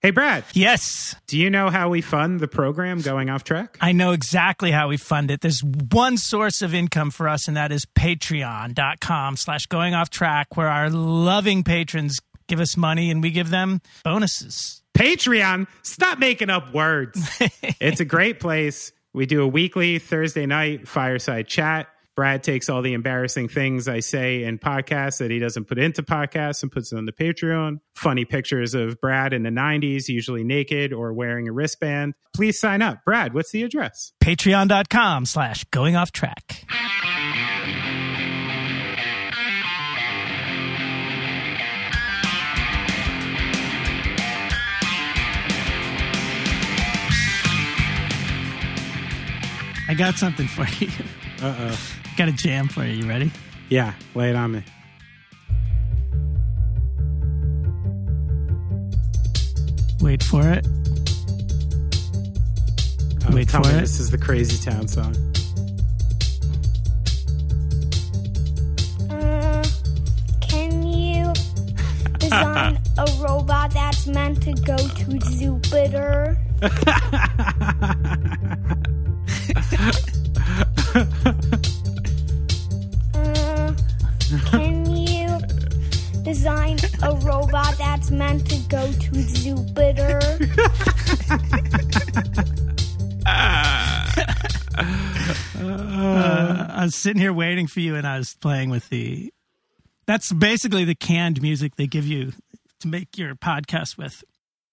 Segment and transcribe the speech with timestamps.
[0.00, 3.76] Hey, Brad, Yes, do you know how we fund the program going off track?
[3.80, 5.40] I know exactly how we fund it.
[5.40, 10.56] There's one source of income for us, and that is patreon.com slash going off track,
[10.56, 14.82] where our loving patrons give us money and we give them bonuses.
[14.96, 15.66] Patreon.
[15.82, 17.20] Stop making up words.
[17.80, 18.92] it's a great place.
[19.12, 21.88] We do a weekly Thursday night fireside chat.
[22.18, 26.02] Brad takes all the embarrassing things I say in podcasts that he doesn't put into
[26.02, 27.78] podcasts and puts it on the Patreon.
[27.94, 32.14] Funny pictures of Brad in the 90s, usually naked or wearing a wristband.
[32.34, 33.04] Please sign up.
[33.04, 34.14] Brad, what's the address?
[34.20, 36.64] Patreon.com slash going off track.
[49.86, 50.90] I got something for you.
[51.40, 51.98] Uh oh.
[52.18, 52.94] Got a jam for you.
[52.94, 53.30] You ready?
[53.68, 54.64] Yeah, lay it on me.
[60.00, 60.66] Wait for it.
[63.24, 63.80] Oh, Wait tell for me it.
[63.82, 65.14] this is the Crazy Town song.
[69.10, 69.64] Uh,
[70.40, 71.32] can you
[72.18, 76.36] design a robot that's meant to go to Jupiter?
[86.28, 90.20] design a robot that's meant to go to Jupiter?
[95.60, 99.32] Uh, I was sitting here waiting for you, and I was playing with the.
[100.06, 102.32] That's basically the canned music they give you
[102.80, 104.22] to make your podcast with.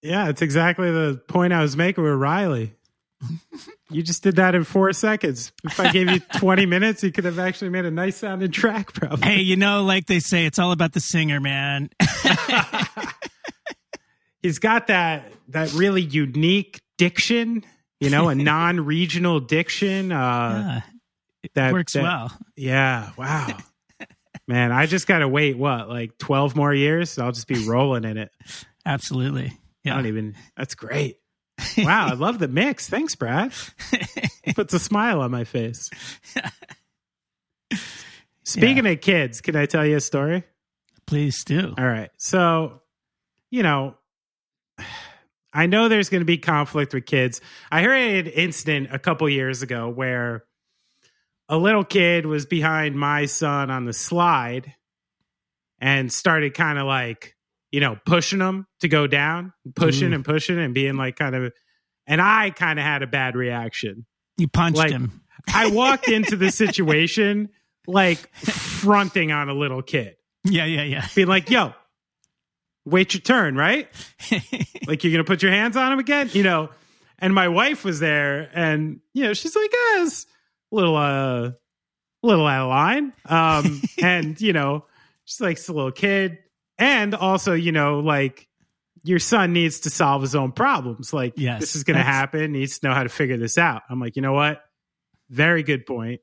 [0.02, 2.75] Yeah, it's exactly the point I was making with Riley.
[3.90, 5.52] You just did that in four seconds.
[5.64, 8.92] If I gave you 20 minutes, you could have actually made a nice sounding track,
[8.92, 9.26] probably.
[9.26, 11.88] Hey, you know, like they say, it's all about the singer, man.
[14.42, 17.64] He's got that that really unique diction,
[18.00, 20.12] you know, a non-regional diction.
[20.12, 20.80] Uh,
[21.42, 22.38] Yeah, that works that- well.
[22.56, 23.56] Yeah, wow.
[24.48, 27.18] Man, I just got to wait, what, like 12 more years?
[27.18, 28.30] I'll just be rolling in it.
[28.84, 29.52] Absolutely.
[29.82, 29.94] Yeah.
[29.94, 31.16] I don't even, that's great.
[31.78, 32.88] Wow, I love the mix.
[32.88, 33.52] Thanks, Brad.
[34.54, 35.88] Puts a smile on my face.
[38.44, 40.44] Speaking of kids, can I tell you a story?
[41.06, 41.74] Please do.
[41.76, 42.10] All right.
[42.16, 42.82] So,
[43.50, 43.96] you know,
[45.52, 47.40] I know there's going to be conflict with kids.
[47.70, 50.44] I heard an incident a couple years ago where
[51.48, 54.74] a little kid was behind my son on the slide
[55.78, 57.35] and started kind of like,
[57.76, 60.14] you know, pushing them to go down, pushing Ooh.
[60.14, 61.52] and pushing and being like kind of,
[62.06, 64.06] and I kind of had a bad reaction.
[64.38, 65.20] You punched Like- him.
[65.52, 67.50] I walked into the situation
[67.86, 71.06] like fronting on a little kid Yeah, yeah, yeah.
[71.14, 71.74] being like, yo,
[72.86, 73.88] wait your turn, right?
[74.86, 76.70] like you're gonna put your hands on him again, you know.
[77.18, 80.24] And my wife was there, and you know, she's like, eh, it's
[80.72, 81.54] a little uh a
[82.22, 83.12] little out of line.
[83.26, 84.86] Um, and you know,
[85.26, 86.38] she's like it's a little kid.
[86.78, 88.48] And also, you know, like
[89.02, 91.12] your son needs to solve his own problems.
[91.12, 93.82] Like Yes, this is gonna that's- happen, needs to know how to figure this out.
[93.88, 94.62] I'm like, you know what?
[95.30, 96.20] Very good point.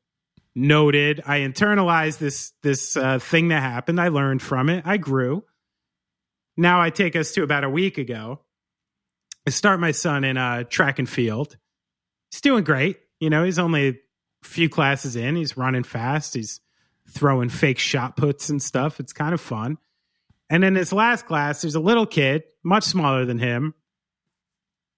[0.56, 1.22] Noted.
[1.26, 4.00] I internalized this this uh, thing that happened.
[4.00, 4.84] I learned from it.
[4.86, 5.44] I grew.
[6.56, 8.42] Now I take us to about a week ago.
[9.48, 11.58] I start my son in uh, track and field.
[12.32, 13.00] He's doing great.
[13.20, 13.94] You know, he's only a
[14.44, 15.36] few classes in.
[15.36, 16.36] He's running fast.
[16.36, 16.62] He's
[17.10, 19.00] throwing fake shot puts and stuff.
[19.00, 19.78] It's kind of fun.
[20.54, 23.74] And in his last class, there's a little kid, much smaller than him,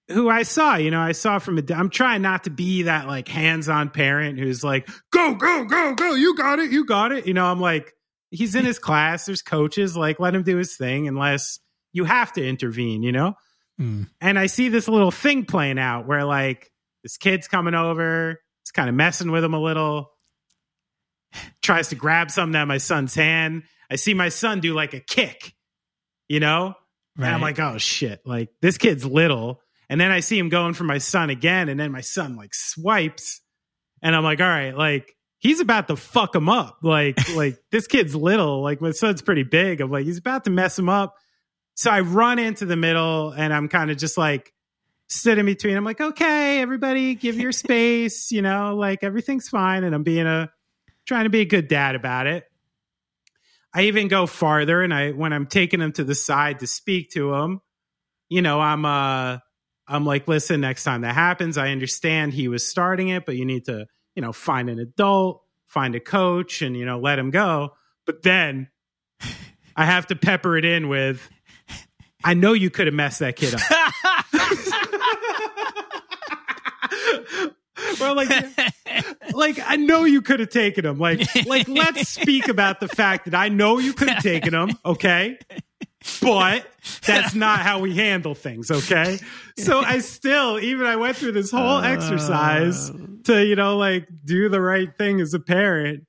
[0.06, 3.06] who I saw, you know, I saw from a, I'm trying not to be that
[3.06, 7.10] like hands on parent who's like, go, go, go, go, you got it, you got
[7.10, 7.26] it.
[7.26, 7.94] You know, I'm like,
[8.30, 11.58] he's in his class, there's coaches, like, let him do his thing unless
[11.94, 13.32] you have to intervene, you know?
[13.80, 14.10] Mm.
[14.20, 16.70] And I see this little thing playing out where like
[17.02, 20.10] this kid's coming over, it's kind of messing with him a little,
[21.62, 23.62] tries to grab something out of my son's hand.
[23.90, 25.54] I see my son do like a kick,
[26.28, 26.74] you know?
[27.16, 29.60] And I'm like, oh shit, like this kid's little.
[29.88, 32.54] And then I see him going for my son again, and then my son like
[32.54, 33.40] swipes,
[34.02, 36.78] and I'm like, all right, like he's about to fuck him up.
[36.82, 39.80] Like, like this kid's little, like my son's pretty big.
[39.80, 41.14] I'm like, he's about to mess him up.
[41.74, 44.52] So I run into the middle, and I'm kind of just like
[45.08, 45.76] stood in between.
[45.76, 50.26] I'm like, okay, everybody, give your space, you know, like everything's fine, and I'm being
[50.26, 50.50] a
[51.06, 52.44] trying to be a good dad about it.
[53.76, 57.10] I even go farther, and I when I'm taking him to the side to speak
[57.10, 57.60] to him,
[58.30, 59.36] you know, I'm uh
[59.86, 63.44] I'm like, listen, next time that happens, I understand he was starting it, but you
[63.44, 67.30] need to, you know, find an adult, find a coach, and you know, let him
[67.30, 67.74] go.
[68.06, 68.68] But then
[69.76, 71.20] I have to pepper it in with,
[72.24, 73.60] I know you could have messed that kid up.
[78.00, 78.28] well, like,
[79.34, 80.98] like I know you could have taken him.
[80.98, 84.70] Like, like let's speak about the fact that I know you could have taken him.
[84.84, 85.38] Okay,
[86.22, 86.66] but
[87.06, 88.70] that's not how we handle things.
[88.70, 89.18] Okay,
[89.58, 92.90] so I still, even I went through this whole uh, exercise
[93.24, 96.04] to, you know, like do the right thing as a parent,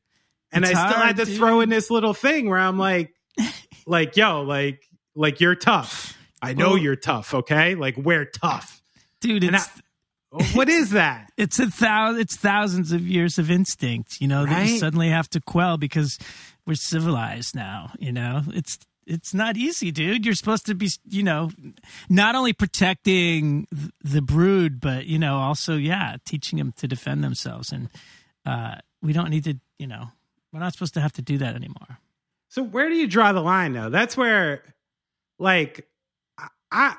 [0.52, 1.38] and It's I still hard, had to dude.
[1.38, 3.12] throw in this little thing where I'm like,
[3.86, 4.82] like, yo, like,
[5.16, 6.16] like you're tough.
[6.42, 7.34] I know you're tough.
[7.34, 8.82] Okay, like we're tough.
[9.22, 9.44] dude.
[9.44, 9.68] And It's
[10.30, 11.32] What is that?
[11.38, 12.22] it's a thousand.
[12.22, 14.20] It's thousands of years of instinct.
[14.20, 16.18] You know that you suddenly have to quell because
[16.66, 17.92] we're civilized now.
[18.00, 18.78] You know it's.
[19.10, 20.26] It's not easy, dude.
[20.26, 21.50] You're supposed to be, you know,
[22.10, 23.66] not only protecting
[24.04, 27.72] the brood, but you know, also, yeah, teaching them to defend themselves.
[27.72, 27.90] And
[28.46, 30.10] uh, we don't need to, you know,
[30.52, 32.00] we're not supposed to have to do that anymore.
[32.50, 33.90] So where do you draw the line though?
[33.90, 34.64] That's where
[35.40, 35.88] like
[36.38, 36.96] I, I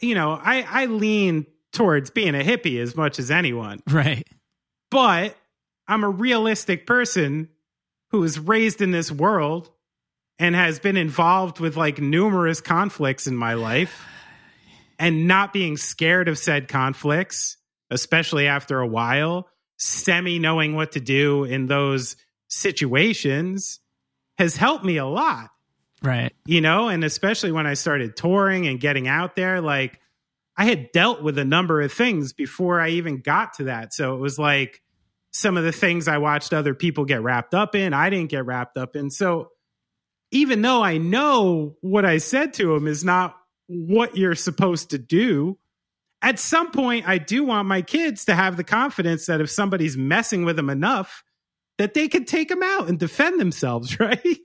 [0.00, 1.46] you know, I I lean
[1.76, 3.80] towards being a hippie as much as anyone.
[3.88, 4.26] Right.
[4.90, 5.36] But
[5.86, 7.48] I'm a realistic person
[8.10, 9.70] who was raised in this world
[10.38, 14.04] and has been involved with like numerous conflicts in my life
[14.98, 17.56] and not being scared of said conflicts,
[17.90, 22.16] especially after a while, semi knowing what to do in those
[22.48, 23.80] situations
[24.38, 25.50] has helped me a lot
[26.02, 26.32] Right.
[26.46, 29.98] you know, and especially when I started touring and getting out there, like
[30.56, 33.92] I had dealt with a number of things before I even got to that.
[33.92, 34.82] So it was like
[35.30, 38.46] some of the things I watched other people get wrapped up in, I didn't get
[38.46, 39.10] wrapped up in.
[39.10, 39.50] So
[40.30, 43.36] even though I know what I said to him is not
[43.66, 45.58] what you're supposed to do,
[46.22, 49.96] at some point I do want my kids to have the confidence that if somebody's
[49.96, 51.22] messing with them enough,
[51.78, 54.38] that they can take them out and defend themselves, right?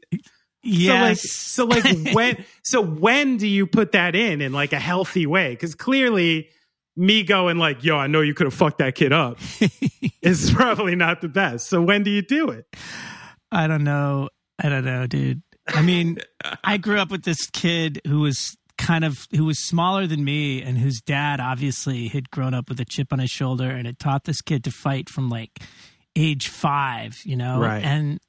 [0.64, 1.32] Yes.
[1.32, 4.80] So like, so like when so when do you put that in in like a
[4.80, 5.52] healthy way?
[5.52, 6.50] Because clearly,
[6.96, 9.40] me going like, "Yo, I know you could have fucked that kid up,"
[10.22, 11.68] is probably not the best.
[11.68, 12.66] So when do you do it?
[13.52, 14.30] I don't know.
[14.60, 15.42] I don't know, dude.
[15.68, 16.20] I mean,
[16.64, 20.62] I grew up with this kid who was kind of who was smaller than me
[20.62, 24.00] and whose dad obviously had grown up with a chip on his shoulder and had
[24.00, 25.60] taught this kid to fight from like
[26.16, 27.60] age 5, you know.
[27.60, 27.84] Right.
[27.84, 28.20] And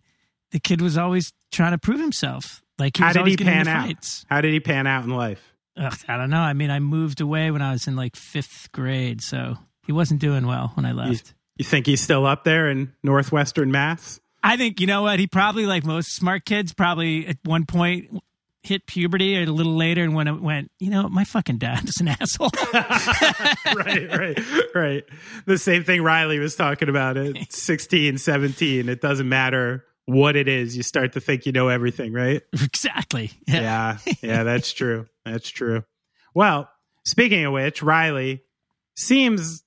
[0.52, 2.62] the kid was always trying to prove himself.
[2.78, 3.86] Like he How was did he pan out?
[3.86, 4.24] fights.
[4.30, 5.42] How did he pan out in life?
[5.76, 6.40] Ugh, I don't know.
[6.40, 9.56] I mean, I moved away when I was in like 5th grade, so
[9.86, 11.34] he wasn't doing well when I left.
[11.56, 14.20] You think he's still up there in northwestern Mass?
[14.42, 18.22] I think you know what he probably like most smart kids probably at one point
[18.64, 21.96] hit puberty a little later and when it went you know my fucking dad is
[22.00, 24.38] an asshole right, right,
[24.74, 25.04] right.
[25.46, 28.88] The same thing Riley was talking about at 16, 17.
[28.88, 30.76] It doesn't matter what it is.
[30.76, 32.42] You start to think you know everything, right?
[32.52, 35.06] exactly Yeah, yeah, that's true.
[35.24, 35.84] That's true.
[36.34, 36.68] Well,
[37.04, 38.42] speaking of which, Riley
[38.96, 39.62] seems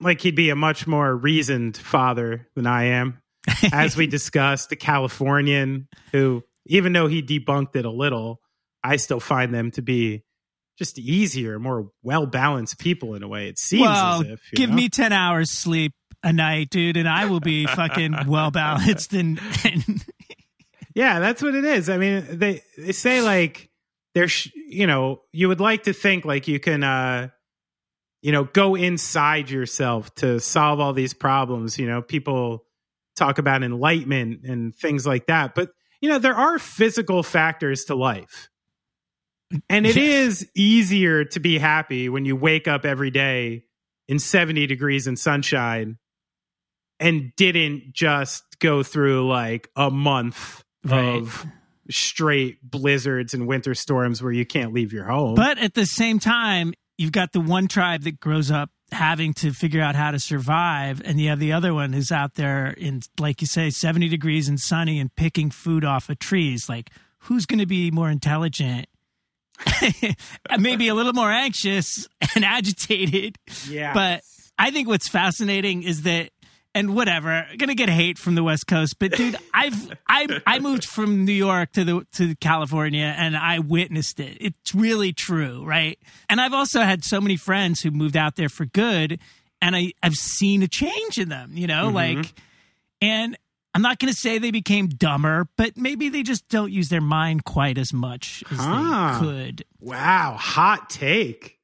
[0.00, 3.20] like he'd be a much more reasoned father than I am.
[3.72, 8.40] As we discussed, the Californian who, even though he debunked it a little,
[8.82, 10.24] I still find them to be
[10.78, 13.48] just easier, more well balanced people in a way.
[13.48, 14.40] It seems well as if.
[14.54, 14.76] give know?
[14.76, 15.92] me 10 hours sleep
[16.24, 20.04] a night dude and i will be fucking well balanced and, and
[20.96, 21.90] Yeah, that's what it is.
[21.90, 23.68] I mean, they they say like
[24.14, 27.30] there's you know, you would like to think like you can uh
[28.22, 32.64] you know, go inside yourself to solve all these problems, you know, people
[33.16, 37.94] talk about enlightenment and things like that, but you know, there are physical factors to
[37.96, 38.48] life.
[39.68, 39.96] And it Yes.
[39.96, 43.64] is easier to be happy when you wake up every day
[44.08, 45.98] in 70 degrees and sunshine
[47.00, 51.16] and didn't just go through like a month Right.
[51.16, 51.46] of
[51.90, 55.34] straight blizzards and winter storms where you can't leave your home.
[55.34, 59.52] But at the same time, you've got the one tribe that grows up having to
[59.52, 63.00] figure out how to survive, and you have the other one who's out there in,
[63.18, 66.68] like you say, 70 degrees and sunny and picking food off of trees.
[66.68, 68.86] Like, who's going to be more intelligent?
[70.58, 73.36] Maybe a little more anxious and agitated.
[73.68, 73.92] yeah.
[73.94, 74.22] But
[74.58, 76.30] I think what's fascinating is that,
[76.74, 80.84] and whatever, gonna get hate from the West Coast, but dude, I've I I moved
[80.84, 84.36] from New York to the to California, and I witnessed it.
[84.40, 85.98] It's really true, right?
[86.28, 89.20] And I've also had so many friends who moved out there for good,
[89.62, 91.94] and I I've seen a change in them, you know, mm-hmm.
[91.94, 92.34] like,
[93.00, 93.36] and.
[93.76, 97.44] I'm not to say they became dumber, but maybe they just don't use their mind
[97.44, 99.18] quite as much as Huh.
[99.18, 99.64] they could.
[99.80, 101.58] wow, hot take.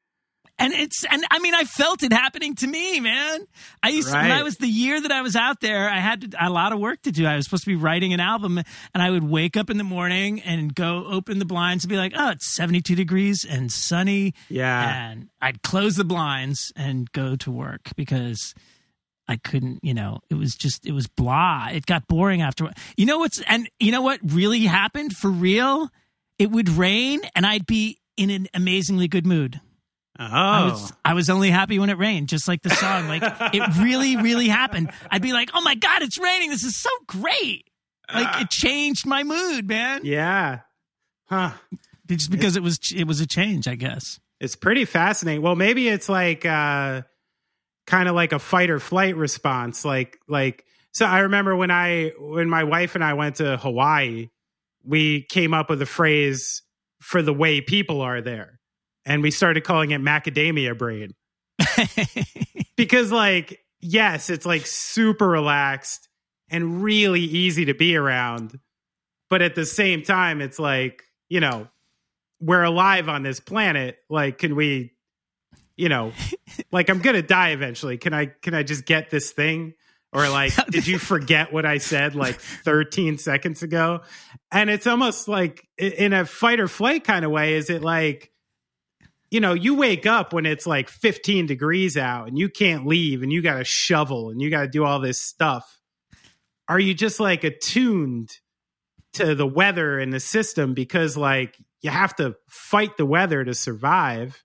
[0.60, 3.46] And it's and I mean I felt it happening to me, man.
[3.82, 6.46] I used when I was the year that I was out there, I had to,
[6.46, 7.26] a lot of work to do.
[7.26, 9.84] I was supposed to be writing an album, and I would wake up in the
[9.84, 13.72] morning and go open the blinds and be like, "Oh, it's seventy two degrees and
[13.72, 15.10] sunny," Yeah.
[15.10, 18.54] and I'd close the blinds and go to work because
[19.26, 21.68] I couldn't, you know, it was just, it was blah.
[21.72, 22.68] It got boring after.
[22.96, 25.88] You know what's, and you know what really happened for real?
[26.38, 29.60] It would rain and I'd be in an amazingly good mood.
[30.20, 33.08] Oh, I was I was only happy when it rained, just like the song.
[33.08, 33.22] Like
[33.54, 34.92] it really, really happened.
[35.10, 36.50] I'd be like, "Oh my god, it's raining!
[36.50, 37.66] This is so great!"
[38.12, 40.02] Like it changed my mood, man.
[40.04, 40.60] yeah.
[41.26, 41.52] Huh.
[42.06, 44.20] Just because it was it was a change, I guess.
[44.40, 45.42] It's pretty fascinating.
[45.42, 47.02] Well, maybe it's like uh
[47.86, 49.84] kind of like a fight or flight response.
[49.84, 54.28] Like like so I remember when I when my wife and I went to Hawaii,
[54.84, 56.62] we came up with a phrase
[57.00, 58.59] for the way people are there.
[59.04, 61.14] And we started calling it macadamia brain.
[62.76, 66.08] because like yes, it's like super relaxed
[66.50, 68.58] and really easy to be around.
[69.28, 71.68] But at the same time, it's like, you know,
[72.40, 73.98] we're alive on this planet.
[74.08, 74.92] Like, can we,
[75.76, 76.12] you know,
[76.72, 77.98] like I'm gonna die eventually.
[77.98, 79.74] Can I can I just get this thing?
[80.12, 84.00] Or like, did you forget what I said like 13 seconds ago?
[84.50, 88.32] And it's almost like in a fight or flight kind of way, is it like,
[89.30, 93.22] you know, you wake up when it's like 15 degrees out and you can't leave
[93.22, 95.80] and you got to shovel and you got to do all this stuff.
[96.68, 98.30] Are you just like attuned
[99.14, 103.54] to the weather and the system because like you have to fight the weather to
[103.54, 104.42] survive?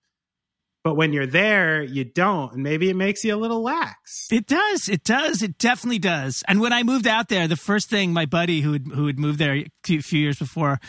[0.83, 2.53] But when you're there, you don't.
[2.53, 4.27] And maybe it makes you a little lax.
[4.31, 4.87] It does.
[4.87, 5.41] It does.
[5.41, 6.43] It definitely does.
[6.47, 9.17] And when I moved out there, the first thing my buddy who had, who had
[9.17, 10.79] moved there a few years before,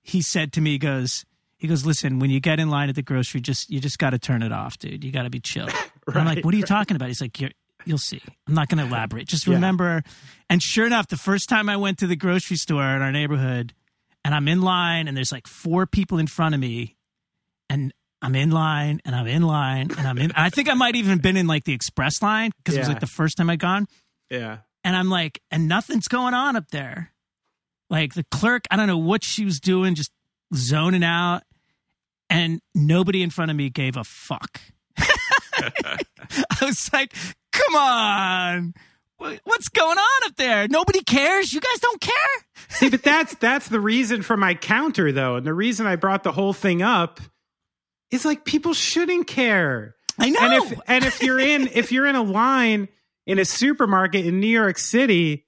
[0.00, 1.26] he said to me, goes,
[1.62, 4.10] he goes, listen, when you get in line at the grocery, just you just got
[4.10, 5.04] to turn it off, dude.
[5.04, 5.68] You got to be chill.
[6.08, 7.06] And I'm like, what are you talking about?
[7.06, 7.52] He's like, You're,
[7.84, 8.20] you'll see.
[8.48, 9.28] I'm not going to elaborate.
[9.28, 9.54] Just Yeah.
[9.54, 10.02] remember.
[10.50, 13.72] And sure enough, the first time I went to the grocery store in our neighborhood,
[14.24, 16.96] and I'm in line, and there's like four people in front of me,
[17.70, 20.24] and I'm in line, and I'm in line, and I'm in.
[20.32, 22.88] and I think I might even been in like the express line because it was
[22.88, 23.86] like the first time I'd gone
[24.28, 24.58] Yeah.
[24.82, 27.12] and I'm like, and nothing's going on up there.
[27.90, 30.10] Like the clerk, I don't know what she was doing, just
[30.52, 31.42] zoning out,
[32.32, 34.60] and nobody in front of me gave a fuck.
[34.98, 35.98] I
[36.60, 37.14] was like,
[37.52, 38.74] come on.
[39.44, 40.66] What's going on up there?
[40.66, 41.52] Nobody cares.
[41.52, 42.14] You guys don't care.
[42.70, 45.36] See, but that's that's the reason for my counter though.
[45.36, 47.20] And the reason I brought the whole thing up
[48.10, 49.94] is like people shouldn't care.
[50.18, 50.40] I know.
[50.40, 52.88] And if and if you're in if you're in a line
[53.26, 55.46] in a supermarket in New York City,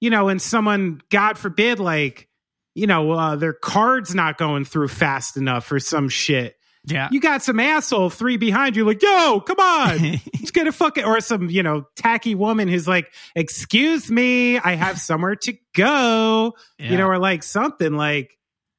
[0.00, 2.28] you know, and someone, God forbid, like,
[2.76, 6.56] you know, uh, their card's not going through fast enough or some shit.
[6.84, 7.08] yeah.
[7.10, 9.98] You got some asshole three behind you, like, yo, come on,
[10.34, 14.74] let's get a fucking, or some, you know, tacky woman who's like, excuse me, I
[14.74, 18.36] have somewhere to go, you know, or like something like,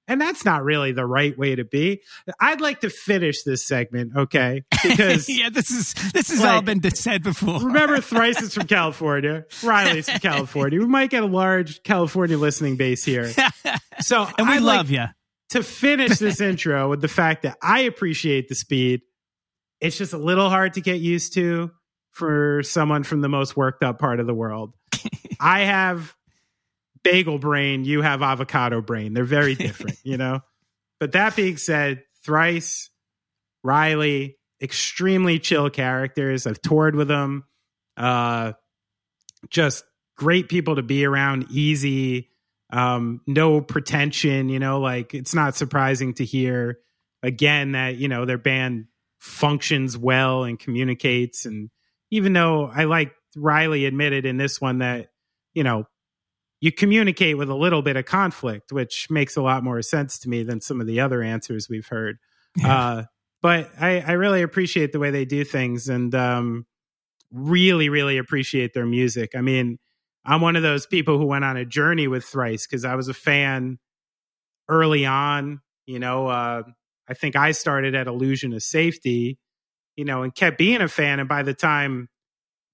[0.07, 2.01] and that's not really the right way to be.
[2.39, 4.63] I'd like to finish this segment, okay?
[4.83, 7.59] Because yeah, this is this has all been said before.
[7.59, 10.79] remember, Thrice is from California, Riley's from California.
[10.79, 13.31] We might get a large California listening base here.
[13.99, 15.05] So, and we I'd like love you.
[15.49, 19.01] to finish this intro with the fact that I appreciate the speed.
[19.79, 21.71] It's just a little hard to get used to
[22.11, 24.73] for someone from the most worked up part of the world.
[25.39, 26.15] I have
[27.11, 29.13] bagel brain, you have avocado brain.
[29.13, 30.41] They're very different, you know?
[30.99, 32.89] But that being said, Thrice,
[33.63, 36.47] Riley, extremely chill characters.
[36.47, 37.45] I've toured with them.
[37.95, 38.53] Uh,
[39.49, 39.83] just
[40.17, 42.29] great people to be around, easy
[42.71, 46.79] um no pretension you know like it's not surprising to hear
[47.23, 48.85] again that you know their band
[49.19, 51.69] functions well and communicates and
[52.11, 55.11] even though i like riley admitted in this one that
[55.53, 55.87] you know
[56.59, 60.29] you communicate with a little bit of conflict which makes a lot more sense to
[60.29, 62.17] me than some of the other answers we've heard
[62.63, 63.03] uh
[63.41, 66.65] but i i really appreciate the way they do things and um
[67.31, 69.77] really really appreciate their music i mean
[70.27, 73.07] I'm one of those people who went on a journey with Thrice because I was
[73.07, 73.79] a fan
[74.67, 75.61] early on.
[75.85, 76.63] You know, uh,
[77.07, 79.39] I think I started at Illusion of Safety,
[79.95, 81.21] you know, and kept being a fan.
[81.21, 82.09] And by the time,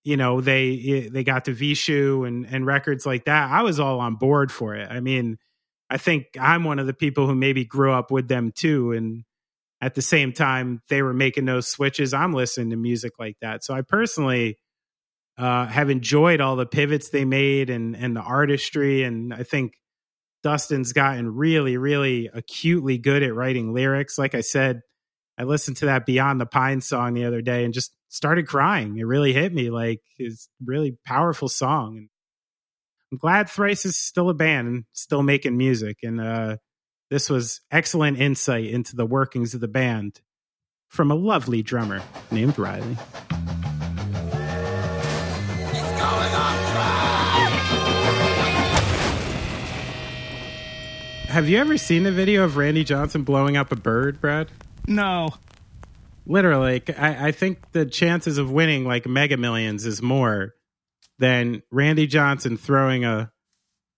[0.04, 4.00] you know, they they got to Vheissu and and records like that, I was all
[4.00, 4.88] on board for it.
[4.90, 5.38] I mean,
[5.90, 9.24] I think I'm one of the people who maybe grew up with them too, and
[9.82, 12.14] at the same time they were making those switches.
[12.14, 14.58] I'm listening to music like that, so I personally
[15.38, 19.04] uh, have enjoyed all the pivots they made and and the artistry.
[19.04, 19.74] And I think
[20.44, 24.18] Dustin's gotten really, really acutely good at writing lyrics.
[24.18, 24.82] Like I said,
[25.38, 28.98] I listened to that Beyond the Pine song the other day and just started crying.
[28.98, 29.70] It really hit me.
[29.72, 31.98] Like it's really powerful song.
[31.98, 32.10] And
[33.12, 35.98] I'm glad Thrice is still a band and still making music.
[36.04, 36.58] And uh,
[37.10, 40.22] this was excellent insight into the workings of the band
[40.88, 42.98] from a lovely drummer named Riley.
[51.28, 54.52] Have you ever seen the video of Randy Johnson blowing up a bird, Brad?
[54.88, 55.30] No.
[56.26, 60.54] Literally, I, I think the chances of winning like Mega Millions is more
[61.20, 63.32] than Randy Johnson throwing a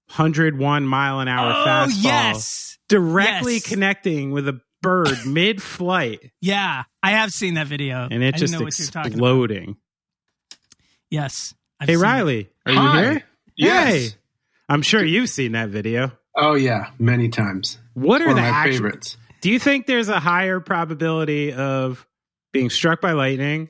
[0.09, 2.77] hundred one mile an hour Oh, fastball yes.
[2.89, 3.67] directly Yes.
[3.67, 8.03] connecting with a bird mid flight, Yeah, I have seen that video.
[8.09, 9.17] and it didn't just know what you're talking about.
[9.17, 9.77] exploding.
[11.09, 11.53] Yes.
[11.79, 12.07] I've Hey seen it.
[12.07, 13.01] Riley, are you Hi.
[13.03, 13.23] here?
[13.55, 13.87] Yes.
[13.93, 14.09] Hey,
[14.69, 16.11] I'm sure you've seen that video.
[16.35, 17.77] Oh yeah, many times.
[17.93, 18.73] What are One the of my actual?
[18.73, 19.17] favorites.
[19.45, 22.03] Do you think there's a higher probability of
[22.51, 23.69] being struck by lightning,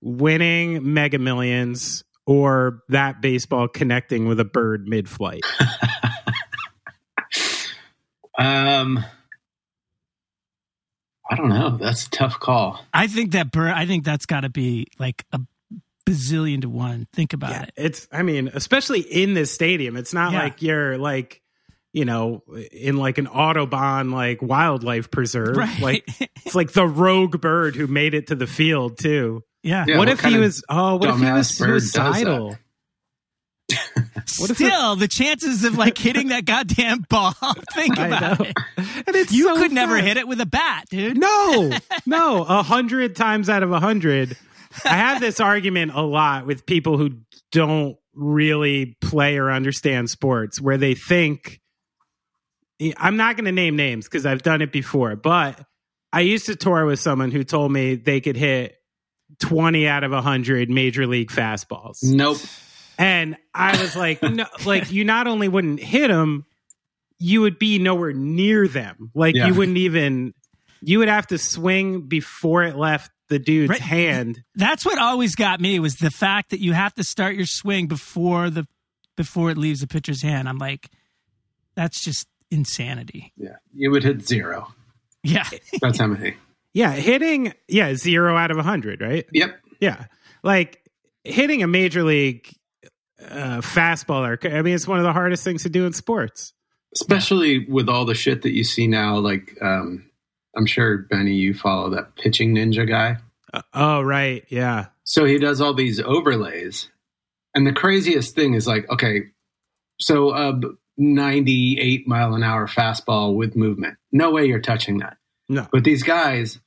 [0.00, 5.42] winning Mega Millions, or that baseball connecting with a bird mid-flight?
[8.38, 9.04] Um,
[11.30, 11.76] I don't know.
[11.76, 12.80] That's a tough call.
[12.94, 13.72] I think that bird.
[13.72, 15.40] I think that's got to be like a
[16.06, 17.06] bazillion to one.
[17.12, 17.72] Think about Yeah, it.
[17.76, 18.08] it's.
[18.10, 20.42] I mean, especially in this stadium, it's not Yeah.
[20.44, 21.42] like you're like.
[21.92, 25.80] You know, in like an Autobahn, like wildlife preserve, Right.
[25.80, 26.04] like
[26.46, 29.42] it's like the rogue bird who made it to the field too.
[29.62, 29.84] yeah.
[29.86, 30.64] Yeah, what, what if he was?
[30.68, 32.14] Oh, what if he was dumbass bird does that?
[32.14, 32.56] suicidal?
[34.38, 37.32] What if Still, the chances of like hitting that goddamn ball.
[37.74, 38.54] Think about it.
[38.76, 41.18] And it's You so could never hit it with a bat, dude.
[41.18, 41.70] No,
[42.06, 44.36] no, a hundred times out of a hundred.
[44.84, 47.18] I have this argument a lot with people who
[47.50, 51.60] don't really play or understand sports, where they think
[52.96, 55.60] I'm not going to name names because I've done it before, but
[56.12, 58.76] I used to tour with someone who told me they could hit
[59.40, 61.98] 20 out of 100 major league fastballs.
[62.02, 62.38] Nope.
[62.98, 66.44] And I was like, no, like you not only wouldn't hit them,
[67.18, 69.10] you would be nowhere near them.
[69.14, 69.46] Like Yeah.
[69.46, 70.34] you wouldn't even.
[70.84, 73.80] You would have to swing before it left the dude's Right.
[73.80, 74.42] hand.
[74.56, 77.86] That's what always got me was the fact that you have to start your swing
[77.86, 78.66] before the
[79.16, 80.48] before it leaves the pitcher's hand.
[80.48, 80.90] I'm like,
[81.76, 83.32] that's just insanity.
[83.36, 84.72] Yeah, you would hit zero.
[85.22, 85.48] Yeah.
[85.80, 86.36] That's how many.
[86.74, 87.54] Yeah, hitting.
[87.68, 89.00] Yeah, zero out of a hundred.
[89.00, 89.26] Right.
[89.32, 89.58] Yep.
[89.80, 90.04] Yeah,
[90.42, 90.82] like
[91.24, 92.48] hitting a major league
[93.20, 94.26] uh, fastball.
[94.26, 96.52] Or, I mean, it's one of the hardest things to do in sports.
[96.94, 99.16] Especially with all the shit that you see now.
[99.16, 100.10] Like, um,
[100.56, 103.16] I'm sure Benny, you follow that pitching ninja guy.
[103.52, 104.44] Uh, oh, right.
[104.48, 104.86] Yeah.
[105.04, 106.90] So he does all these overlays.
[107.54, 109.22] And the craziest thing is like, okay,
[110.00, 110.58] so a
[110.96, 113.96] 98 mile an hour fastball with movement.
[114.10, 115.16] No way you're touching that.
[115.48, 115.66] No.
[115.72, 116.60] But these guys,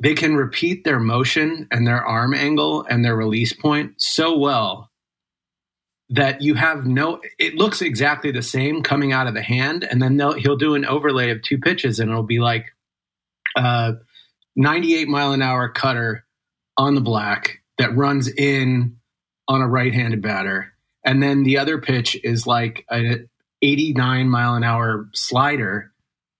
[0.00, 4.90] they can repeat their motion and their arm angle and their release point so well
[6.10, 10.02] that you have no it looks exactly the same coming out of the hand and
[10.02, 12.66] then they'll, he'll do an overlay of two pitches and it'll be like
[13.56, 13.92] uh
[14.56, 16.24] 98 mile an hour cutter
[16.76, 18.96] on the black that runs in
[19.46, 20.72] on a right-handed batter
[21.04, 23.18] and then the other pitch is like a
[23.62, 25.92] 89 mile an hour slider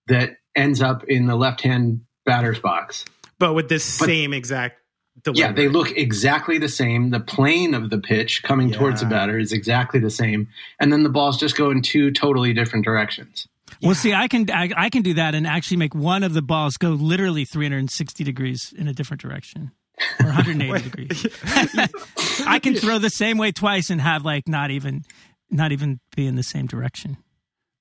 [0.08, 3.04] that ends up in the left-hand batter's box
[3.38, 4.76] But with this But- same exact.
[5.22, 5.40] Delivery.
[5.40, 7.10] yeah, they look exactly the same.
[7.10, 10.48] The plane of the pitch coming towards the batter is exactly the same,
[10.80, 13.46] and then the balls just go in two totally different directions.
[13.82, 16.40] Well, see, I can I, I can do that and actually make one of the
[16.40, 19.72] balls go literally 360 degrees in a different direction
[20.20, 21.26] or 180 degrees.
[22.46, 25.02] I can throw the same way twice and have like not even
[25.50, 27.16] not even be in the same direction.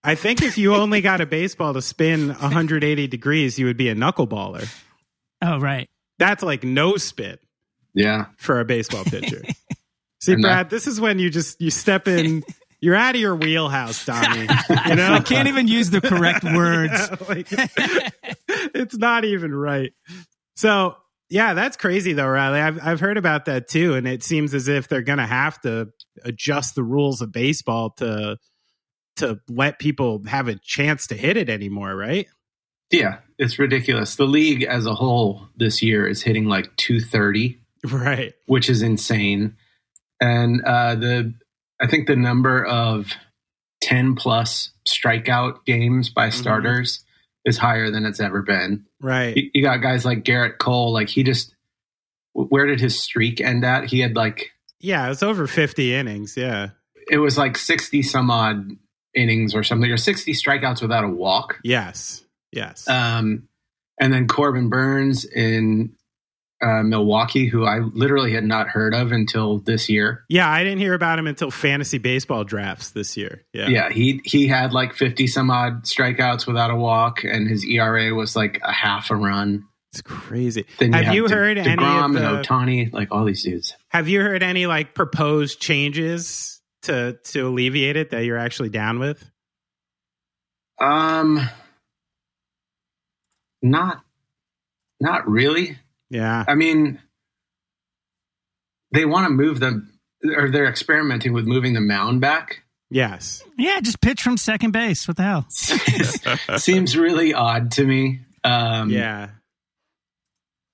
[0.04, 3.90] I think if you only got a baseball to spin 180 degrees, you would be
[3.90, 4.68] a knuckleballer.
[5.42, 5.88] Oh, right.
[6.18, 7.42] That's like no spit.
[7.94, 9.42] Yeah, for a baseball pitcher.
[10.22, 12.44] See, And Brad, this is when you just you step in.
[12.82, 14.48] You're out of your wheelhouse, Donnie.
[14.88, 16.94] You know, I can't even use the correct words.
[17.28, 17.48] Like,
[18.74, 19.92] it's not even right.
[20.56, 20.96] So
[21.30, 22.60] yeah, that's crazy though, Riley.
[22.60, 25.90] I've I've heard about that too, and it seems as if they're gonna have to
[26.24, 28.38] adjust the rules of baseball to
[29.18, 32.28] to let people have a chance to hit it anymore, right?
[32.92, 34.16] yeah, it's ridiculous.
[34.16, 38.34] The league as a whole this year is hitting like 230, Right.
[38.48, 39.56] which is insane,
[40.20, 41.34] and uh, the
[41.80, 43.12] I think the number of
[43.82, 47.04] 10 plus strikeout games by starters
[47.50, 48.86] is higher than it's ever been.
[49.02, 49.36] Right.
[49.36, 51.54] You, you got guys like Gerrit Cole, like he just
[52.34, 53.86] where did his streak end at?
[53.86, 56.38] He had like Yeah, it's over 50 innings.
[56.38, 56.70] Yeah.
[57.12, 58.70] it was like 60 some odd
[59.16, 62.24] innings or something or 60 strikeouts without a walk Yes.
[62.52, 62.88] Yes.
[62.88, 63.48] um,
[64.00, 65.94] and then Corbin Burnes in
[66.62, 70.80] uh, milwaukee who i literally had not heard of until this year yeah, I didn't
[70.80, 73.44] hear about him until fantasy baseball drafts this year.
[73.54, 73.68] Yeah.
[73.70, 78.14] yeah, he he had like 50 some odd strikeouts without a walk and his era
[78.14, 80.66] was like a half a run It's crazy.
[80.78, 83.76] Then have you De- heard any of the, and Ohtani, like all these dudes.
[83.90, 89.00] Have you heard any like proposed changes to to alleviate it that you're actually down
[89.00, 89.24] with?
[90.80, 91.42] Um,
[93.62, 94.02] not,
[95.00, 95.78] not really.
[96.10, 96.44] Yeah.
[96.48, 97.00] I mean,
[98.92, 100.00] they want to move them,
[100.36, 102.64] or they're experimenting with moving the mound back.
[102.90, 103.44] Yes.
[103.58, 105.08] Yeah, just pitch from second base.
[105.08, 105.46] What the hell?
[106.58, 108.22] Seems really odd to me.
[108.44, 109.30] Um, yeah.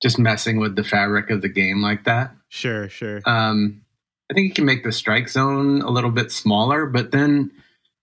[0.01, 2.31] just messing with the fabric of the game like that.
[2.47, 2.87] Sure.
[2.89, 3.21] Sure.
[3.25, 3.81] Um,
[4.29, 7.51] I think you can make the strike zone a little bit smaller, but then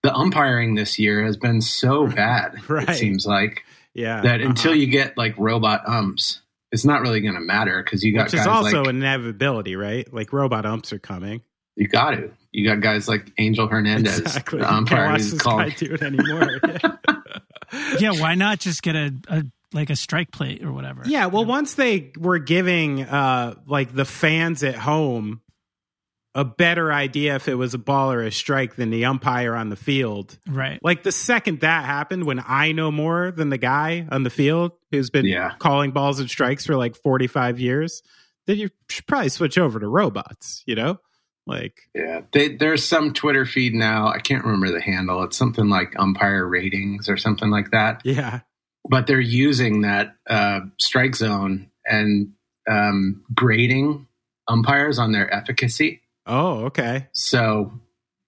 [0.03, 2.69] the umpiring this year has been so bad.
[2.69, 2.87] Right.
[2.89, 4.21] It seems like yeah.
[4.21, 4.49] that uh-huh.
[4.49, 6.41] until you get like robot umps,
[6.73, 9.77] it's not really going to matter because you got which guys is also like inevitability,
[9.77, 10.11] right?
[10.13, 11.41] Like robot umps are coming.
[11.77, 12.31] you got to.
[12.51, 14.59] You got guys like Angel Hernandez, Exactly.
[14.59, 15.69] the umpire Can't watch this calling.
[15.69, 16.59] guy do it anymore.
[17.99, 21.01] Yeah, why not just get a, a like a strike plate or whatever?
[21.07, 25.41] Yeah, well, once they were giving uh like the fans at home
[26.35, 29.69] a better idea if it was a ball or a strike than the umpire on
[29.69, 30.37] the field.
[30.47, 30.79] Right.
[30.81, 34.71] Like the second that happened, when I know more than the guy on the field
[34.91, 35.51] who's been Yeah.
[35.59, 38.01] calling balls and strikes for like forty five years,
[38.47, 40.63] then you should probably switch over to robots.
[40.65, 40.99] You know,
[41.45, 44.07] like Yeah, they, there's some Twitter feed now.
[44.07, 45.21] I can't remember the handle.
[45.23, 48.01] It's something like umpire ratings or something like that.
[48.05, 48.39] yeah,
[48.89, 52.31] But they're using that uh, strike zone and
[52.67, 54.07] um, grading
[54.47, 56.01] umpires on their efficacy.
[56.25, 57.71] Oh okay, So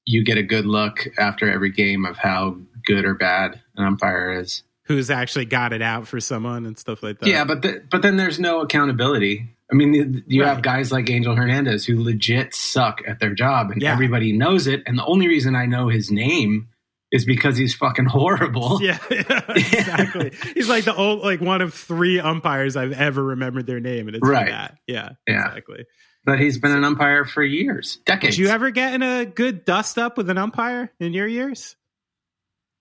[0.06, 4.40] you get a good look after every game of how good or bad an umpire
[4.40, 4.62] is.
[4.84, 7.28] who's actually got it out for someone and stuff like that.
[7.28, 9.50] Yeah, but the, but then there's no accountability.
[9.72, 13.82] I mean, you have guys like Angel Hernandez who legit suck at their job, and
[13.82, 13.94] Yeah.
[13.94, 14.84] everybody knows it.
[14.86, 16.68] And the only reason I know his name
[17.12, 18.80] is because he's fucking horrible.
[18.84, 19.00] Yeah,
[19.50, 20.32] exactly.
[20.54, 24.16] He's like the old, like one of three umpires I've ever remembered their name, and
[24.18, 24.50] it's Right.
[24.50, 24.78] that.
[24.86, 25.48] Yeah, Yeah.
[25.48, 25.86] exactly.
[26.26, 28.36] But he's been an umpire for years, decades.
[28.36, 31.76] Did you ever get in a good dust up with an umpire in your years?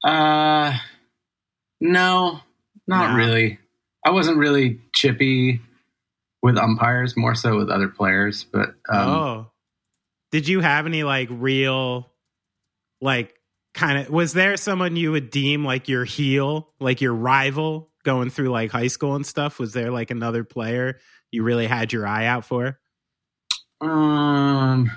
[0.02, 0.72] Uh,
[1.80, 2.40] no,
[2.86, 3.16] not No.
[3.16, 3.58] really.
[4.06, 5.60] I wasn't really chippy
[6.42, 8.44] with umpires, more so with other players.
[8.44, 9.50] But um, oh,
[10.30, 12.10] did you have any like real,
[13.00, 13.34] like
[13.74, 14.10] kind of?
[14.10, 18.70] Was there someone you would deem like your heel, like your rival, going through like
[18.70, 19.58] high school and stuff?
[19.58, 20.98] Was there like another player
[21.30, 22.78] you really had your eye out for?
[23.80, 24.90] Um,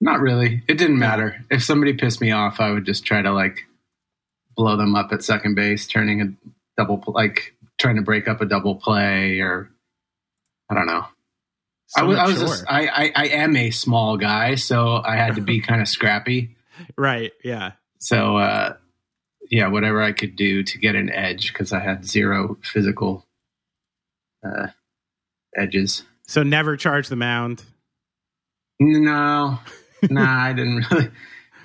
[0.00, 0.62] not really.
[0.68, 1.44] It didn't matter.
[1.50, 3.64] If somebody pissed me off, I would just try to like
[4.56, 6.26] blow them up at second base, turning a
[6.76, 9.70] double, like trying to break up a double play, or
[10.70, 11.06] I don't know.
[11.96, 12.66] I was, I was, just, sure.
[12.68, 16.56] I, I, I am a small guy, so I had to be kind of scrappy.
[16.96, 17.32] right.
[17.44, 17.72] Yeah.
[17.98, 18.76] So, uh,
[19.50, 23.24] yeah, whatever I could do to get an edge because I had zero physical
[24.44, 24.68] uh,
[25.56, 26.02] edges.
[26.28, 27.64] So never charge the mound.
[28.80, 29.58] No,
[30.10, 31.08] nah, I didn't really,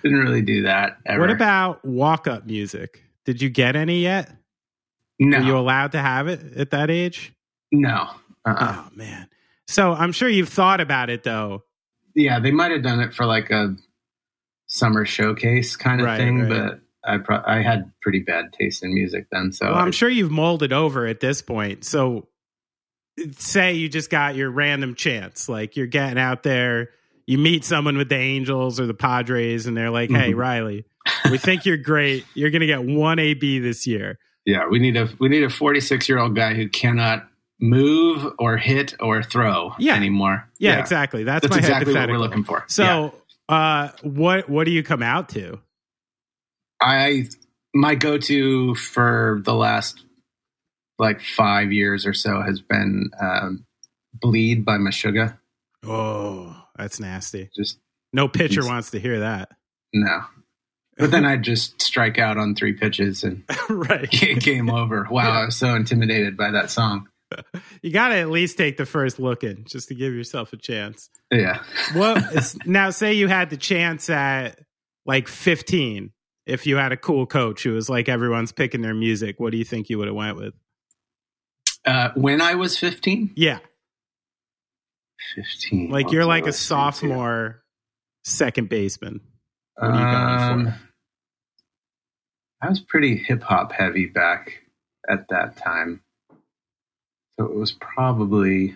[0.03, 0.97] didn't really do that.
[1.05, 1.19] Ever.
[1.21, 3.03] What about walk up music?
[3.25, 4.31] Did you get any yet?
[5.19, 5.39] no?
[5.39, 7.33] Were you allowed to have it at that age?
[7.71, 8.09] no.
[8.43, 8.55] Uh-uh.
[8.75, 9.27] Oh man.
[9.67, 11.63] So I'm sure you've thought about it though.
[12.15, 13.75] Yeah, they might have done it for like a
[14.65, 16.49] summer showcase kind of Right, thing, right.
[16.49, 19.51] but I pro- I had pretty bad taste in music then.
[19.51, 21.83] So well, I'm I- sure you've molded over at this point.
[21.85, 22.29] So
[23.37, 26.89] say you just got your random chance, like you're getting out there,
[27.25, 30.37] you meet someone with the Angels or the Padres, and they're like, "Hey, Mhm.
[30.37, 30.85] Riley,
[31.29, 32.25] we think you're great.
[32.33, 35.49] You're going to get one AB this year." yeah, we need a we need a
[35.49, 37.27] 46 year old guy who cannot
[37.59, 39.93] move or hit or throw Yeah.
[39.95, 40.49] anymore.
[40.57, 41.23] Yeah, exactly.
[41.23, 42.63] That's, That's my exactly what we're looking for.
[42.67, 43.13] So,
[43.49, 45.59] uh, what what do you come out to?
[46.81, 47.25] I
[47.73, 50.03] my go to for the last
[51.01, 53.65] like five years or so has been um,
[54.13, 55.37] "Bleed" by Meshuggah.
[55.85, 57.49] Oh, that's nasty.
[57.55, 57.79] Just
[58.13, 59.49] No pitcher wants to hear that.
[59.93, 60.21] no.
[60.97, 64.09] But then I'd just strike out on three pitches and right.
[64.39, 65.07] game over.
[65.09, 67.07] Wow, I was so intimidated by that song.
[67.81, 70.57] You got to at least take the first look in just to give yourself a
[70.57, 71.09] chance.
[71.31, 71.63] Yeah.
[71.95, 72.21] well,
[72.65, 72.89] now?
[72.89, 74.59] Say you had the chance at
[75.05, 76.11] like 15.
[76.45, 79.57] If you had a cool coach who was like everyone's picking their music, what do
[79.57, 80.53] you think you would have went with?
[81.85, 83.59] Uh, when I was 15, Yeah,
[85.35, 85.89] 15.
[85.89, 87.63] like you're like a sophomore
[88.23, 89.21] second baseman.
[89.75, 90.73] What are you going Um,
[92.61, 94.61] I was pretty hip hop heavy back
[95.09, 96.01] at that time.
[97.39, 98.75] So it was probably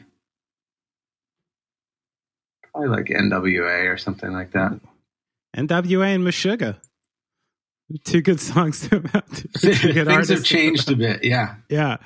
[2.71, 4.79] probably like NWA or something like that.
[5.55, 6.77] NWA and Meshuggah.
[8.03, 9.31] Two good songs to about.
[9.31, 9.47] Two
[9.93, 11.55] good Things have changed a bit, yeah.
[11.69, 11.97] Yeah.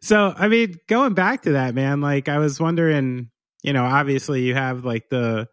[0.00, 3.30] So, I mean, going back to that, man, like I was wondering,
[3.62, 5.48] you know, obviously you have like the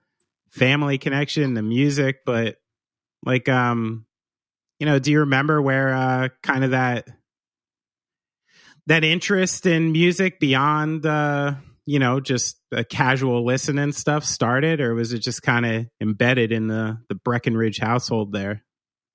[0.52, 2.58] family connection, the music, but
[3.26, 4.06] like, um,
[4.80, 7.08] you know, do you remember where uh kind of that
[8.88, 11.54] that interest in music beyond uh
[11.86, 15.86] you know just a casual listen and stuff started or was it just kind of
[16.02, 18.64] embedded in the the breckenridge household there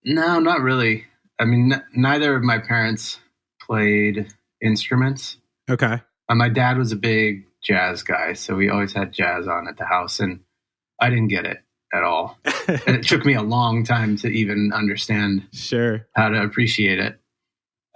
[0.05, 1.05] No, not really.
[1.38, 3.21] I mean, n- neither of my parents
[3.61, 5.37] played instruments.
[5.71, 9.68] okay Uh, my dad was a big jazz guy, so we always had jazz on
[9.68, 10.40] at the house, and
[11.01, 11.59] I didn't get it
[11.92, 12.38] at all.
[12.68, 17.18] and it took me a long time to even understand sure how to appreciate it.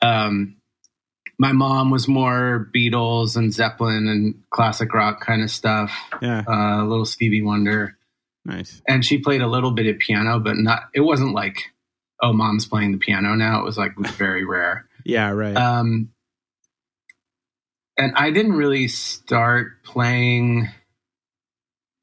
[0.03, 0.57] Um,
[1.39, 6.83] my mom was more Beatles and Zeppelin and classic rock kind of stuff, yeah uh,
[6.83, 7.97] a little Stevie Wonder,
[8.45, 10.85] nice and she played a little bit of piano, but not.
[10.95, 11.59] It wasn't like,
[12.23, 13.61] oh, mom's playing the piano now.
[13.61, 14.87] It was like very rare.
[15.05, 16.12] yeah right Um,
[17.99, 20.69] and I didn't really start playing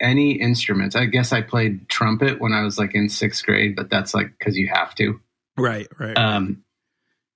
[0.01, 0.95] any instruments.
[0.95, 4.31] I guess I played trumpet when I was like in sixth grade, but that's like
[4.37, 5.19] because you have to.
[5.57, 6.63] right right Um,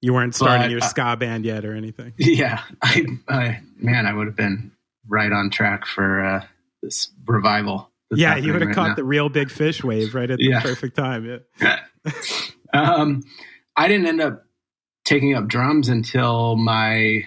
[0.01, 4.05] you weren't starting but, your uh, ska band yet or anything yeah, I, I man,
[4.05, 4.71] I would have been
[5.07, 6.45] right on track for uh,
[6.81, 7.89] this revival.
[8.11, 8.95] yeah you would have right caught now.
[8.95, 10.61] the Reel Big Fish wave right at the Yeah.
[10.61, 11.79] perfect time yeah
[12.73, 13.23] um,
[13.75, 14.45] I didn't end up
[15.05, 17.25] taking up drums until my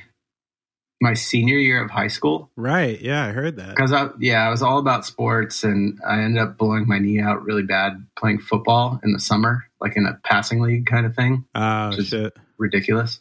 [1.01, 2.51] my senior year of high school.
[2.57, 2.99] right.
[3.01, 3.71] Yeah i heard that.
[3.77, 7.21] Because I yeah I was all about sports and I ended up blowing my knee
[7.21, 11.15] out really bad playing football in the summer like in a passing league kind of
[11.15, 12.35] thing oh shit.
[12.59, 13.21] ridiculous.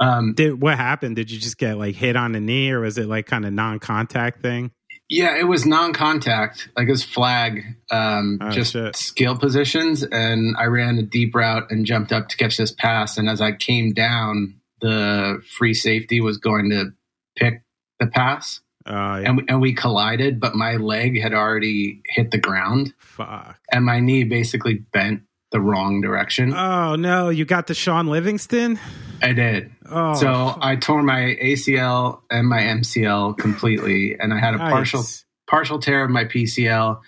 [0.00, 1.16] Um did what happened?
[1.16, 3.52] Did you just get like hit on the knee or was it like kind of
[3.52, 4.72] non-contact thing?
[5.08, 6.68] Yeah it was non-contact.
[6.76, 8.96] Like it was flag um Oh, just shit.
[8.96, 13.18] skill positions and I ran a deep route and jumped up to catch this pass
[13.18, 16.92] and as I came down the free safety was going to
[17.36, 17.62] pick
[18.00, 19.16] the pass oh yeah.
[19.26, 23.84] and we, and we collided but my leg had already hit the ground fuck and
[23.84, 26.52] my knee basically bent the wrong direction.
[26.52, 28.78] Oh no, you got the Shaun Livingston?
[29.22, 29.70] I did.
[29.90, 30.58] Oh, so fuck.
[30.60, 34.70] I tore my ACL and my MCL completely, and I had a Nice.
[34.70, 35.04] partial
[35.46, 37.00] partial tear of my PCL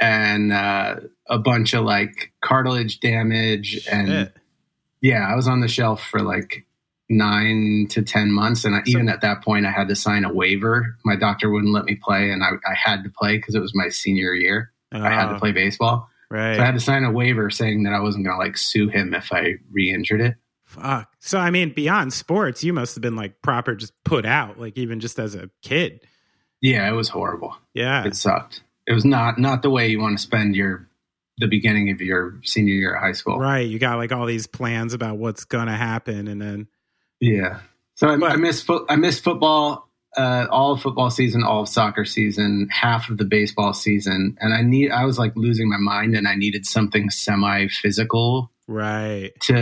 [0.00, 0.96] and uh,
[1.28, 3.86] a bunch of like cartilage damage.
[3.92, 4.32] And Shit.
[5.02, 6.65] yeah, I was on the shelf for like
[7.08, 10.32] nine to ten months, and I, even at that point, I had to sign a
[10.32, 10.96] waiver.
[11.04, 13.74] My doctor wouldn't let me play, and I, I had to play because it was
[13.74, 14.72] my senior year.
[14.92, 16.08] I had to Oh, play baseball.
[16.30, 16.56] Right.
[16.56, 18.88] So I had to sign a waiver saying that I wasn't going to like sue
[18.88, 20.34] him if I re-injured it.
[20.64, 21.08] Fuck.
[21.20, 24.76] So I mean, beyond sports, you must have been like proper, just put out, like
[24.76, 26.00] even just as a kid.
[26.60, 27.56] Yeah, it was horrible.
[27.74, 28.04] Yeah.
[28.04, 28.62] It sucked.
[28.86, 30.88] It was not not the way you want to spend your
[31.38, 33.38] the beginning of your senior year of high school.
[33.38, 33.68] Right.
[33.68, 36.66] You got like all these plans about what's gonna happen, and then
[37.20, 37.60] Yeah.
[37.94, 38.86] So I, I missed foot.
[38.88, 39.84] I missed football.
[40.16, 44.54] Uh, all of football season, all of soccer season, half of the baseball season, and
[44.54, 44.90] I need.
[44.90, 49.32] I was like losing my mind, and I needed something semi physical right.
[49.42, 49.54] to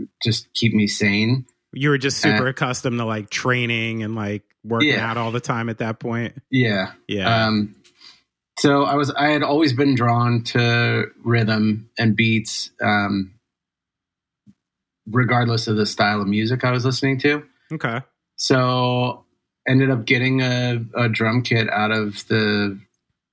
[0.00, 0.08] Right.
[0.20, 1.46] just keep me sane.
[1.72, 5.08] You were just super Uh, accustomed to like training and like working Yeah.
[5.08, 6.34] out all the time at that point.
[6.50, 6.92] Yeah.
[7.06, 7.46] Yeah.
[7.46, 7.76] Um,
[8.58, 13.30] so I was I had always been drawn to rhythm and beats, um,
[15.10, 17.42] regardless of the style of music I was listening to.
[17.72, 18.00] okay.
[18.36, 19.24] So
[19.66, 22.78] ended up getting a, a drum kit out of the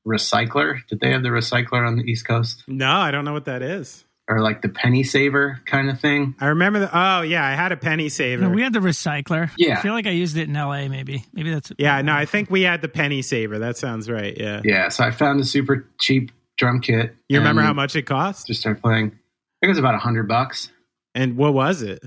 [0.08, 0.80] recycler.
[0.88, 2.64] Did they have the recycler on the East Coast?
[2.68, 4.06] No, I don't know what that is.
[4.30, 6.36] Or like the penny saver kind of thing?
[6.40, 6.90] I remember the.
[6.98, 8.44] Oh yeah, I had a penny saver.
[8.44, 9.50] No, we had the recycler.
[9.58, 9.78] Yeah.
[9.78, 10.88] I feel like I used it in LA.
[10.88, 11.26] Maybe.
[11.34, 11.72] Maybe that's.
[11.78, 12.02] yeah.
[12.02, 13.60] No, I think we had the penny saver.
[13.60, 14.38] That sounds right.
[14.38, 14.62] Yeah.
[14.64, 14.88] Yeah.
[14.90, 17.16] So I found a super cheap drum kit.
[17.28, 18.48] You remember how much it cost?
[18.48, 19.08] Just started playing.
[19.08, 19.18] I think
[19.64, 20.70] it was about a hundred bucks.
[21.16, 22.04] And what was it?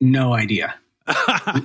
[0.00, 0.74] No idea.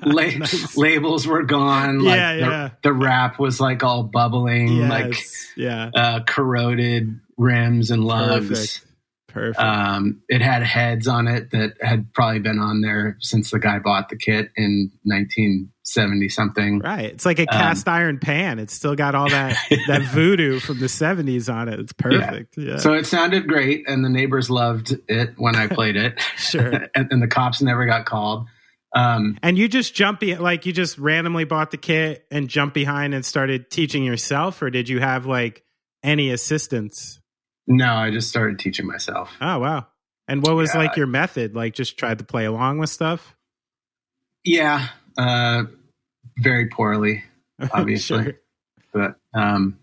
[0.05, 0.77] La- Nice.
[0.77, 1.99] labels were gone.
[1.99, 2.69] Like Yeah, the, yeah.
[2.81, 5.15] the wrap was like all bubbling, like
[5.57, 5.89] yeah.
[5.93, 8.47] uh, corroded rims and lugs.
[8.49, 8.85] Perfect.
[9.33, 9.59] Perfect.
[9.59, 13.79] Um, it had heads on it that had probably been on there since the guy
[13.79, 16.79] bought the kit in 1970 something.
[16.79, 17.05] right.
[17.05, 18.59] It's like a um, cast iron pan.
[18.59, 21.79] It's still got all that that voodoo from the seventies on it.
[21.79, 22.57] It's perfect.
[22.57, 22.77] Yeah.
[22.77, 26.21] So it sounded great, and the neighbors loved it when I played it.
[26.37, 26.87] Sure.
[26.95, 28.47] and, and the cops never got called.
[28.95, 32.75] Um, and you just jump be- like you just randomly bought the kit and jumped
[32.75, 35.63] behind and started teaching yourself, or did you have like
[36.03, 37.19] any assistance?
[37.67, 39.32] No, I just started teaching myself.
[39.41, 39.88] Oh wow.
[40.28, 40.80] And what was Yeah.
[40.82, 41.56] like your method?
[41.56, 43.36] Like just tried to play along with stuff?
[44.45, 45.63] Yeah, uh,
[46.39, 47.23] very poorly.
[47.71, 48.23] Obviously.
[48.23, 48.34] Sure.
[48.93, 49.80] but um,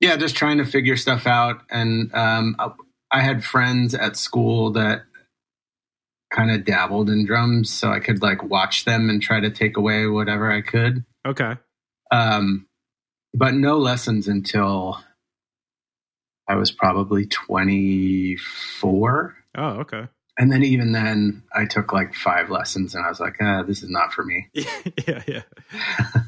[0.00, 1.62] yeah, just trying to figure stuff out.
[1.70, 2.70] And um, I,
[3.10, 5.02] I had friends at school that
[6.30, 9.76] kind of dabbled in drums so I could like watch them and try to take
[9.76, 11.04] away whatever I could.
[11.26, 11.54] Okay.
[12.10, 12.66] Um,
[13.34, 15.02] but no lessons until
[16.48, 19.36] I was probably 24.
[19.56, 20.08] Oh, okay.
[20.40, 23.82] And then even then, I took like five lessons, and I was like, ah, "This
[23.82, 25.42] is not for me." yeah, yeah.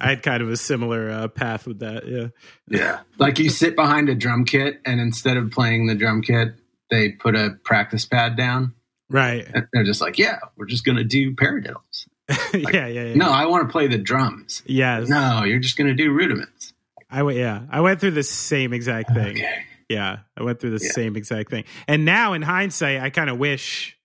[0.01, 2.09] I had kind of a similar uh, path with that.
[2.09, 2.31] Yeah,
[2.67, 3.03] yeah.
[3.19, 6.57] Like you sit behind a drum kit, and instead of playing the drum kit,
[6.91, 8.75] they put a practice pad down.
[9.09, 9.47] Right.
[9.55, 12.09] And they're just like, "Yeah, we're just gonna do paradiddles."
[12.53, 13.15] Like, yeah, yeah, yeah.
[13.15, 14.65] No, I want to play the drums.
[14.67, 15.09] Yes.
[15.09, 16.73] No, you're just gonna do rudiments.
[17.09, 17.39] I went.
[17.39, 19.37] Yeah, I went through the same exact thing.
[19.37, 19.67] Okay.
[19.91, 20.93] Yeah, I went through the Yeah.
[20.93, 21.65] same exact thing.
[21.89, 23.99] And now, in hindsight, I kind of wish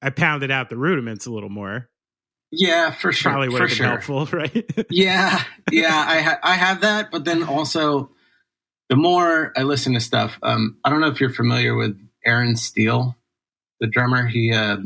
[0.00, 1.88] I pounded out the rudiments a little more.
[2.52, 3.32] Yeah, for sure.
[3.32, 3.86] Probably would have been sure.
[3.86, 4.64] helpful, right?
[4.90, 8.10] Yeah, yeah, I ha- I have that, but then also
[8.90, 12.56] the more I listen to stuff, um, I don't know if you're familiar with Aaron
[12.56, 13.16] Steele,
[13.80, 14.26] the drummer.
[14.26, 14.76] He uh,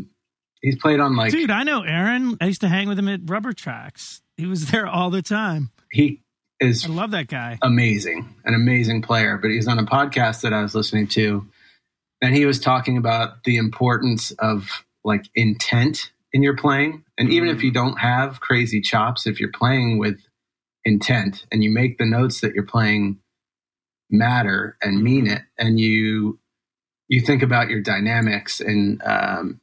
[0.62, 2.36] he's played on like Dude, I know Aaron.
[2.40, 4.22] I used to hang with him at Rubber Tracks.
[4.38, 5.70] He was there all the time.
[5.90, 6.22] he
[6.60, 7.58] is I love that guy.
[7.62, 9.38] amazing, an amazing player.
[9.38, 11.46] But he's on a podcast that I was listening to,
[12.22, 17.04] and he was talking about the importance of like intent in your playing.
[17.18, 20.18] And even if you don't have crazy chops, if you're playing with
[20.84, 23.18] intent and you make the notes that you're playing
[24.10, 26.38] matter and mean it, and you
[27.08, 29.60] you think about your dynamics and um,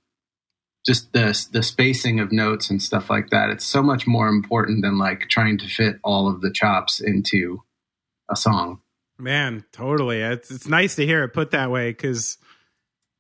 [0.86, 3.50] just the the spacing of notes and stuff like that.
[3.50, 7.64] It's so much more important than like trying to fit all of the chops into
[8.30, 8.82] a song.
[9.18, 10.22] Man, totally.
[10.22, 12.38] It's it's nice to hear it put that way because,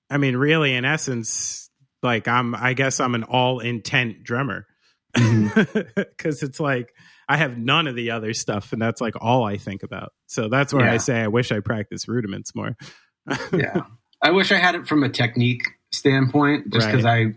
[0.09, 1.69] I mean, really, in essence,
[2.01, 4.65] like I'm, I guess I'm an all intent drummer
[5.15, 5.81] mm-hmm.
[5.95, 6.93] because it's like
[7.29, 10.11] I have none of the other stuff, and that's like all I think about.
[10.27, 12.75] So that's where I say I wish I practice rudiments more.
[13.53, 13.83] yeah,
[14.21, 17.35] I wish I had it from a technique standpoint, just because I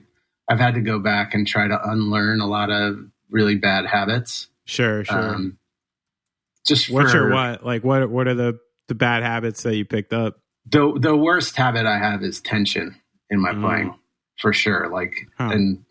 [0.49, 2.99] I've had to go back and try to unlearn a lot of
[3.31, 4.49] really bad habits.
[4.65, 5.35] Sure, sure.
[5.35, 5.59] Um,
[6.67, 7.65] just What's for your what?
[7.65, 8.09] Like what?
[8.11, 10.39] What are the the bad habits that you picked up?
[10.69, 13.61] the the worst habit I have is tension in my Mm.
[13.63, 13.95] playing,
[14.41, 14.89] for sure.
[14.89, 15.51] Like, Huh.
[15.53, 15.85] and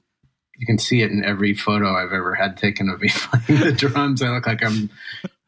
[0.57, 3.71] you can see it in every photo I've ever had taken of me playing the
[3.71, 4.21] drums.
[4.21, 4.89] I look like I'm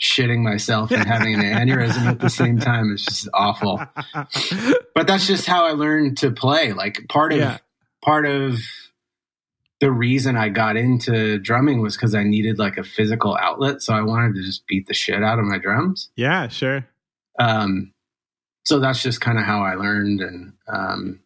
[0.01, 2.91] shitting myself and having an aneurysm at the same time.
[2.93, 3.81] It's just awful.
[4.95, 6.73] But that's just how I learned to play.
[6.73, 7.57] Like part of Yeah.
[8.03, 8.57] part of
[9.79, 13.81] the reason I got into drumming was because I needed like a physical outlet.
[13.81, 16.09] So I wanted to just beat the shit out of my drums.
[16.15, 16.87] yeah, sure.
[17.39, 17.93] Um,
[18.65, 21.21] so that's just kind of how I learned, and um,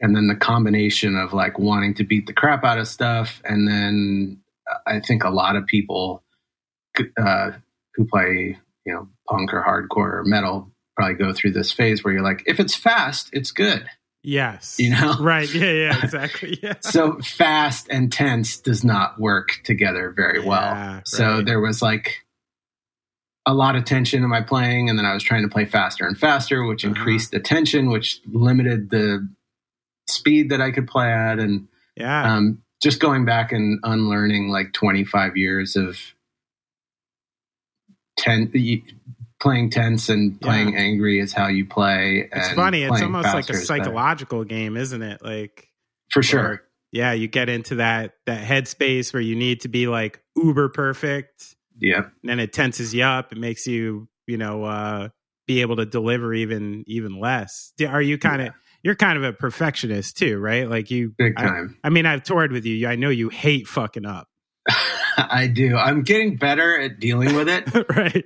[0.00, 3.68] and then the combination of like wanting to beat the crap out of stuff, and
[3.68, 6.22] then uh, I think a lot of people
[7.18, 7.50] uh,
[7.94, 12.14] who play you know punk or hardcore or metal probably go through this phase where
[12.14, 13.86] you're like, if it's fast, it's good,
[14.22, 14.76] Yes.
[14.78, 15.16] you know.
[15.20, 15.52] Right.
[15.52, 15.70] Yeah.
[15.72, 15.98] Yeah.
[16.04, 16.58] Exactly.
[16.62, 16.74] Yeah.
[16.80, 20.60] so fast and tense does not work together very well.
[20.60, 22.18] Yeah, So there was like
[23.44, 26.06] a lot of tension in my playing, and then I was trying to play faster
[26.06, 26.94] and faster, which Uh-huh.
[26.94, 29.28] increased the tension, which limited the
[30.08, 32.34] speed that I could play at, and Yeah.
[32.34, 35.98] um, just going back and unlearning like 25 years of
[38.16, 38.46] ten
[39.42, 42.28] playing tense and playing angry is how you play.
[42.32, 42.84] it's funny.
[42.84, 43.82] It's almost like a is better.
[43.84, 45.22] psychological game, isn't it?
[45.22, 45.68] Like
[46.10, 46.62] for sure.
[46.92, 51.56] yeah, you get into that that headspace where you need to be like uber perfect,
[51.80, 52.12] Yep.
[52.22, 53.32] and then it tenses you up.
[53.32, 55.08] It makes you, you know, uh,
[55.48, 57.72] be able to deliver even even less.
[57.86, 58.52] Are you kind of Yeah.
[58.84, 60.68] you're kind of a perfectionist too, right?
[60.70, 61.76] Like you, Big I, time.
[61.82, 62.86] I mean, I've toured with you.
[62.86, 64.28] I know you hate fucking up,
[65.16, 65.76] I do.
[65.76, 67.64] I'm getting better at dealing with it,
[67.96, 68.24] right?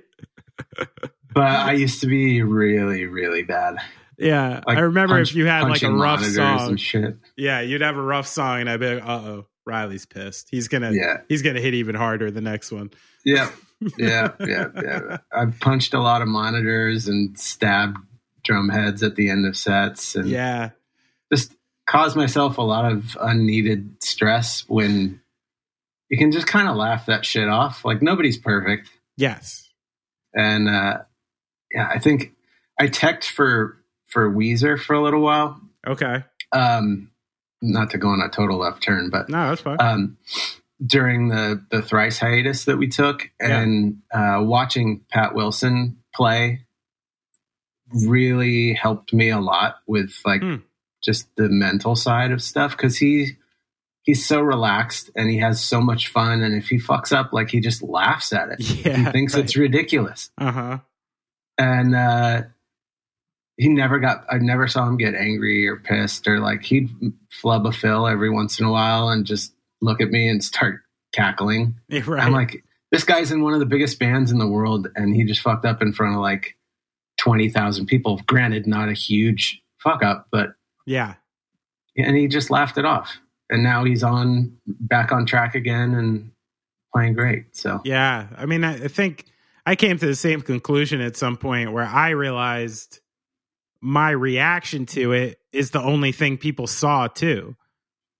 [1.33, 3.77] But I used to be really, really bad.
[4.17, 6.77] Yeah, Like I remember punch- if you had like a rough song.
[7.35, 10.47] Yeah, you'd have a rough song, and I'd be like, "Uh oh, Riley's pissed.
[10.49, 11.17] He's gonna, Yeah.
[11.29, 12.89] he's gonna hit even harder the next one."
[13.23, 13.51] Yeah,
[13.97, 15.17] yeah, yeah, yeah.
[15.31, 17.97] I've punched a lot of monitors and stabbed
[18.43, 20.71] drum heads at the end of sets, and Yeah,
[21.31, 21.53] just
[21.87, 25.21] caused myself a lot of unneeded stress when
[26.09, 27.85] you can just kind of laugh that shit off.
[27.85, 29.66] Like nobody's perfect, yes,
[30.37, 30.99] and uh,
[31.73, 32.33] yeah, I think
[32.79, 35.59] I teched for for Weezer for a little while.
[35.85, 36.23] okay.
[36.53, 37.11] Um,
[37.61, 39.77] not to go on a total left turn, but No, that's fine.
[39.81, 40.17] um,
[40.85, 43.59] during the the thrice hiatus that we took, Yeah.
[43.61, 46.61] and uh, watching Pat Wilson play
[48.05, 50.55] really helped me a lot with like Hmm.
[51.03, 53.37] just the mental side of stuff because he
[54.07, 57.51] he's so relaxed and he has so much fun, and if he fucks up, like
[57.51, 58.59] he just laughs at it.
[58.61, 60.77] yeah, he thinks it's ridiculous, uh huh.
[61.59, 62.41] and uh,
[63.57, 64.25] he never got.
[64.31, 66.89] I never saw him get angry or pissed or like he'd
[67.29, 70.81] flub a fill every once in a while and just look at me and start
[71.13, 71.75] cackling.
[71.89, 72.23] right.
[72.23, 75.25] I'm like, this guy's in one of the biggest bands in the world, and he
[75.25, 76.55] just fucked up in front of like
[77.19, 78.21] twenty thousand people.
[78.25, 80.53] Granted, not a huge fuck up, but
[80.85, 81.15] yeah.
[81.97, 83.17] and he just laughed it off.
[83.49, 86.31] And now he's on back on track again and
[86.93, 87.55] playing great.
[87.55, 88.27] So Yeah.
[88.35, 89.25] I mean, I think
[89.65, 92.99] I came to the same conclusion at some point where I realized
[93.81, 97.55] my reaction to it is the only thing people saw too.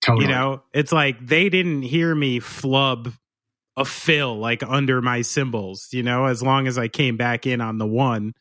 [0.02, 3.14] totally, You know, it's like they didn't hear me flub
[3.76, 7.62] a fill like under my cymbals, you know, as long as I came back in
[7.62, 8.34] on the one.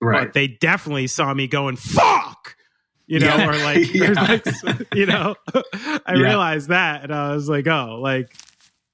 [0.00, 0.24] right?
[0.24, 2.56] But they definitely saw me going, fuck.
[3.06, 3.48] You know, Yeah.
[3.48, 4.10] or like, Yeah.
[4.10, 4.46] or like,
[4.94, 6.20] you know, I Yeah.
[6.22, 8.34] realized that and I was like, oh, like,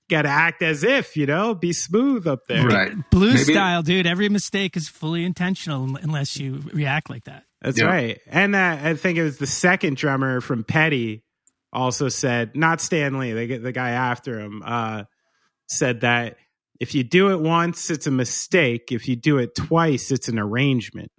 [0.08, 2.66] got to act as if, you know, be smooth up there.
[2.66, 2.92] right.
[3.10, 4.06] Blues Maybe- style, dude.
[4.06, 7.44] Every mistake is fully intentional unless you react like that.
[7.62, 7.84] That's Yeah.
[7.86, 8.20] right.
[8.26, 11.22] And uh, I think it was the second drummer from Petty
[11.72, 15.04] also said, not Stan Lynch, the, the guy after him, uh,
[15.68, 16.36] said that
[16.80, 18.90] if you do it once, it's a mistake.
[18.90, 21.12] If you do it twice, it's an arrangement.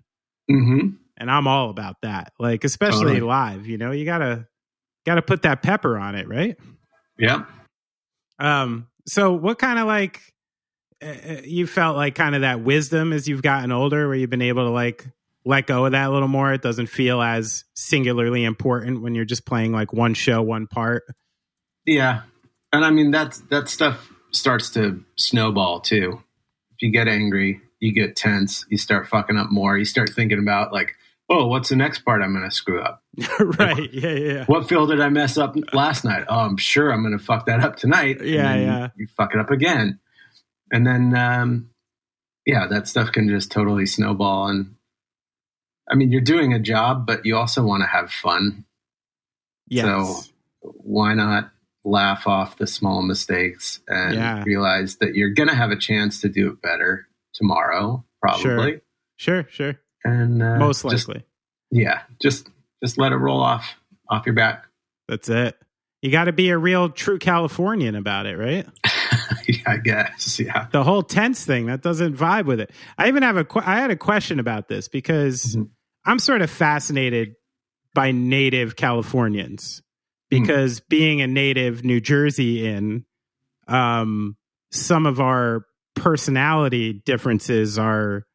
[0.50, 0.90] hmm
[1.22, 2.34] And I'm all about that.
[2.40, 3.22] Like, especially Totally.
[3.22, 4.48] live, you know, you gotta,
[5.06, 6.58] gotta put that pepper on it, right?
[7.18, 7.46] Yeah.
[8.40, 10.20] Um, so what kind of like,
[11.02, 14.42] uh, you felt like kind of that wisdom as you've gotten older where you've been
[14.42, 15.08] able to like
[15.46, 19.26] let go of that a little more it doesn't feel as singularly important when you're
[19.26, 21.04] just playing like one show one part
[21.86, 22.22] Yeah.
[22.72, 26.22] And I mean that's that stuff starts to snowball too.
[26.72, 30.40] If you get angry, you get tense, you start fucking up more, you start thinking
[30.40, 30.96] about like,
[31.32, 33.04] oh, what's the next part I'm gonna screw up?
[33.40, 34.46] right yeah yeah yeah.
[34.46, 36.26] What fill did I mess up last night?
[36.28, 38.20] Oh, I'm sure I'm gonna fuck that up tonight.
[38.20, 38.88] And Yeah, then yeah.
[38.98, 40.00] You fuck it up again.
[40.72, 41.70] And then um
[42.46, 44.76] yeah, that stuff can just totally snowball and
[45.90, 48.66] I mean you're doing a job, but you also want to have fun.
[49.68, 51.52] yes So why not
[51.84, 54.44] laugh off the small mistakes and Yeah.
[54.46, 58.82] realize that you're going to have a chance to do it better tomorrow probably
[59.18, 61.24] sure sure and uh, most just- likely.
[61.72, 62.50] Yeah just
[62.84, 63.76] just let it roll off
[64.10, 64.66] off your back.
[65.08, 65.58] That's it.
[66.02, 68.66] You got to be a real true californian about it right?
[69.48, 70.68] Yeah i guess yeah.
[70.72, 72.72] The whole tense thing that doesn't vibe with it.
[72.98, 75.70] I even have a i had a question about this because Mhm.
[76.06, 77.36] i'm sort of fascinated
[77.94, 79.82] by native californians
[80.32, 80.42] Hmm.
[80.44, 83.04] because being a native New Jerseyan
[83.68, 84.38] um
[84.72, 88.26] some of our personality differences are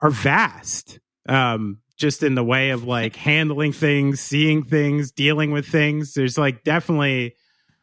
[0.00, 5.66] are vast um just in the way of like handling things seeing things dealing with
[5.66, 6.12] things.
[6.14, 7.34] There's like definitely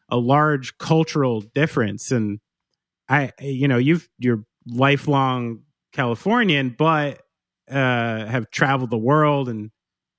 [0.08, 2.12] a large cultural difference.
[2.12, 2.40] And
[3.08, 5.60] i you know you've you're lifelong
[5.92, 7.20] californian but
[7.70, 9.70] uh have traveled the world and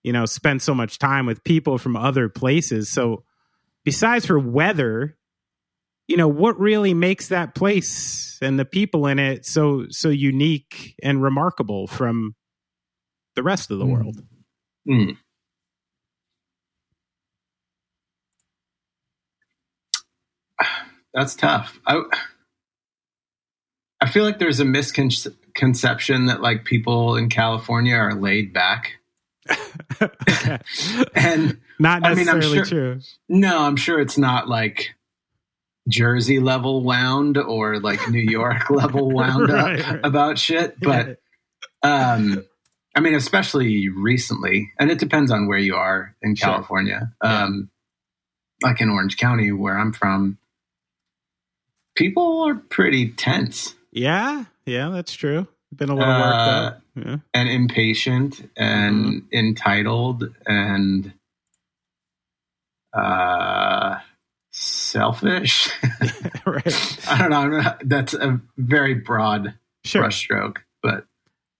[0.03, 2.89] you know spent so much time with people from other places.
[2.89, 3.23] So
[3.83, 5.17] besides for weather
[6.07, 10.95] you know what really makes that place and the people in it so so unique
[11.01, 12.35] and remarkable from
[13.35, 13.91] the rest of the Mm.
[13.93, 14.21] world?
[14.87, 15.11] Hmm.
[21.13, 21.79] that's tough.
[21.85, 22.01] I
[24.01, 28.91] i feel like there's a misconception that like people in california are laid back.
[31.15, 32.99] And not I mean, I'm necessarily sure- true.
[33.29, 34.89] No, I'm sure it's not like
[35.87, 39.99] Jersey level wound or like New York level wound Right, up right.
[40.03, 40.79] about shit.
[40.79, 41.19] But
[41.83, 42.43] um,
[42.95, 46.49] I mean, especially recently, and it depends on where you are in Sure.
[46.49, 47.11] California.
[47.23, 47.43] Yeah.
[47.43, 47.69] Um,
[48.63, 50.37] like in Orange County, where I'm from,
[51.95, 57.17] people are pretty tense yeah yeah that's true been a little Uh, worked up yeah.
[57.33, 59.37] and impatient and Mm-hmm.
[59.37, 61.13] entitled and
[62.93, 63.95] uh,
[64.55, 65.69] selfish.
[66.45, 66.97] right.
[67.09, 67.47] I don't know.
[67.61, 69.53] Not- That's a very broad
[69.83, 70.03] sure.
[70.03, 71.05] brushstroke, but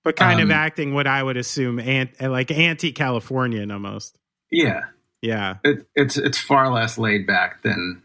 [0.03, 4.17] but kind of um, acting what i would assume ant, like anti-californian almost.
[4.51, 4.81] Yeah,
[5.21, 5.55] yeah.
[5.63, 8.01] It, it's it's far less laid back than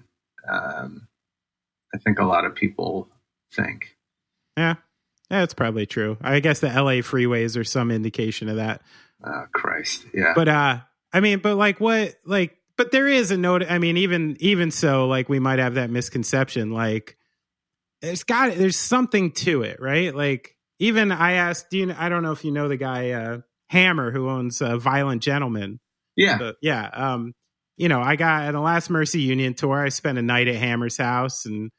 [0.50, 1.06] um,
[1.94, 3.08] I think a lot of people
[3.54, 3.96] think.
[4.56, 4.74] yeah.
[5.30, 6.16] Yeah it's probably true.
[6.20, 8.82] I guess the la freeways are some indication of that.
[9.24, 10.80] Oh Christ, yeah, but uh
[11.12, 14.70] i mean but like what like but there is a note i mean even even
[14.70, 17.18] so like we might have that misconception like
[18.00, 22.22] there's got there's something to it right like even i asked do you i don't
[22.22, 25.78] know if you know the guy uh hammer who owns uh, Violent Gentlemen
[26.16, 27.34] yeah, but yeah um
[27.76, 30.56] you know i got at the last mercy union tour i spent a night at
[30.56, 31.70] hammer's house and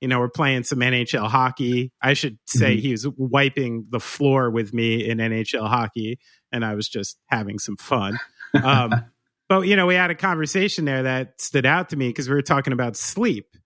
[0.00, 2.80] you know we're playing some nhl hockey i should say Mhm.
[2.80, 6.18] he was wiping the floor with me in nhl hockey
[6.50, 8.18] and I was just having some fun.
[8.54, 9.04] Um,
[9.48, 12.34] but you know, we had a conversation there that stood out to me because we
[12.34, 13.56] were talking about sleep,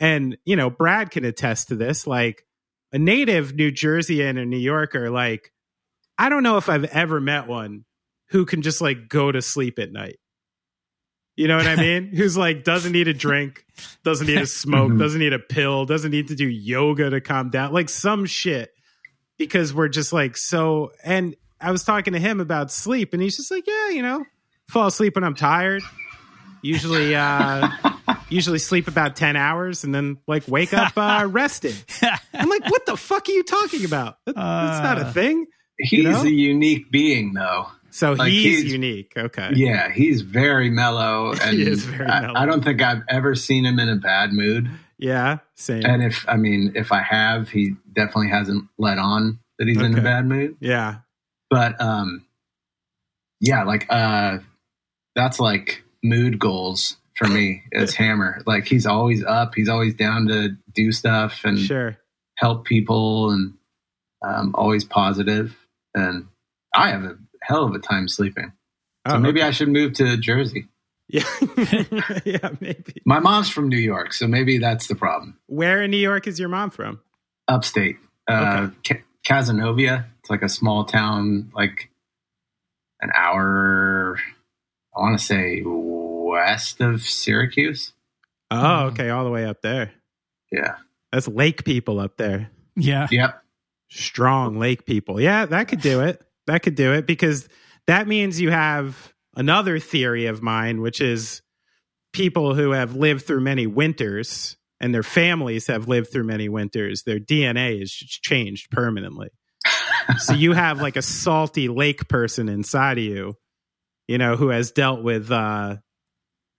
[0.00, 2.06] and you know, Brad can attest to this.
[2.06, 2.44] Like
[2.92, 5.52] a native New Jerseyan or a New Yorker, like
[6.18, 7.84] I don't know if I've ever met one
[8.28, 10.18] who can just like go to sleep at night.
[11.36, 12.06] You know what I mean?
[12.14, 13.64] Who's like doesn't need a drink,
[14.04, 14.98] doesn't need a smoke, Mhm.
[14.98, 18.70] doesn't need a pill, doesn't need to do yoga to calm down, like some shit.
[19.38, 20.92] Because we're just like so.
[21.02, 24.24] And I was talking to him about sleep, and he's just like, yeah, you know,
[24.68, 25.82] fall asleep when I'm tired.
[26.62, 27.68] Usually, uh,
[28.28, 31.74] usually sleep about ten hours, and then like wake up uh, rested.
[32.32, 34.18] I'm like, what the fuck are you talking about?
[34.26, 35.12] That- That's not a Uh.
[35.12, 35.46] thing.
[35.78, 36.22] He's know?
[36.22, 37.66] a unique being, though.
[37.90, 39.12] So Like, he's, he's- unique.
[39.16, 39.50] Okay.
[39.54, 42.34] Yeah, he's very mellow, and He is very I- mellow.
[42.38, 44.70] I, don't think I've ever seen him in a bad mood.
[44.98, 45.38] Yeah.
[45.56, 45.84] Same.
[45.84, 49.98] And if I mean, if I have, he definitely hasn't let on that he's in
[49.98, 50.56] a bad mood.
[50.60, 50.98] yeah.
[51.50, 52.24] But um,
[53.40, 54.38] yeah, like uh,
[55.14, 58.42] that's like mood goals for me as Hammer.
[58.46, 61.96] Like he's always up, he's always down to do stuff and Sure.
[62.36, 63.54] help people, and
[64.24, 65.56] um, always positive.
[65.94, 66.28] And
[66.74, 68.52] I have a hell of a time sleeping.
[69.08, 69.48] So Oh, maybe okay.
[69.48, 70.68] I should move to Jersey.
[71.08, 71.24] Yeah.
[72.24, 72.48] yeah.
[72.60, 73.02] Maybe.
[73.04, 75.36] My mom's from New York, so maybe that's the problem.
[75.46, 77.00] Where in New York is your mom from?
[77.48, 77.96] Upstate,
[78.28, 80.06] uh, Ca- Cazenovia.
[80.20, 81.90] It's like a small town, like
[83.02, 84.18] an hour.
[84.94, 87.92] I want to say west of Syracuse.
[88.50, 89.10] Oh, okay.
[89.10, 89.92] All the way up there.
[90.50, 90.76] Yeah.
[91.12, 92.50] That's lake people up there.
[92.76, 93.08] Yeah.
[93.10, 93.42] Yep.
[93.88, 95.20] Strong lake people.
[95.20, 96.22] Yeah, that could do it.
[96.46, 97.48] That could do it because
[97.86, 101.42] that means you have another theory of mine, which is
[102.12, 107.04] people who have lived through many winters and their families have lived through many winters.
[107.04, 109.28] Their DNA is changed permanently.
[110.18, 113.36] so you have like a salty lake person inside of you,
[114.12, 115.76] you know, who has dealt with uh,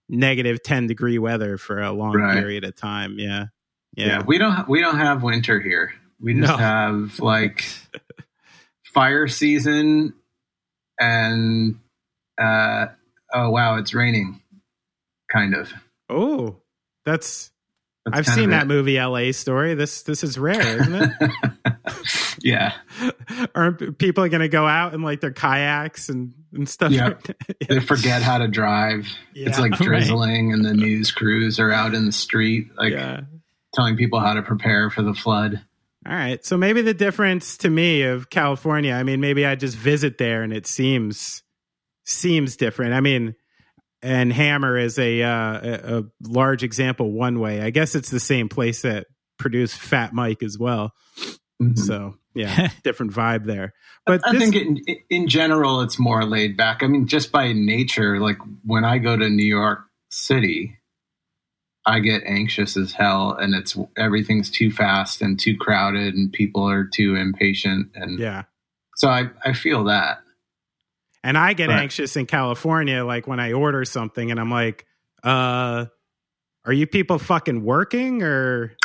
[0.09, 2.33] negative 10 degree weather for a long Right.
[2.39, 3.19] period of time.
[3.19, 3.45] Yeah.
[3.95, 4.07] Yeah.
[4.07, 4.23] Yeah.
[4.25, 4.67] We don't.
[4.67, 5.93] We don't have winter here.
[6.19, 6.57] We just No.
[6.57, 7.63] have like
[8.93, 10.15] fire season,
[10.99, 11.79] and
[12.41, 12.87] uh,
[13.33, 14.41] oh wow, it's raining.
[15.31, 15.71] Kind of.
[16.09, 16.57] Oh,
[17.05, 17.52] that's, That's
[18.11, 19.75] I've seen that movie LA story.
[19.75, 21.31] This this is rare, isn't it?
[22.41, 22.73] yeah.
[23.55, 26.91] Aren't people going to go out in like their kayaks and, and stuff?
[26.91, 27.05] Yeah.
[27.07, 27.37] like that?
[27.69, 29.07] They forget how to drive.
[29.33, 29.61] it's Yeah.
[29.61, 29.81] like Right.
[29.87, 33.21] drizzling, and the news crews are out in the street, like yeah.
[33.73, 35.61] telling people how to prepare for the flood.
[36.05, 36.43] All right.
[36.45, 40.43] So maybe the difference to me of California, I mean, maybe I just visit there
[40.43, 41.41] and it seems
[42.03, 42.93] seems different.
[42.93, 43.35] I mean,
[44.03, 45.29] and Hammer is a uh,
[45.63, 47.61] a, a large example one way.
[47.61, 49.07] I guess it's the same place that
[49.39, 50.93] produced Fat Mike as well.
[51.61, 51.77] Mhm.
[51.79, 53.73] So yeah, different vibe there.
[54.05, 54.55] But I this- think
[54.87, 56.83] in, in general, it's more laid back.
[56.83, 60.77] I mean, just by nature, like when I go to New York City,
[61.85, 66.67] I get anxious as hell, and it's everything's too fast and too crowded, and people
[66.69, 68.43] are too impatient, and yeah.
[68.97, 70.19] so I I feel that.
[71.23, 71.79] And I get Right.
[71.81, 74.85] anxious in California, like when I order something and I'm like,
[75.23, 75.85] uh,
[76.65, 78.75] are you people fucking working or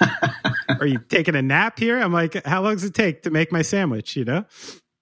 [0.80, 1.98] are you taking a nap here?
[1.98, 4.16] I'm like, how long does it take to make my sandwich?
[4.16, 4.44] You know?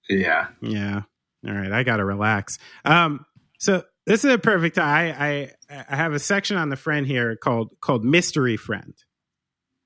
[0.08, 1.02] yeah, Yeah.
[1.46, 1.72] All right.
[1.72, 2.58] I got to relax.
[2.84, 3.24] Um,
[3.58, 5.14] so this is a perfect time.
[5.18, 8.94] I, I, I have a section on the friend here called, called mystery friend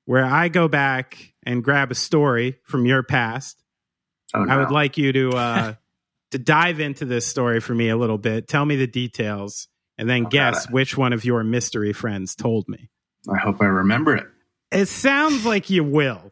[0.05, 3.63] where I go back and grab a story from your past
[4.33, 4.53] oh, no.
[4.53, 5.73] I would like you to uh,
[6.37, 8.47] to dive into this story for me a little bit.
[8.47, 9.67] Tell me the details,
[9.97, 12.89] and then Oh, guess which one of your mystery friends told me.
[13.33, 14.25] I hope I remember it.
[14.71, 16.29] It sounds like you will,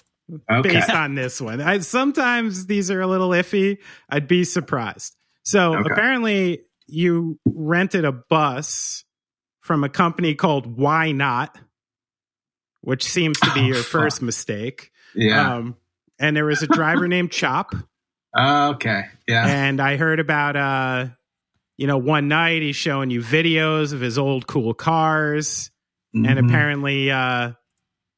[0.51, 1.61] Okay, based on this one.
[1.61, 3.77] I, sometimes these are a little iffy.
[4.09, 5.15] I'd be surprised.
[5.43, 5.89] So Okay.
[5.91, 9.03] apparently, you rented a bus
[9.61, 11.57] from a company called Why Not,
[12.81, 13.85] which seems to be Oh, your fuck.
[14.01, 14.91] first mistake.
[15.15, 15.77] yeah, Um,
[16.19, 17.73] and there was a driver named Chop.
[18.37, 21.07] Okay, yeah, and I heard about uh
[21.77, 25.71] you know one night he's showing you videos of his old cool cars
[26.13, 26.45] and Mhm.
[26.47, 27.53] apparently uh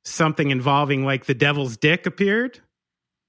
[0.03, 2.59] something involving like the devil's dick appeared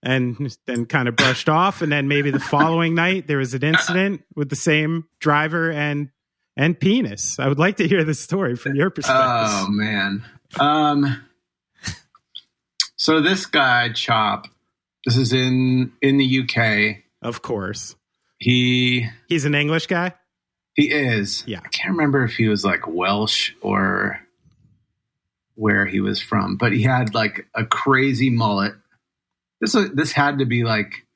[0.03, 3.63] and then kind of brushed off and then maybe the following night there was an
[3.65, 6.11] incident with the same driver and
[6.59, 7.39] and penis.
[7.39, 9.23] I would like to hear the story from your perspective.
[9.25, 10.25] Oh man.
[10.59, 11.23] Um
[12.97, 14.49] so this guy Chop,
[15.07, 17.03] this is in in the UK.
[17.23, 17.97] of course.
[18.39, 20.13] He He's an English guy?
[20.75, 21.43] he is.
[21.47, 21.61] Yeah.
[21.65, 24.21] I can't remember if he was like Welsh or
[25.55, 28.75] where he was from, but he had like a crazy mullet.
[29.59, 31.07] This was, this had to be like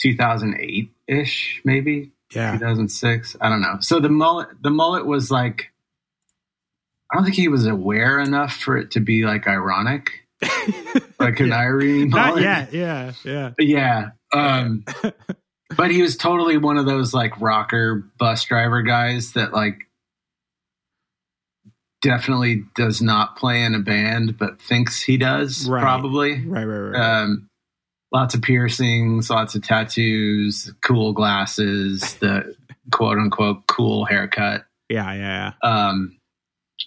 [0.00, 2.52] 2008 ish, maybe Yeah.
[2.52, 3.36] 2006.
[3.40, 3.76] I don't know.
[3.80, 5.72] So the mullet, the mullet was like,
[7.10, 10.25] I don't think he was aware enough for it to be like ironic,
[11.18, 12.72] like an irony Not yet.
[12.72, 13.12] Yeah.
[13.24, 13.52] Yeah.
[13.58, 14.08] Yeah.
[14.32, 14.84] Um,
[15.76, 19.80] but he was totally one of those like rocker bus driver guys that like
[22.02, 25.80] definitely does not play in a band, but thinks he does, Right.
[25.82, 26.44] probably.
[26.46, 26.64] Right.
[26.64, 26.90] Right.
[26.90, 27.22] Right.
[27.22, 27.48] Um,
[28.12, 32.54] lots of piercings, lots of tattoos, cool glasses, the
[32.92, 34.64] quote unquote cool haircut.
[34.88, 35.12] yeah.
[35.14, 35.52] Yeah.
[35.62, 36.18] Um,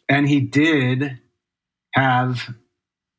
[0.08, 1.20] and he did
[1.94, 2.48] have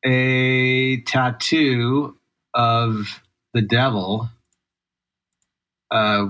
[0.05, 2.17] a tattoo
[2.55, 3.21] of
[3.55, 4.29] the devil
[5.91, 6.27] uh,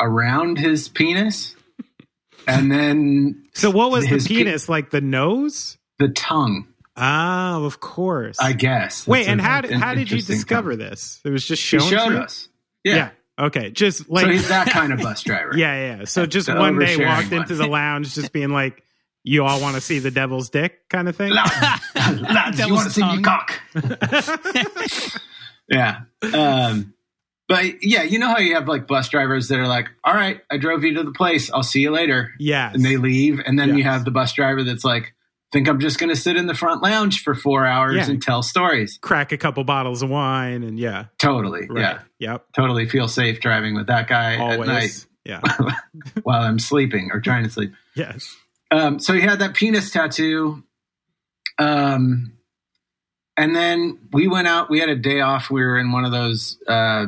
[0.00, 1.54] around his penis,
[2.48, 4.68] and then So what was His the pe- penis?
[4.68, 5.78] like the nose?
[5.98, 6.66] the tongue.
[6.96, 8.38] Oh, of course.
[8.40, 9.06] I guess.
[9.06, 10.78] Wait, That's and a- how did, an how did you discover tongue.
[10.78, 11.20] this?
[11.24, 12.48] It was just He showed to us.
[12.84, 13.10] Yeah.
[13.38, 13.70] Okay.
[13.70, 15.56] Just like so he's that kind of bus driver.
[15.56, 16.04] yeah, yeah.
[16.04, 17.42] So just The one day walked one.
[17.42, 18.83] into the lounge, just being like,
[19.24, 21.32] "You all want to see the devil's dick?" kind of thing.
[21.32, 21.82] Lads,
[22.22, 23.60] lads, you want to see me cock?
[25.68, 26.00] yeah.
[26.32, 26.94] Um,
[27.48, 30.40] but yeah, you know how you have like bus drivers that are like, all right,
[30.50, 31.50] I drove you to the place.
[31.52, 32.32] I'll see you later.
[32.38, 32.70] Yeah.
[32.72, 33.40] And they leave.
[33.44, 35.12] And then you have the bus driver that's like,
[35.52, 38.08] think I'm just going to sit in the front lounge for four hours Yeah.
[38.10, 38.98] and tell stories.
[39.02, 41.66] crack a couple bottles of wine, and yeah, Totally.
[41.68, 41.98] right.
[42.18, 42.32] Yeah.
[42.32, 42.46] Yep.
[42.56, 45.40] Totally feel safe driving with that guy at night Yeah.
[46.22, 47.72] while I'm sleeping or trying to sleep.
[47.94, 48.34] yes.
[48.74, 50.62] Um, so he had that penis tattoo.
[51.58, 52.32] Um,
[53.36, 54.70] and then we went out.
[54.70, 55.50] We had a day off.
[55.50, 57.06] We were in one of those uh,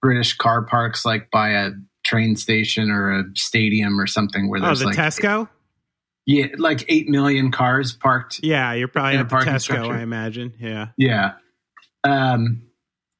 [0.00, 1.70] British car parks, like by a
[2.04, 5.48] train station or a stadium or something, where Oh, there's the like Tesco.
[6.26, 8.40] yeah, like eight million cars parked.
[8.42, 9.92] Yeah, you're probably In a at the parking Tesco, structure.
[9.92, 10.52] I imagine.
[10.60, 10.88] Yeah.
[10.96, 11.32] Yeah.
[12.04, 12.62] Um,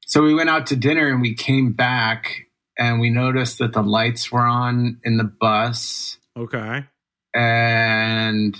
[0.05, 3.81] so we went out to dinner and we came back and we noticed that the
[3.83, 6.83] lights were on in the bus Okay.
[7.33, 8.55] And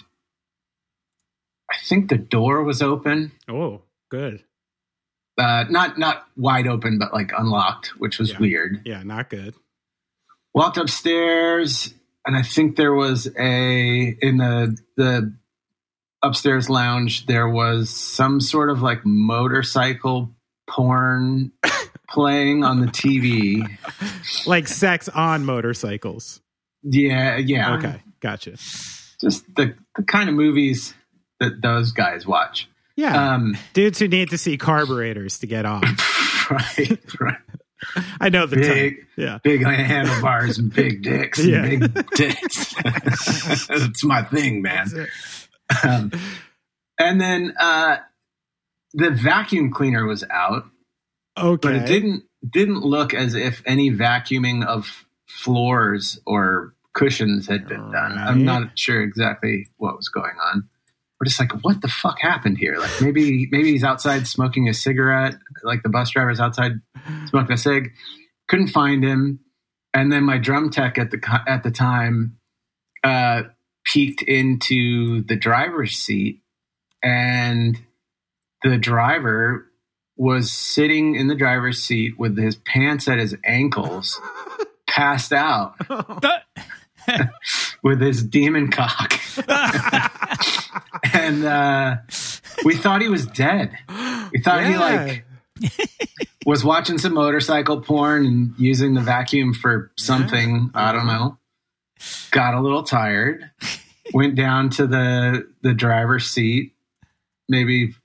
[1.72, 3.32] I think the door was open.
[3.50, 4.44] Oh, good.
[5.38, 8.40] uh, not not wide open, but like unlocked, which was Yeah.
[8.40, 8.82] weird.
[8.86, 9.56] Yeah, not good.
[10.54, 11.94] Walked upstairs,
[12.28, 15.34] and I think there was a in the the
[16.22, 17.26] upstairs lounge.
[17.26, 20.30] There was some sort of like motorcycle
[20.70, 21.52] porn
[22.10, 23.68] playing on the TV.
[24.46, 26.42] Like sex on motorcycles.
[26.84, 27.76] Yeah, yeah.
[27.78, 28.52] Okay, gotcha.
[29.22, 30.96] Just the the kind of movies
[31.40, 32.68] that those guys watch.
[32.96, 35.84] Yeah, Um, dudes who need to see carburetors to get off.
[36.52, 37.38] right, right.
[38.22, 38.68] I know the Big,
[38.98, 39.08] type.
[39.18, 39.40] Yeah.
[39.44, 41.62] big handlebars and big dicks and Yeah.
[41.68, 42.76] big dicks.
[43.70, 44.88] It's my thing, man.
[45.84, 46.12] Um,
[47.00, 47.98] and then uh,
[48.94, 50.66] the vacuum cleaner was out,
[51.38, 51.60] Okay.
[51.68, 57.92] but it didn't didn't look as if any vacuuming of floors or cushions had been
[57.92, 58.16] done.
[58.16, 58.28] Right.
[58.28, 60.70] I'm not sure exactly what was going on.
[61.20, 62.78] We're just like, what the fuck happened here?
[62.78, 66.74] Like maybe maybe he's outside smoking a cigarette, like the bus driver's outside
[67.28, 67.92] smoking a cig.
[68.50, 69.40] Couldn't find him,
[69.94, 72.38] and then my drum tech at the at the time
[73.04, 73.44] uh,
[73.86, 76.42] peeked into the driver's seat,
[77.02, 77.80] and
[78.64, 79.68] the driver
[80.18, 84.20] was sitting in the driver's seat with his pants at his ankles,
[84.88, 85.76] passed out
[87.84, 89.20] with his demon cock.
[91.14, 91.98] and uh,
[92.64, 93.72] we thought he was dead.
[94.32, 95.26] We thought he like
[96.46, 100.72] was watching some motorcycle porn and using the vacuum for something.
[100.74, 101.38] I don't know.
[102.32, 103.50] Got a little tired.
[104.14, 106.74] Went down to the the driver's seat.
[107.48, 107.96] Maybe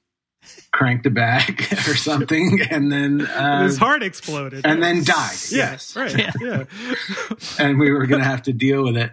[0.72, 4.66] cranked a bag or something, and then uh, His heart exploded.
[4.66, 5.36] and then died.
[5.50, 6.16] Yeah, Yes, right.
[6.40, 6.64] Yeah.
[7.58, 9.12] and we were going to have to deal with it.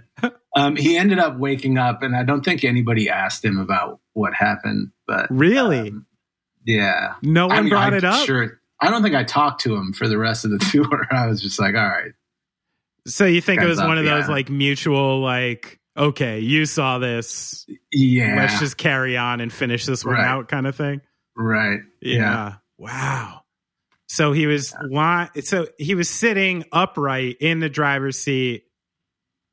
[0.56, 4.34] Um, he ended up waking up, and I don't think anybody asked him about what
[4.34, 4.92] happened.
[5.08, 5.90] But Really?
[5.92, 6.06] um,
[6.66, 8.26] yeah, no one I mean, brought I'm it up.
[8.26, 11.08] Sure, I don't think I talked to him for the rest of the tour.
[11.12, 12.12] I was just like, all right,
[13.06, 14.32] So you think it was Guns one of those yeah.
[14.32, 17.68] like mutual, like, okay, you saw this.
[17.92, 20.26] yeah, Let's just carry on and finish this one Right.
[20.26, 21.02] out, kind of thing.
[21.36, 22.56] Right, Yeah.
[22.78, 23.42] Wow.
[24.08, 28.64] So he was li- so he was sitting upright in the driver's seat,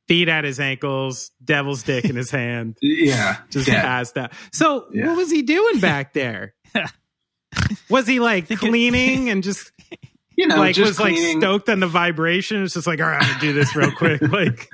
[0.09, 3.83] feet at his ankles, devil's dick in his hand, yeah, just dead.
[3.83, 4.33] passed out.
[4.53, 5.07] So Yeah.
[5.09, 6.55] what was he doing back there?
[7.89, 9.71] was he like cleaning and just
[10.37, 12.63] You know, like just was like stoked on the vibration?
[12.65, 14.21] It's just like, all right, I'm gonna do this real quick.
[14.23, 14.69] like,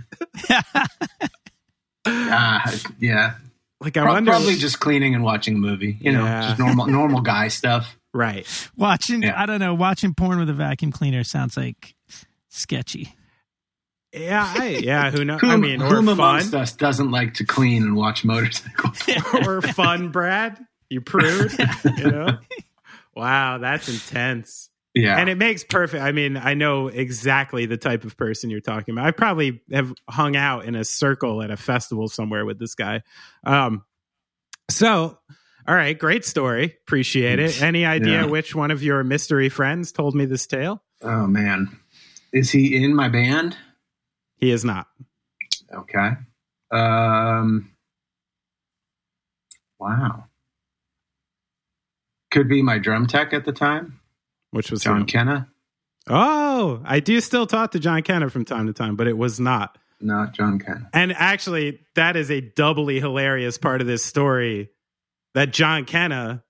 [2.06, 3.34] Ah, yeah,
[3.80, 4.30] like I Pro- wonder.
[4.32, 5.96] probably just cleaning and watching a movie.
[6.00, 6.42] You know, Yeah.
[6.48, 7.96] just normal normal guy stuff.
[8.12, 8.46] right.
[8.76, 9.40] watching Yeah.
[9.40, 11.94] I don't know, watching porn with a vacuum cleaner sounds like
[12.48, 13.14] sketchy.
[14.12, 15.10] Yeah, I, yeah.
[15.10, 15.40] Who knows?
[15.42, 19.02] Whom, I mean, or whom fun, amongst us doesn't like to clean and watch motorcycles?
[19.46, 20.58] or fun, Brad.
[20.88, 21.52] You prude.
[21.98, 22.38] you know.
[23.14, 24.70] Wow, that's intense.
[24.98, 25.16] Yeah.
[25.18, 26.02] And it makes perfect.
[26.02, 29.06] I mean, I know exactly the type of person you're talking about.
[29.06, 33.02] I probably have hung out in a circle at a festival somewhere with this guy.
[33.44, 33.84] Um,
[34.70, 35.18] so,
[35.66, 36.76] all right, great story.
[36.86, 37.62] Appreciate it.
[37.62, 38.26] Any idea Yeah.
[38.26, 40.82] which one of your mystery friends told me this tale?
[41.02, 41.68] oh man,
[42.32, 43.56] is he in my band?
[44.38, 44.88] He is not.
[45.72, 46.10] Okay.
[46.72, 47.70] Um.
[49.78, 50.24] Wow.
[52.30, 53.97] Could be my drum tech at the time,
[54.50, 55.06] Which was John him.
[55.06, 55.48] Kenna.
[56.08, 59.38] Oh, I do still talk to John Kenna from time to time, but it was
[59.38, 59.76] not.
[60.00, 60.88] Not John Kenna.
[60.92, 64.70] And actually, that is a doubly hilarious part of this story
[65.34, 66.42] that John Kenna,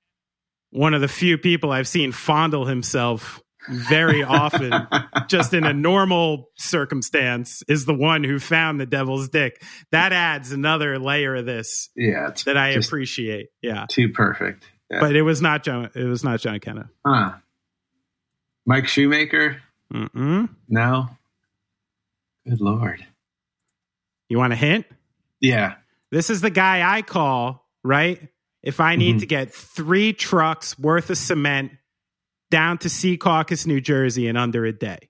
[0.70, 4.72] one of the few people I've seen fondle himself very often,
[5.28, 9.62] just in a normal circumstance, is the one who found the devil's dick.
[9.92, 13.49] That adds another layer of this yeah, that I appreciate.
[13.62, 13.86] Yeah.
[13.88, 14.66] too perfect.
[14.90, 15.01] Yeah.
[15.01, 16.90] But it was not John it was not John Kenna.
[17.05, 17.32] huh.
[18.68, 19.62] Mike Shoemaker?
[19.94, 20.50] Mm-mm.
[20.68, 21.08] No.
[22.46, 23.02] Good lord.
[24.28, 24.84] You want a hint?
[25.40, 25.76] Yeah.
[26.10, 28.28] This is the guy I call, right?
[28.62, 29.20] If I need Mhm.
[29.20, 31.72] to get three trucks worth of cement
[32.50, 35.08] down to Secaucus, New Jersey in under a day.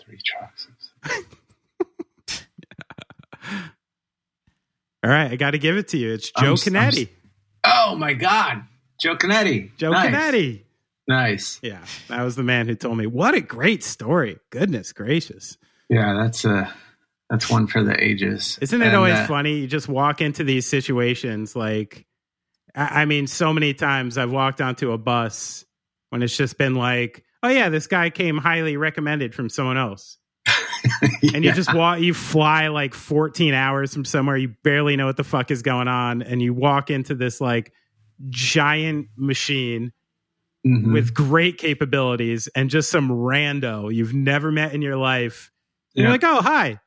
[0.00, 0.68] Three trucks.
[5.02, 6.12] All right, I got to give it to you.
[6.12, 7.08] It's Joe I'm- I'm- Canetti.
[7.64, 8.62] Oh my God.
[9.00, 9.76] Joe Canetti.
[9.76, 10.14] Joe nice.
[10.14, 10.62] Canetti.
[11.08, 11.60] Nice.
[11.62, 13.06] Yeah, that was the man who told me.
[13.06, 14.38] What a great story.
[14.50, 15.56] Goodness gracious.
[15.88, 16.70] Yeah, that's uh
[17.30, 18.58] that's one for the ages.
[18.60, 19.58] Isn't it And, always uh, funny?
[19.60, 22.06] You just walk into these situations like,
[22.74, 25.64] I I mean, so many times I've walked onto a bus
[26.10, 30.18] when it's just been like, oh, yeah, this guy came highly recommended from someone else.
[31.34, 35.16] And you just walk, you fly like 14 hours from somewhere, you barely know what
[35.16, 36.22] the fuck is going on.
[36.22, 37.72] And you walk into this like
[38.30, 39.92] giant machine
[40.66, 40.92] Mhm.
[40.92, 45.52] with great capabilities and just some rando you've never met in your life.
[45.94, 46.80] And You're like, oh, hi.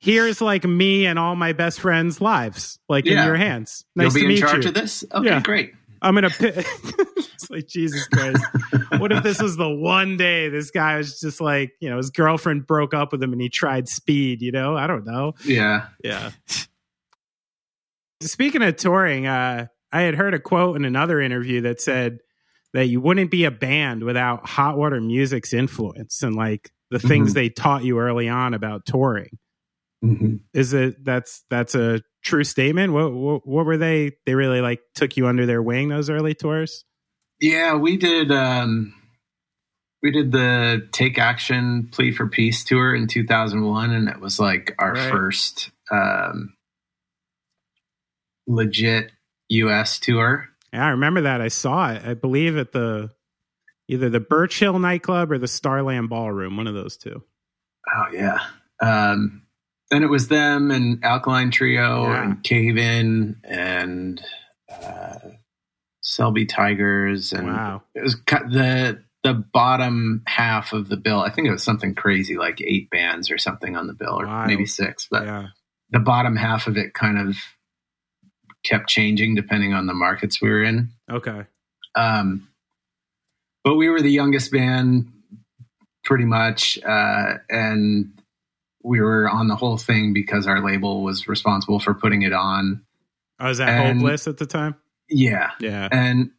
[0.00, 3.84] Here's like me and all my best friends' lives, like in your hands.
[3.96, 4.68] Nice You'll be to in meet charge you.
[4.68, 5.04] of this?
[5.12, 5.40] Okay, Yeah.
[5.40, 5.72] great.
[6.02, 6.28] I'm gonna.
[6.28, 8.44] Pi- it's like Jesus Christ.
[8.98, 12.10] what if this was the one day this guy was just like, you know, his
[12.10, 14.42] girlfriend broke up with him and he tried speed.
[14.42, 15.32] You know, I don't know.
[15.46, 15.86] Yeah.
[16.02, 16.32] Yeah.
[18.20, 22.18] Speaking of touring, uh, I had heard a quote in another interview that said
[22.74, 27.30] that you wouldn't be a band without Hot Water Music's influence and like the things
[27.30, 27.34] Mhm.
[27.34, 29.38] they taught you early on about touring.
[30.04, 30.40] Mhm.
[30.52, 32.92] Is it that's that's a true statement?
[32.92, 34.12] What, what what were they?
[34.26, 36.84] They really like took you under their wing those early tours.
[37.40, 38.92] Yeah, we did um
[40.02, 44.74] we did the Take Action Plea for Peace tour in 2001 and it was like
[44.78, 45.10] our Right.
[45.10, 46.54] first um
[48.46, 49.10] legit
[49.48, 50.48] US tour.
[50.74, 51.40] Yeah, I remember that.
[51.40, 52.02] I saw it.
[52.04, 53.10] I believe at the
[53.88, 57.22] either the Birch Hill nightclub or the Starland Ballroom, one of those two.
[57.94, 58.38] Oh yeah.
[58.82, 59.42] Um
[59.90, 62.22] and it was them and Alkaline Trio Yeah.
[62.24, 64.20] and Cave In and
[64.70, 65.18] uh
[66.02, 67.82] Selby Tigers and Wow.
[67.94, 71.20] it was the the bottom half of the bill.
[71.20, 74.26] I think it was something crazy like eight bands or something on the bill, or
[74.26, 74.48] Wild.
[74.48, 75.08] maybe six.
[75.10, 75.46] But yeah.
[75.90, 77.36] the bottom half of it kind of
[78.64, 80.90] kept changing depending on the markets we were in.
[81.10, 81.44] Okay.
[81.94, 82.48] Um,
[83.62, 85.10] but we were the youngest band,
[86.04, 88.10] pretty much, uh, and
[88.82, 92.82] we were on the whole thing because our label was responsible for putting it on.
[93.40, 94.76] Oh, was that And- hopeless at the time?
[95.08, 95.88] Yeah, Yeah.
[95.92, 96.30] and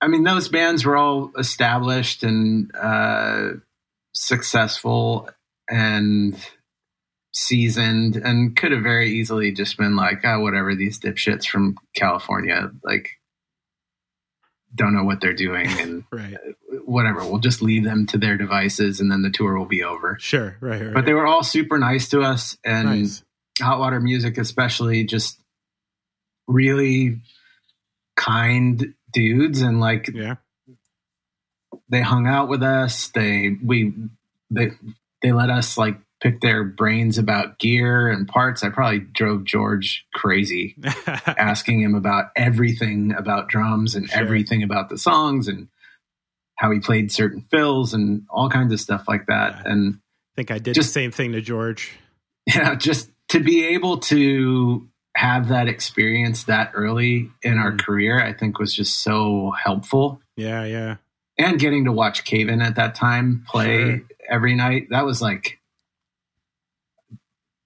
[0.00, 3.50] I mean those bands were all established and uh,
[4.14, 5.28] successful
[5.68, 6.36] and
[7.32, 12.70] seasoned, and could have very easily just been like, oh, whatever, these dipshits from California,
[12.84, 13.08] like,
[14.74, 16.34] don't know what they're doing, and Right.
[16.34, 19.82] Uh, whatever, we'll just leave them to their devices, and then the tour will be
[19.82, 20.16] over.
[20.20, 20.56] Sure.
[20.60, 20.82] Right.
[20.82, 20.94] right.
[20.94, 23.22] But they were all super nice to us, and nice.
[23.60, 25.38] hot water music especially just
[26.48, 27.20] really
[28.16, 30.36] kind dudes and like Yeah.
[31.88, 33.94] they hung out with us they we
[34.50, 34.72] they
[35.22, 40.06] they let us like pick their brains about gear and parts i probably drove george
[40.14, 40.76] crazy
[41.26, 44.20] asking him about everything about drums and Sure.
[44.20, 45.68] everything about the songs and
[46.56, 49.72] how he played certain fills and all kinds of stuff like that Yeah.
[49.72, 51.92] and I think I did Just- the same thing to George.
[52.46, 57.80] yeah, just to be able to have that experience that early in our Mhm.
[57.84, 60.22] career, I think was just so helpful.
[60.36, 60.64] Yeah.
[60.64, 60.96] Yeah.
[61.38, 64.00] and getting to watch Cave In at that time play Sure.
[64.30, 64.88] every night.
[64.90, 65.58] That was like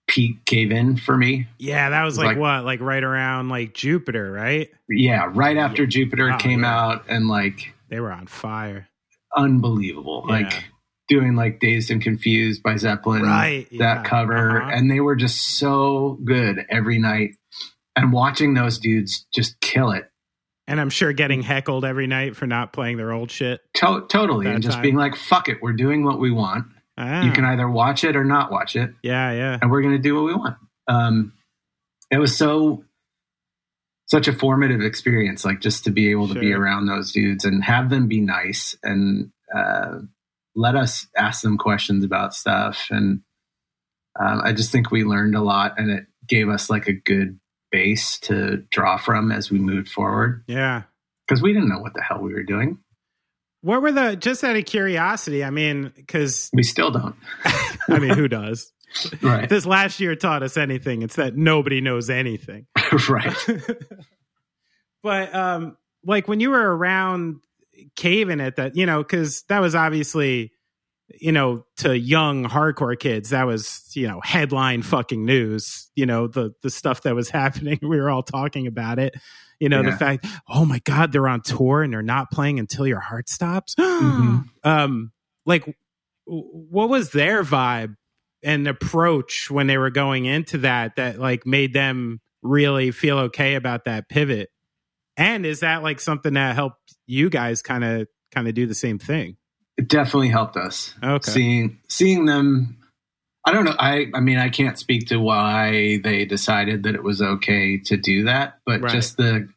[0.09, 1.47] peak in for me.
[1.59, 4.71] Yeah, that was like, Like- what, like right around like Jupiter, right?
[4.89, 6.79] Yeah, right after Jupiter Oh, came yeah.
[6.81, 8.89] out and like They were on fire.
[9.37, 10.25] unbelievable.
[10.29, 10.35] Yeah.
[10.35, 10.65] Like
[11.09, 13.23] doing like Dazed and Confused by Zeppelin.
[13.23, 13.95] Right, yeah.
[13.95, 14.63] That cover.
[14.63, 14.71] Uh-huh.
[14.73, 17.31] And they were just so good every night.
[17.95, 20.11] And watching those dudes just kill it.
[20.69, 23.61] And I'm sure getting heckled every night for not playing their old shit.
[23.75, 24.47] To- totally.
[24.49, 24.83] And just time.
[24.83, 26.67] being like, fuck it, we're doing what we want.
[26.99, 28.91] Ah, You can either watch it or not watch it.
[29.03, 29.59] yeah, yeah.
[29.61, 30.57] and we're going to do what we want.
[30.89, 31.33] Um,
[32.11, 32.85] it was so
[34.09, 37.65] such a formative experience, like just to be able to be around those dudes and
[37.65, 39.99] have them be nice and uh,
[40.55, 42.87] let us ask them questions about stuff.
[42.91, 43.23] And
[44.19, 47.39] um, I just think we learned a lot, and it gave us like a good
[47.73, 50.85] base to draw from as we moved forward Yeah.
[51.27, 52.79] because we didn't know what the hell we were doing.
[53.63, 57.17] What were the, just out of curiosity, I mean, because, We still don't.
[57.89, 58.73] I mean, who does?
[59.23, 59.49] right.
[59.49, 62.67] This last year taught us anything, it's that nobody knows anything.
[63.09, 63.37] right.
[65.03, 67.41] but um like when you were around
[67.95, 70.53] Cave In at that, you know, because that was obviously,
[71.21, 75.91] you know, to young hardcore kids, that was, you know, headline fucking news.
[75.95, 77.79] You know, the the stuff that was happening.
[77.83, 79.15] We were all talking about it.
[79.61, 82.87] You know, the fact, oh my God, they're on tour and they're not playing until
[82.87, 83.75] your heart stops.
[83.81, 84.45] Mhm.
[84.65, 85.13] Um,
[85.47, 85.77] like
[86.25, 87.95] what was their vibe
[88.43, 93.55] and approach when they were going into that that like made them really feel okay
[93.55, 94.51] about that pivot
[95.17, 98.75] and is that like something that helped you guys kind of kind of do the
[98.75, 99.37] same thing
[99.77, 100.95] It definitely helped us.
[101.03, 102.77] okay seeing seeing them
[103.47, 107.03] i don't know i i mean i can't speak to why they decided that it
[107.03, 108.93] was okay to do that but Right.
[108.93, 109.49] just the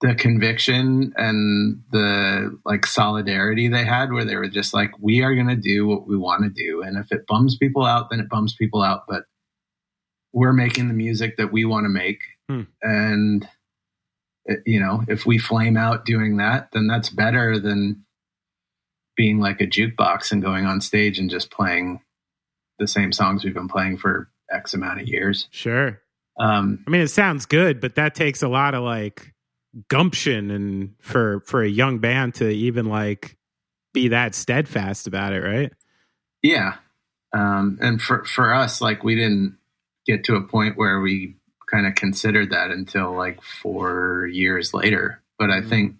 [0.00, 5.34] the conviction and the like solidarity they had where they were just like we are
[5.34, 8.20] going to do what we want to do and if it bums people out then
[8.20, 9.22] it bums people out but
[10.32, 12.62] we're making the music that we want to make Hmm.
[12.82, 13.48] and
[14.44, 18.04] it- you know if we flame out doing that then that's better than
[19.16, 22.00] being like a jukebox and going on stage and just playing
[22.78, 25.48] the same songs we've been playing for X amount of years.
[25.50, 26.00] sure
[26.38, 29.32] Um, i mean it sounds good but that takes a lot of like
[29.88, 33.36] gumption and for for a young band to even like
[33.92, 35.72] be that steadfast about it right
[36.42, 36.74] yeah.
[37.32, 39.56] Um, and for, for us, like we didn't
[40.06, 41.36] get to a point where we
[41.70, 45.22] kind of considered that until like four years later.
[45.38, 45.68] But I Mhm.
[45.70, 45.96] think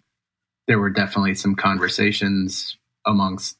[0.69, 3.57] there were definitely some conversations amongst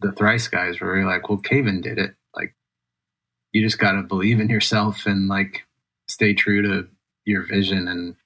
[0.00, 2.14] the thrice guys where we were like, well, Cave In did it.
[3.56, 5.62] You just got to believe in yourself and like
[6.08, 6.88] stay true to
[7.24, 8.16] your vision and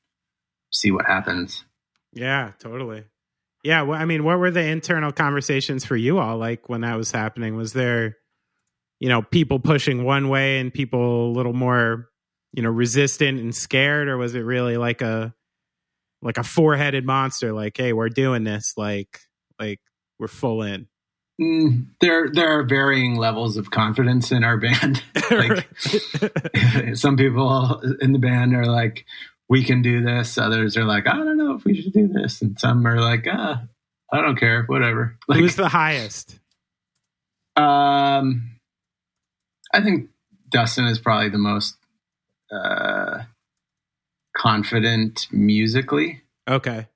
[0.72, 1.64] see what happens.
[2.12, 3.04] Yeah, totally.
[3.62, 6.96] Yeah, well, I mean, what were the internal conversations for you all like when that
[6.96, 7.54] was happening?
[7.54, 8.16] Was there,
[8.98, 12.08] you know, people pushing one way and people a little more,
[12.52, 15.32] you know, resistant and scared, or was it really like a
[16.22, 17.52] like a four headed monster?
[17.52, 18.74] Like, hey, we're doing this.
[18.76, 19.20] Like,
[19.60, 19.78] like
[20.18, 20.88] we're full in.
[21.40, 25.02] Mm, there, there are varying levels of confidence in our band.
[25.30, 25.66] like,
[26.96, 29.06] some people in the band are like,
[29.48, 32.42] "We can do this." Others are like, "I don't know if we should do this,"
[32.42, 33.62] and some are like, "Ah,
[34.12, 36.38] I don't care, whatever." Like, Who's the highest?
[37.56, 38.58] um,
[39.72, 40.10] I think
[40.50, 41.76] Dustin is probably the most
[42.52, 43.22] uh,
[44.36, 46.22] confident musically.
[46.48, 46.86] Okay.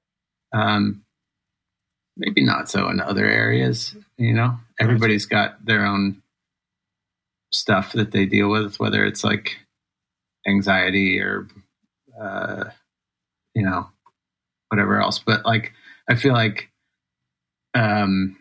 [0.53, 1.05] Um,
[2.17, 3.95] maybe not so in other areas.
[4.17, 6.23] You know, everybody's got their own
[7.53, 9.57] stuff that they deal with, whether it's like
[10.47, 11.49] anxiety or,
[12.21, 12.65] uh,
[13.55, 13.89] you know,
[14.69, 15.19] whatever else.
[15.19, 15.73] But like,
[16.09, 16.71] I feel like,
[17.75, 18.37] um,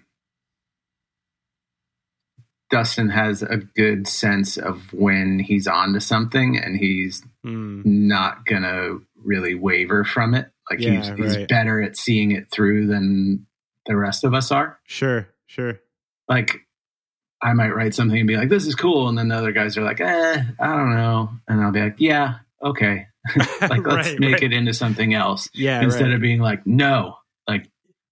[2.69, 7.81] Dustin has a good sense of when he's on to something and he's Hmm.
[7.85, 10.49] not gonna really waver from it.
[10.69, 11.47] Like he's, Yeah, he's right.
[11.47, 13.45] better at seeing it through than
[13.85, 14.79] the rest of us are.
[14.87, 15.27] Sure.
[15.53, 15.79] Sure.
[16.27, 16.57] Like
[17.41, 19.77] I might write something and be like, "This is cool," and then the other guys
[19.77, 23.07] are like, "Eh, I don't know," and I'll be like, "Yeah, okay."
[23.61, 24.43] like let's Right, make right.
[24.43, 25.81] it into something else Yeah.
[25.81, 26.13] instead right.
[26.13, 27.69] of being like, "No, like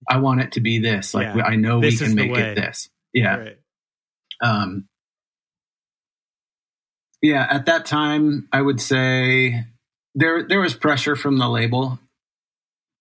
[0.08, 1.42] I want it to be this." Like Yeah.
[1.44, 2.88] I know This we can make it this.
[3.12, 3.50] Yeah.
[4.42, 4.88] Um,
[7.20, 9.66] yeah, at that time, I would say
[10.14, 11.98] there there was pressure from the label,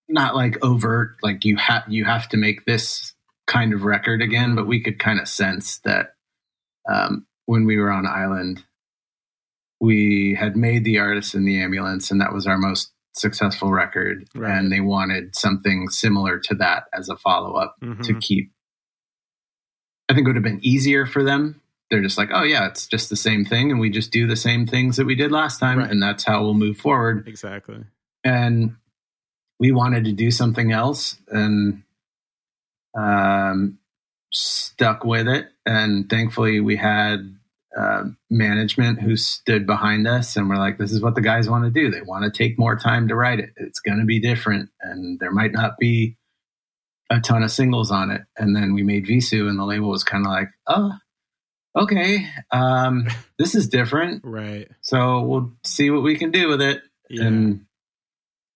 [0.09, 3.10] not like overt, like you have you have to make this
[3.47, 6.15] kind of record again, but we could kind of sense that
[6.89, 8.63] um, when we were on Island,
[9.79, 14.25] we had made the artist in the ambulance, and that was our most successful record,
[14.35, 14.57] Right.
[14.57, 18.21] and they wanted something similar to that as a follow up to Mhm.
[18.21, 18.51] keep.
[20.07, 21.59] I think it would have been easier for them.
[21.89, 24.35] They're just like, oh yeah, it's just the same thing, and we just do the
[24.37, 25.89] same things that we did last time, Right.
[25.91, 27.27] and that's how we'll move forward.
[27.27, 27.83] Exactly.
[28.23, 28.75] And
[29.59, 31.83] we wanted to do something else, and
[32.97, 33.79] um,
[34.31, 35.47] stuck with it.
[35.65, 37.35] And thankfully, we had
[37.77, 41.63] uh, management who stood behind us, and we're like, this is what the guys want
[41.65, 41.89] to do.
[41.89, 43.51] They want to take more time to write it.
[43.55, 46.17] It's going to be different, and there might not be
[47.09, 48.21] a ton of singles on it.
[48.37, 50.91] And then we made Vheissu, and the label was kind of like, oh,
[51.75, 54.23] okay, um, this is different.
[54.25, 54.69] Right.
[54.81, 56.81] So we'll see what we can do with it.
[57.09, 57.25] Yeah.
[57.25, 57.65] And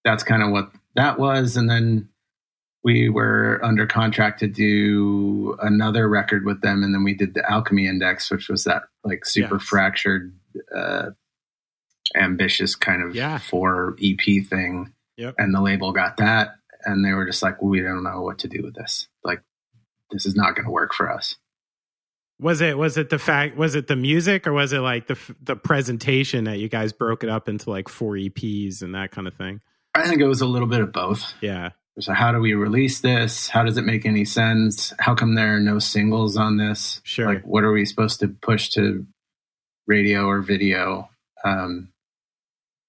[0.03, 1.57] that's kind of what that was.
[1.57, 2.09] And then
[2.85, 6.83] we were under contract to do another record with them.
[6.83, 9.63] And then we did the Alchemy Index, which was that like super Yes.
[9.63, 10.33] fractured,
[10.73, 11.09] uh,
[12.15, 13.39] ambitious kind of Yeah.
[13.39, 14.93] four EP thing.
[15.17, 15.33] Yep.
[15.39, 16.57] And the label got that.
[16.83, 19.07] And they were just like, we don't know what to do with this.
[19.23, 19.41] Like,
[20.11, 21.35] this is not going to work for us.
[22.39, 25.17] Was it was it the fact was it the music or was it like the
[25.41, 29.25] the presentation that you guys broke it up into like four EPs and that kind
[29.25, 29.61] of thing?
[29.95, 31.33] I think it was a little bit of both.
[31.41, 31.69] Yeah.
[31.99, 33.47] So how do we release this?
[33.47, 34.93] How does it make any sense?
[34.99, 36.99] How come there are no singles on this?
[37.03, 37.25] Sure.
[37.25, 39.05] Like, what are we supposed to push to
[39.87, 41.09] radio or video?
[41.45, 41.89] Um,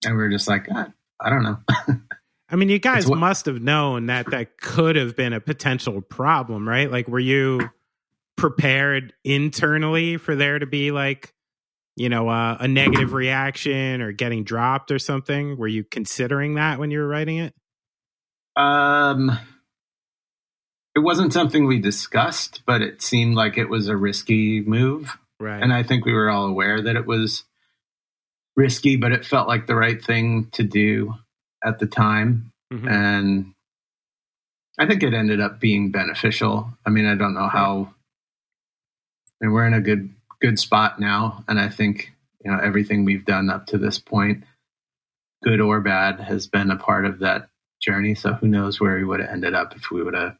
[0.05, 0.89] and we are just like, ah,
[1.21, 1.59] I don't know.
[2.49, 6.01] I mean, you guys what- must have known that that could have been a potential
[6.01, 6.91] problem, right?
[6.91, 7.71] Like, were you
[8.37, 11.33] prepared internally for there to be like,
[11.97, 15.57] you know, uh, a negative reaction or getting dropped or something?
[15.57, 17.55] Were you considering that when you were writing it?
[18.57, 19.39] Um,
[20.95, 25.17] it wasn't something we discussed, but it seemed like it was a risky move.
[25.39, 25.63] Right.
[25.63, 27.45] And I think we were all aware that it was
[28.57, 31.15] risky, but it felt like the right thing to do
[31.65, 32.51] at the time.
[32.73, 32.91] Mhm.
[32.91, 33.53] and
[34.79, 36.69] I think it ended up being beneficial.
[36.85, 37.95] I mean, I don't know how.
[39.41, 42.13] I mean, we're in a good good spot now, and I think
[42.45, 44.45] you know everything we've done up to this point,
[45.43, 47.49] good or bad, has been a part of that
[47.81, 48.15] journey.
[48.15, 50.37] So who knows where we would have ended up if we would have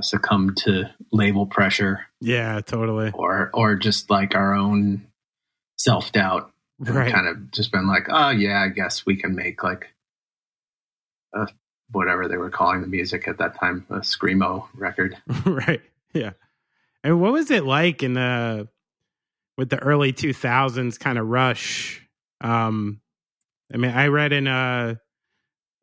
[0.00, 3.10] succumbed to label pressure yeah, totally.
[3.14, 5.06] or or just like our own
[5.78, 7.10] self doubt Right.
[7.10, 9.86] kind of just been like, oh yeah, I guess we can make like
[11.34, 11.46] a
[11.90, 15.16] whatever they were calling the music at that time, a screamo record.
[15.46, 15.80] right.
[16.12, 16.32] Yeah.
[17.02, 18.68] And what was it like in the
[19.56, 22.06] with the early 2000s kind of rush?
[22.42, 23.00] Um
[23.72, 25.00] I mean, I read in a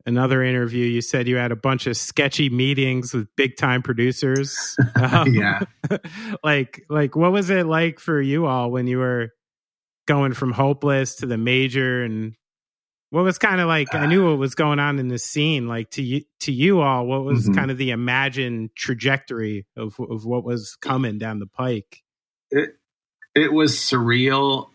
[0.06, 4.76] another interview you said you had a bunch of sketchy meetings with big time producers.
[4.96, 5.60] Um, Yeah.
[6.44, 9.30] like like what was it like for you all when you were
[10.06, 12.34] going from hopeless to the major and
[13.10, 15.90] what was kind of like I knew what was going on in the scene like
[15.92, 17.54] to you to you all what was Mhm.
[17.54, 22.02] kind of the imagined trajectory of of what was coming down the pike
[22.50, 22.70] It
[23.34, 24.68] it was surreal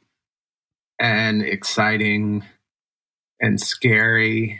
[0.99, 2.43] and exciting
[3.41, 4.59] and scary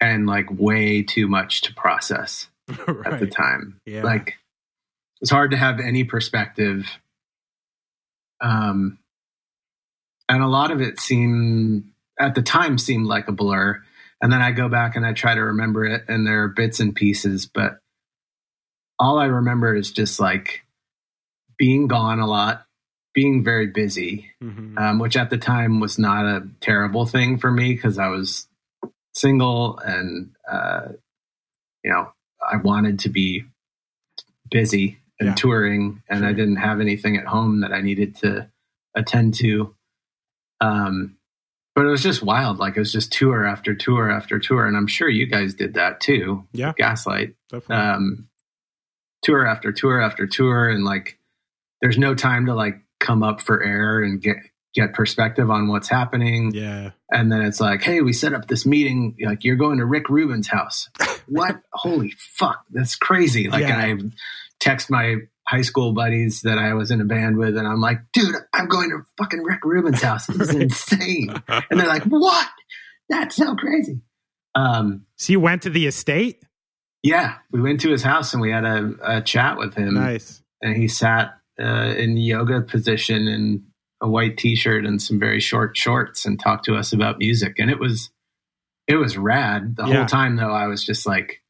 [0.00, 2.48] and like way too much to process.
[3.06, 3.80] at the time.
[3.86, 4.02] Yeah.
[4.02, 4.34] Like
[5.22, 6.86] it's hard to have any perspective.
[8.40, 8.98] Um
[10.28, 11.84] and a lot of it seemed
[12.20, 13.82] at the time seemed like a blur.
[14.20, 16.80] And then I go back and I try to remember it and there are bits
[16.80, 17.78] and pieces, but
[18.98, 20.62] all I remember is just like
[21.56, 22.66] being gone a lot,
[23.14, 24.76] being very busy, Mhm.
[24.78, 28.47] um, which at the time was not a terrible thing for me because I was
[29.18, 30.88] single and uh,
[31.84, 32.12] you know
[32.42, 33.44] I wanted to be
[34.50, 35.34] busy and Yeah.
[35.34, 38.48] touring, and I didn't have anything at home that I needed to
[38.94, 39.74] attend to.
[40.60, 41.16] Um,
[41.74, 42.58] but it was just wild.
[42.58, 45.74] Like it was just tour after tour after tour, and I'm sure you guys did
[45.74, 46.46] that too.
[46.52, 46.72] Yeah.
[46.76, 47.34] Gaslight
[47.68, 48.28] um,
[49.22, 51.18] tour after tour after tour, and like
[51.82, 54.36] there's no time to like come up for air and get
[54.80, 56.52] get perspective on what's happening.
[56.54, 59.16] yeah And then it's like, hey, we set up this meeting.
[59.24, 60.88] Like you're going to Rick Rubin's house.
[61.28, 61.60] what?
[61.72, 63.48] Holy fuck, that's crazy!
[63.48, 63.78] Like, Yeah.
[63.78, 63.96] I
[64.60, 65.16] text my
[65.46, 68.66] high school buddies that I was in a band with, and I'm like, dude, I'm
[68.66, 70.26] going to fucking Rick Rubin's house.
[70.26, 71.34] This is insane.
[71.70, 72.48] And they're like, what?
[73.08, 74.00] That's so crazy.
[74.54, 76.42] Um, so you went to the estate
[77.02, 80.42] yeah, we went to his house and we had a, a chat with him, nice
[80.62, 83.64] and he sat uh, in yoga position in
[84.00, 87.70] a white t-shirt and some very short shorts and talked to us about music, and
[87.70, 88.10] it was
[88.86, 89.76] it was rad.
[89.76, 89.96] The Yeah.
[89.98, 91.42] whole time though, I was just like,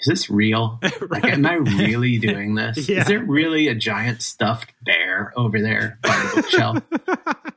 [0.00, 0.80] "Is this real?
[1.08, 2.88] Like, am I really doing this?
[2.88, 3.00] Yeah.
[3.00, 6.82] Is there really a giant stuffed bear over there by the bookshelf?"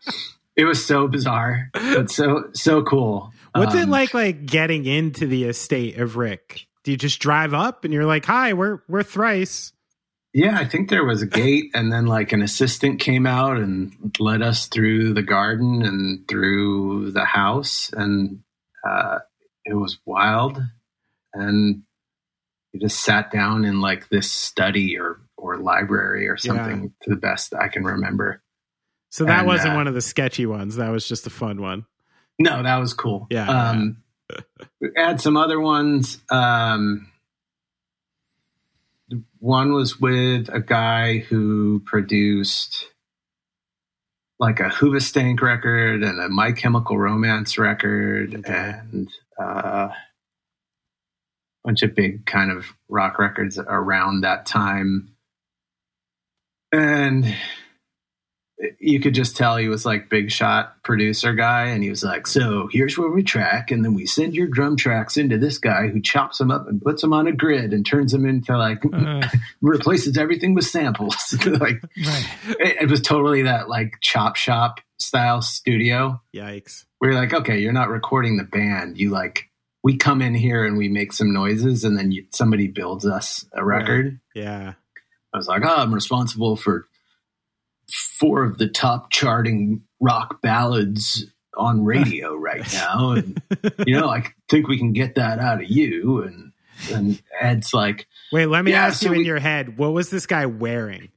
[0.56, 3.32] It was so bizarre, but so so cool.
[3.56, 6.68] What's it Um, like like getting into the estate of Rick?
[6.84, 9.73] Do you just drive up and you're like, "Hi, we're we're thrice."
[10.34, 14.16] Yeah, I think there was a gate, and then like an assistant came out and
[14.20, 18.42] led us through the garden and through the house, and
[18.88, 19.20] uh,
[19.64, 20.60] it was wild.
[21.36, 21.84] And
[22.74, 27.16] we just sat down in like this study or or library or something, to the
[27.16, 28.42] best I can remember.
[29.10, 30.78] So that And, wasn't uh, one of the sketchy ones.
[30.78, 31.86] That was just a fun one.
[32.40, 33.28] No, that was cool.
[33.30, 33.98] Yeah, Um,
[34.82, 36.18] we Add some other ones.
[36.32, 37.12] Um,
[39.40, 42.88] one was with a guy who produced
[44.40, 48.74] like a Hoobastank record and a My Chemical Romance record Okay.
[48.92, 49.10] and
[49.42, 49.96] uh, a
[51.64, 55.16] bunch of big kind of rock records around that time.
[56.72, 57.36] And
[58.80, 62.28] you could just tell he was like big shot producer guy and he was like
[62.28, 65.88] so here's where we track and then we send your drum tracks into this guy
[65.88, 68.82] who chops them up and puts them on a grid and turns them into like
[68.94, 69.28] Uh,
[69.62, 71.36] replaces everything with samples.
[71.46, 72.30] Like right.
[72.60, 76.22] it, it was totally that like chop shop style studio.
[76.34, 76.86] Yikes!
[77.00, 78.98] where you're like okay you're not recording the band.
[78.98, 79.50] You like
[79.84, 83.46] we come in here and we make some noises and then you, somebody builds us
[83.54, 84.20] a record.
[84.34, 84.74] Yeah,
[85.34, 86.88] I was like, oh, I'm responsible for
[88.20, 91.26] four of the top charting rock ballads
[91.56, 93.12] on radio right now.
[93.12, 93.42] And,
[93.86, 96.24] you know, I think we can get that out of you.
[96.24, 96.52] And,
[96.92, 99.94] and Ed's like, Wait, let me Yeah, ask so you in we- your head, what
[99.94, 101.10] was this guy wearing?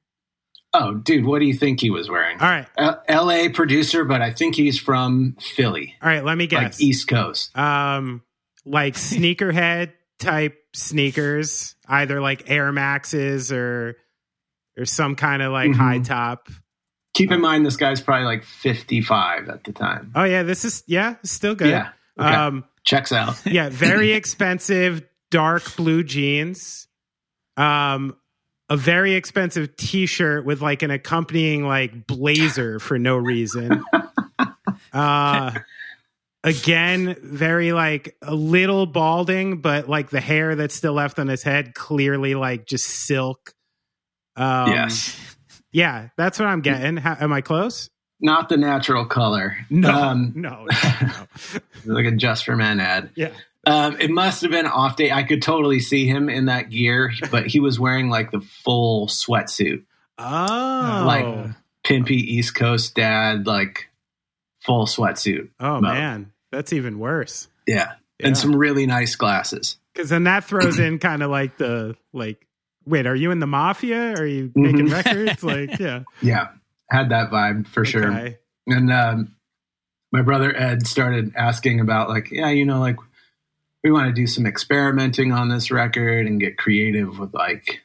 [0.79, 2.39] oh, dude, what do you think he was wearing?
[2.39, 6.23] All right, L- LA producer, but I think he's from Philly, all right.
[6.23, 6.62] Let me guess.
[6.75, 7.57] like East Coast.
[7.57, 8.21] um,
[8.67, 13.97] like sneakerhead type sneakers, either like Air Maxes or
[14.77, 15.77] or some kind of like Mhm.
[15.77, 16.49] high top.
[17.14, 20.12] Keep in mind, this guy's probably like 55 at the time.
[20.14, 21.68] Oh yeah, this is yeah, still good.
[21.70, 21.89] Yeah.
[22.18, 22.29] Okay.
[22.35, 23.41] Um, Checks out.
[23.47, 26.87] yeah, very expensive dark blue jeans.
[27.57, 28.16] Um,
[28.68, 33.85] a very expensive T-shirt with like an accompanying like blazer for no reason.
[34.93, 35.53] Uh,
[36.45, 41.43] again, very like a little balding, but like the hair that's still left on his
[41.43, 43.53] head clearly like just silk.
[44.37, 45.37] Um, yes.
[45.72, 46.97] yeah, that's what I'm getting.
[46.97, 47.89] How, am I close?
[48.20, 49.57] Not the natural color.
[49.70, 50.68] No, Um, no, no,
[51.84, 51.95] no.
[51.95, 53.11] like a Just for Men ad.
[53.14, 53.30] yeah.
[53.66, 55.11] Um, it must have been off day.
[55.11, 59.09] I could totally see him in that gear, but he was wearing like the full
[59.09, 59.82] sweatsuit,
[60.18, 61.51] Oh, Like-
[61.84, 63.89] pimpy East Coast dad, like
[64.61, 65.49] full sweatsuit.
[65.61, 65.82] oh mode.
[65.82, 67.49] man, that's even worse.
[67.66, 67.95] Yeah.
[68.20, 68.28] Yeah.
[68.28, 69.76] And some really nice glasses.
[69.93, 72.45] Because then that throws in kind of like the like,
[72.87, 74.14] wait, are you in the mafia?
[74.14, 74.93] Are you making Mhm.
[74.93, 75.43] records?
[75.45, 76.49] Like, yeah, Yeah.
[76.91, 78.32] Had that vibe for sure.
[78.68, 79.34] And um,
[80.12, 82.97] my brother Ed started asking about, like, yeah, you know, like,
[83.82, 87.80] we want to do some experimenting on this record and get creative with like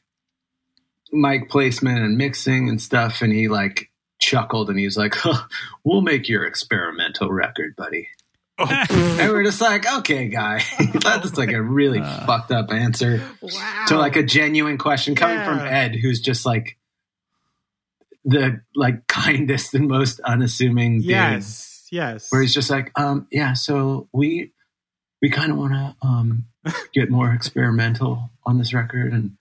[1.11, 3.21] mic placement and mixing and stuff.
[3.21, 3.89] And he like
[4.19, 5.43] chuckled and he was like, huh,
[5.83, 8.07] we'll make your experimental record, buddy.
[8.59, 10.61] Oh, And we're just like, okay, guy.
[10.93, 12.25] That's like a really Uh.
[12.25, 13.85] fucked up answer wow.
[13.87, 16.77] to like a genuine question coming from Ed, who's just like
[18.23, 21.09] the like kindest and most unassuming dude.
[21.09, 22.31] yes, yes.
[22.31, 24.51] Where he's just like, um, yeah, so we
[25.21, 26.45] we kind of want to um
[26.93, 29.37] get more experimental on this record, and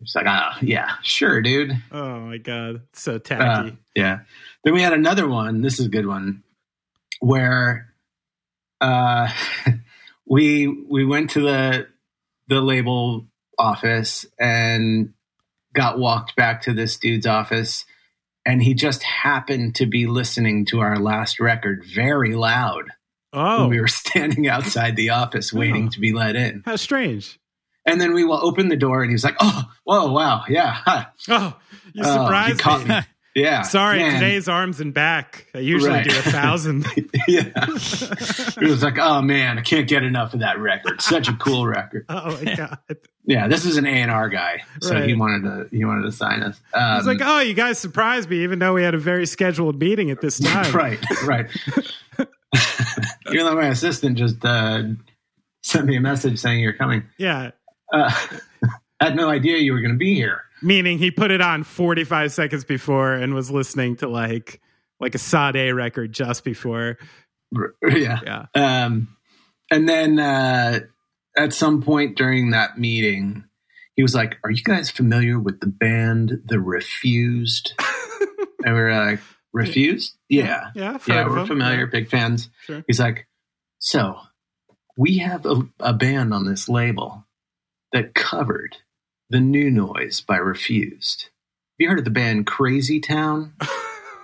[0.00, 1.72] it's like, ah, yeah, sure, dude.
[1.92, 3.76] oh my god, it's so Uh, tacky.
[3.94, 4.20] yeah.
[4.64, 5.60] Then we had another one.
[5.62, 6.42] This is a good one,
[7.20, 7.94] where
[8.80, 9.28] uh,
[10.26, 11.86] we we went to the
[12.48, 13.26] the label
[13.58, 15.12] office and
[15.74, 17.84] got walked back to this dude's office,
[18.44, 22.84] and he just happened to be listening to our last record very loud
[23.32, 25.90] oh, when we were standing outside the office waiting Oh.
[25.90, 26.62] to be let in.
[26.64, 27.38] how strange.
[27.88, 30.72] And then we will open the door, and he was like, "Oh, whoa, wow, yeah,
[30.72, 31.56] huh, Oh,
[31.94, 32.96] you you surprised caught me.
[33.36, 35.46] yeah." Sorry, man." today's arms and back.
[35.54, 36.08] I usually Right.
[36.08, 36.84] do a thousand.
[37.28, 37.42] yeah.
[37.56, 41.00] It was like, oh man, I can't get enough of that record.
[41.00, 42.04] Such a cool record.
[42.08, 42.78] oh my god.
[43.28, 46.12] Yeah, this is an A and R guy, so he wanted to he wanted to
[46.12, 46.60] sign us.
[46.74, 49.78] Um, He's like, oh, you guys surprised me, even though we had a very scheduled
[49.80, 50.72] meeting at this time.
[50.74, 51.46] right, right.
[53.32, 54.82] Even though my assistant just uh,
[55.62, 57.50] sent me a message saying you're coming, Yeah.
[57.92, 58.12] uh,
[59.00, 60.42] I had no idea you were going to be here.
[60.62, 64.60] Meaning he put it on 45 seconds before and was listening to like
[64.98, 66.96] like a Sade record just before.
[67.86, 68.20] Yeah.
[68.24, 68.46] Yeah.
[68.54, 69.16] Um,
[69.70, 70.80] and then uh,
[71.36, 73.44] at some point during that meeting,
[73.94, 77.72] he was like, "Are you guys familiar with the band The Refused?"
[78.64, 79.20] and we were like,
[79.52, 80.16] "Refused?
[80.28, 80.94] Yeah, Yeah.
[80.94, 82.84] I've yeah, we're familiar, big fans." Sure.
[82.86, 83.26] He's like,
[83.78, 84.18] So
[84.96, 87.26] we have a, a band on this label
[87.92, 88.76] that covered
[89.30, 91.24] the new noise by Refused.
[91.24, 91.30] Have
[91.78, 93.52] you heard of the band Crazy Town?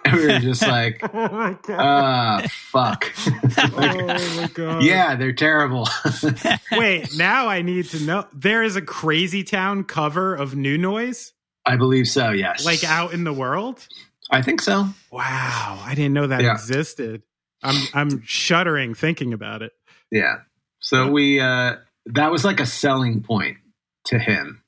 [0.04, 1.78] And we were just like, Oh my god.
[1.78, 3.12] ah, fuck.
[3.58, 4.82] oh my god.
[4.82, 5.88] yeah, they're terrible.
[6.72, 8.26] Wait, now I need to know.
[8.32, 11.32] There is a Crazy Town cover of New Noise,
[11.64, 12.64] I believe so, yes.
[12.64, 13.86] like out in the world.
[14.30, 14.86] I think so.
[15.10, 16.52] Wow, I didn't know that Yeah.
[16.52, 17.22] existed.
[17.62, 19.72] I'm I'm shuddering thinking about it.
[20.10, 20.38] Yeah.
[20.80, 21.76] So we, uh,
[22.06, 23.58] that was like a selling point
[24.06, 24.61] to him.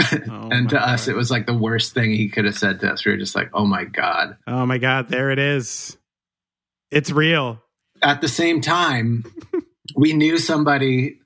[0.30, 2.80] Oh and to my us, it was like the worst thing he could have said
[2.80, 3.04] to us.
[3.04, 4.36] We were just like, oh my God.
[4.46, 5.96] Oh my god, there it is.
[6.90, 7.62] It's real.
[8.02, 9.24] At the same time,
[9.96, 11.18] we knew somebody,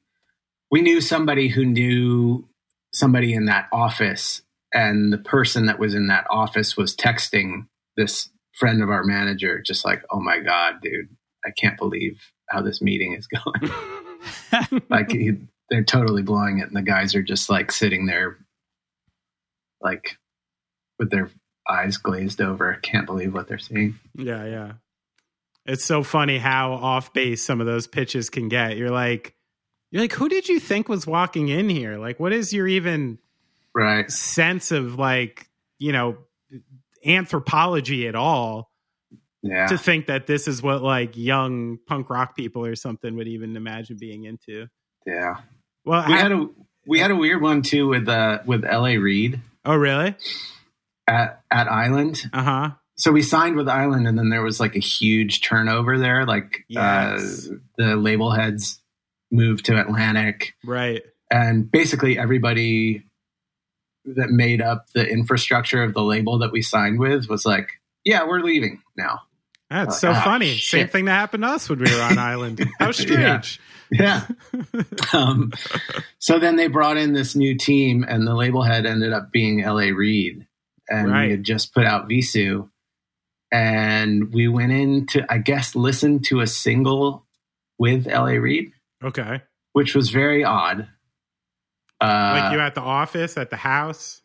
[0.71, 2.49] we knew somebody who knew
[2.93, 4.43] somebody in that office.
[4.73, 9.63] And the person that was in that office was texting this friend of our manager,
[9.65, 11.09] just like, oh my God, dude,
[11.45, 14.83] I can't believe how this meeting is going.
[14.91, 15.33] like he,
[15.71, 18.39] they're totally blowing it and the guys are just like sitting there
[19.85, 20.17] like
[20.99, 21.31] with their
[21.71, 24.73] eyes glazed over can't believe what they're seeing Yeah, yeah.
[25.67, 28.77] It's so funny how off base some of those pitches can get.
[28.77, 29.35] You're like,
[29.91, 31.97] you're like, who did you think was walking in here?
[31.97, 33.19] Like, what is your even
[33.75, 35.49] right sense of like,
[35.79, 36.19] you know,
[37.05, 38.71] anthropology at all
[39.43, 43.29] yeah to think that this is what like young punk rock people or something would
[43.29, 44.67] even imagine being into?
[45.07, 45.35] yeah
[45.85, 46.47] Well, we I- had a
[46.87, 50.15] we had a weird one too with uh with la reid oh really?
[51.07, 52.71] at at island Uh huh.
[52.97, 56.65] so we signed with island and then there was like a huge turnover there like
[56.69, 57.49] Yes.
[57.51, 58.81] uh the label heads
[59.31, 61.03] moved to atlantic Right.
[61.31, 63.05] and basically everybody
[64.07, 67.71] that made up the infrastructure of the label that we signed with was like,
[68.05, 69.23] "Yeah, we're leaving now."
[69.71, 70.59] That's Uh, so ah, funny.
[70.59, 72.63] Same thing that happened to us when we were on island.
[72.79, 73.19] How strange.
[73.19, 73.74] Yeah.
[75.13, 75.53] um,
[76.19, 79.63] so then they brought in this new team, and the label head ended up being
[79.63, 79.93] L.A.
[79.93, 80.47] Reid,
[80.89, 81.25] and Right.
[81.27, 82.69] we had just put out Vheissu,
[83.53, 87.25] and we went in to, I guess, listen to a single
[87.79, 88.39] with L.A.
[88.39, 89.43] Reid, Okay.
[89.73, 90.89] which was very odd.
[92.01, 94.23] Uh, Like you at the office, at the house.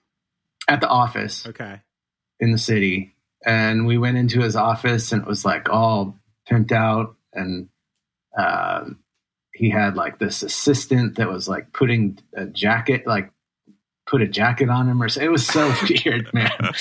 [0.68, 1.46] at the office.
[1.48, 1.82] Okay.
[2.42, 3.14] in the city
[3.46, 6.18] and we went into his office and it was like all
[6.50, 7.68] pimped out and
[8.38, 8.98] um,
[9.60, 13.32] he had like this assistant that was like putting a jacket like
[14.08, 15.72] put a jacket on him or so it was so
[16.06, 16.72] weird man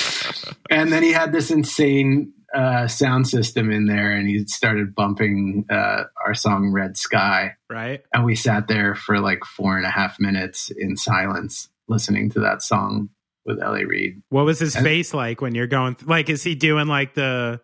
[0.70, 5.66] and then he had this insane uh, sound system in there and he started bumping
[5.70, 8.00] uh, our song red sky Right.
[8.14, 12.40] and we sat there for like four and a half minutes in silence listening to
[12.40, 13.10] that song
[13.44, 15.96] with la reid What was his And- face like when you're going?
[15.96, 17.60] Th- like, is he doing like the?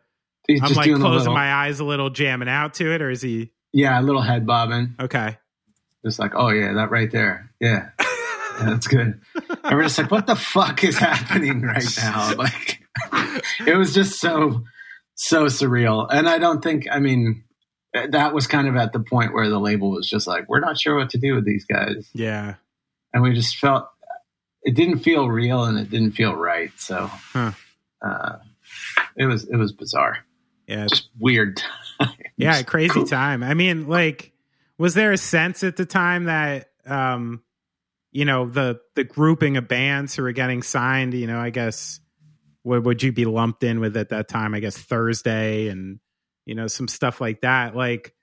[0.51, 3.51] I'm like closing little- my eyes a little, jamming out to it, or is he?
[3.75, 4.95] Yeah, a little head bobbing.
[5.01, 5.37] Okay.
[6.05, 7.51] Just like, oh yeah, that right there.
[7.61, 7.91] Yeah.
[7.99, 9.21] Yeah, that's good.
[9.65, 12.35] And we're just like, what the fuck is happening right now?
[12.39, 12.81] Like
[13.67, 14.63] it was just so
[15.17, 16.07] so surreal.
[16.09, 17.43] And I don't think I mean
[18.11, 20.79] that was kind of at the point where the label was just like, we're not
[20.79, 22.09] sure what to do with these guys.
[22.13, 22.55] Yeah.
[23.13, 23.89] And we just felt
[24.63, 26.71] it didn't feel real and it didn't feel right.
[26.79, 27.53] So Huh.
[28.07, 28.37] uh,
[29.17, 30.19] it was it was bizarre.
[30.69, 30.87] Yeah.
[30.87, 31.61] Just weird.
[32.37, 32.63] Yeah.
[32.63, 33.43] Crazy time.
[33.45, 34.33] I mean, like,
[34.77, 37.43] was there a sense at the time that, um,
[38.11, 42.01] you know, the the grouping of bands who were getting signed, you know, I guess,
[42.63, 44.55] what would you be lumped in with at that time?
[44.55, 46.01] I guess Thursday and
[46.47, 47.77] you know some stuff like that.
[47.77, 48.15] Like,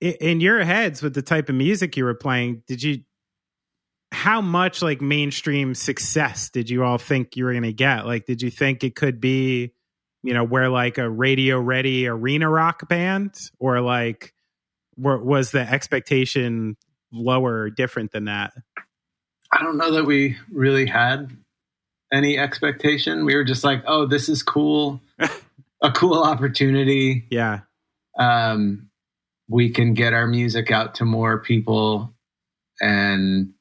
[0.00, 3.02] in your heads with the type of music you were playing, did you?
[4.12, 8.06] How much like mainstream success did you all think you were going to get?
[8.06, 9.72] Like, did you think it could be,
[10.22, 14.34] you know, where like a radio ready arena rock band, or like,
[14.96, 16.76] were, was the expectation
[17.12, 18.52] lower or different than that?
[19.52, 21.36] I don't know that we really had
[22.12, 23.24] any expectation.
[23.24, 25.00] We were just like, oh, this is cool,
[25.82, 27.26] a cool opportunity.
[27.30, 27.60] Yeah,
[28.18, 28.90] Um,
[29.48, 32.14] we can get our music out to more people
[32.80, 33.52] and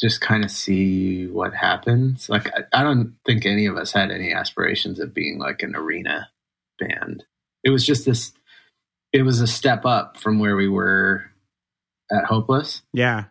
[0.00, 2.28] just kind of see what happens.
[2.28, 5.76] Like, I, I don't think any of us had any aspirations of being like an
[5.76, 6.28] arena
[6.78, 7.24] band.
[7.62, 8.32] It was just this,
[9.12, 11.24] it was a step up from where we were
[12.10, 13.24] at Hopeless yeah,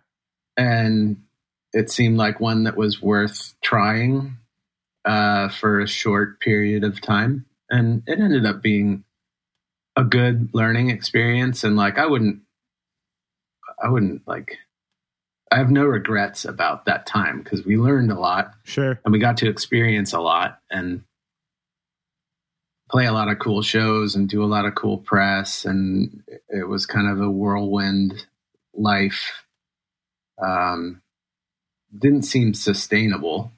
[0.57, 1.21] and
[1.73, 4.37] it seemed like one that was worth trying
[5.05, 9.03] uh, for a short period of time and it ended up being
[9.95, 12.39] a good learning experience and like i wouldn't
[13.83, 14.57] i wouldn't like
[15.53, 18.99] i have no regrets about that time because we learned a lot sure.
[19.05, 21.03] and we got to experience a lot and
[22.89, 26.67] play a lot of cool shows and do a lot of cool press, and it
[26.67, 28.25] was kind of a whirlwind
[28.75, 29.31] life.
[30.39, 31.01] Um,
[31.97, 33.51] didn't seem sustainable.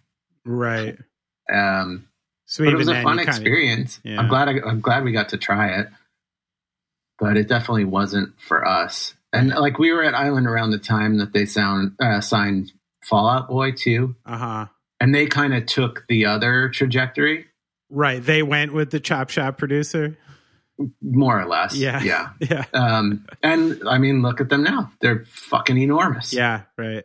[0.46, 0.98] Right.
[1.52, 2.08] Um,
[2.46, 4.00] So but it was a then, fun you kinda- experience.
[4.04, 4.20] yeah.
[4.20, 5.88] I'm glad I, I'm glad we got to try it,
[7.20, 9.16] but it definitely wasn't for us.
[9.34, 12.72] And like we were at Island around the time that they sound uh, signed
[13.04, 14.68] Fallout Boy too, Uh-huh.
[15.00, 17.46] and they kind of took the other trajectory,
[17.90, 18.24] Right.
[18.24, 20.18] They went with the Chop Shop producer.
[21.02, 21.76] more or less.
[21.76, 22.02] Yeah.
[22.02, 22.30] yeah.
[22.40, 22.66] Yeah.
[22.74, 26.34] Um, and I mean, look at them now; they're fucking enormous.
[26.34, 26.64] Yeah.
[26.78, 27.04] Right.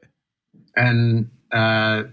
[0.76, 2.04] and uh,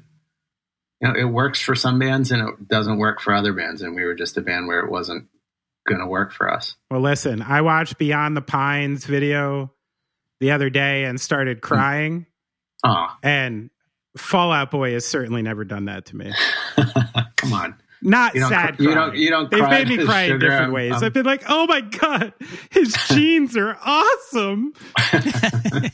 [1.02, 3.82] you know, it works for some bands and it doesn't work for other bands.
[3.84, 5.28] And we were just a band where it wasn't
[5.88, 6.76] going to work for us.
[6.90, 9.72] Well, listen, I watched Beyond the Pines video
[10.40, 12.26] the other day and started crying.
[12.84, 13.70] Oh, And
[14.18, 16.32] Fallout Boy has certainly never done that to me.
[17.36, 17.76] come on.
[18.02, 20.94] Not You sad cry- you don't- you don't They've made me cry in different ways.
[20.94, 22.34] um, I've been like, oh my God,
[22.70, 24.74] his jeans are awesome.
[24.98, 25.90] I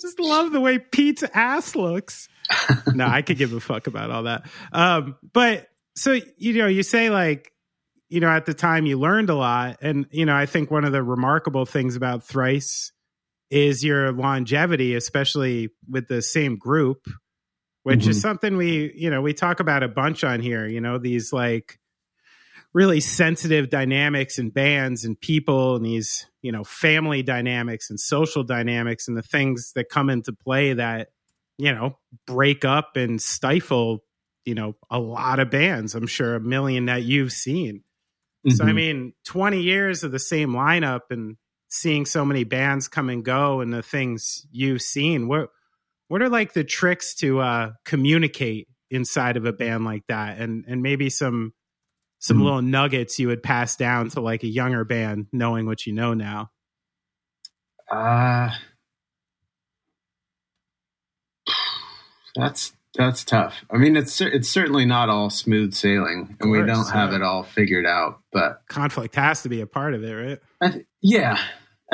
[0.00, 2.28] just love the way Pete's ass looks.
[2.92, 4.46] no, I could give a fuck about all that.
[4.72, 7.52] Um, but so, you know, you say like,
[8.08, 9.78] you know, at the time you learned a lot.
[9.80, 12.92] And, you know, I think one of the remarkable things about Thrice
[13.54, 17.06] is your longevity, especially with the same group,
[17.84, 18.20] which is Mhm.
[18.20, 21.78] something we, you know, we talk about a bunch on here, you know, these like
[22.72, 28.42] really sensitive dynamics and bands and people and these, you know, family dynamics and social
[28.42, 31.10] dynamics and the things that come into play that,
[31.56, 34.02] you know, break up and stifle,
[34.44, 35.94] you know, a lot of bands.
[35.94, 37.84] I'm sure a million that you've seen.
[38.48, 38.74] So I Mhm.
[38.74, 41.36] mean, 20 years of the same lineup and
[41.74, 45.26] seeing so many bands come and go and the things you've seen.
[45.26, 45.50] What
[46.08, 50.64] what are like the tricks to uh communicate inside of a band like that and
[50.68, 51.52] and maybe some
[52.20, 52.44] some Mhm.
[52.44, 56.14] little nuggets you would pass down to like a younger band knowing what you know
[56.14, 56.50] now.
[57.90, 58.50] Uh,
[62.34, 63.64] that's that's tough.
[63.70, 67.16] I mean, it's it's certainly not all smooth sailing, and we don't have yeah.
[67.16, 68.20] it all figured out.
[68.32, 70.72] But Conflict has to be a part of it, right?
[70.72, 71.38] Th- yeah,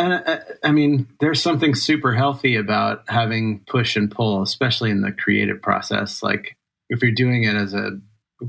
[0.00, 5.02] and uh, I mean, there's something super healthy about having push and pull, especially in
[5.02, 6.22] the creative process.
[6.22, 6.56] Like
[6.88, 8.00] if you're doing it as a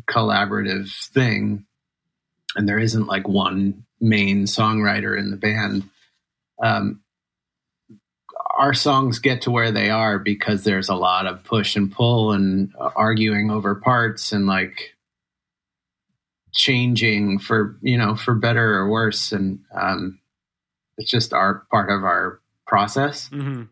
[0.10, 1.66] collaborative thing,
[2.56, 5.90] and there isn't like one main songwriter in the band.
[6.64, 7.02] Um,
[8.58, 12.32] our songs get to where they are because there's a lot of push and pull
[12.32, 14.96] and arguing over parts and like
[16.54, 20.21] changing for you know for better or worse and um,
[21.02, 23.64] it's just our part of our process Mm-hmm.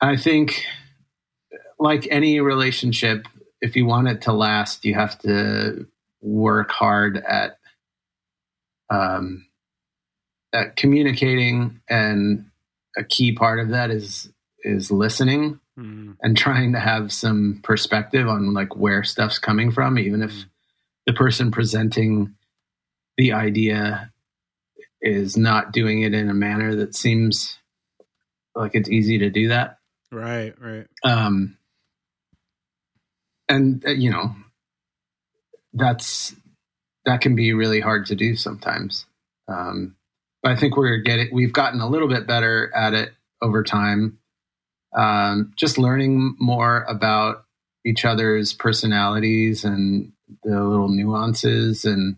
[0.00, 0.64] i think
[1.78, 3.26] like any relationship
[3.60, 5.86] if you want it to last you have to
[6.22, 7.58] work hard at
[8.90, 9.46] um,
[10.52, 12.46] at communicating and
[12.96, 14.30] a key part of that is
[14.62, 16.12] is listening Mm-hmm.
[16.22, 20.32] and trying to have some perspective on like where stuff's coming from even if
[21.04, 22.36] the person presenting
[23.18, 24.12] the idea
[25.04, 27.58] is not doing it in a manner that seems
[28.54, 29.78] like it's easy to do that.
[30.10, 30.86] Right, right.
[31.04, 31.58] um
[33.48, 34.34] and uh, you know
[35.74, 36.34] that's
[37.04, 39.06] that can be really hard to do sometimes.
[39.46, 39.96] Um
[40.42, 43.12] but i think we're getting we've gotten a little bit better at it
[43.42, 44.18] over time.
[44.96, 47.44] Um just learning more about
[47.84, 50.12] each other's personalities and
[50.44, 52.16] the little nuances and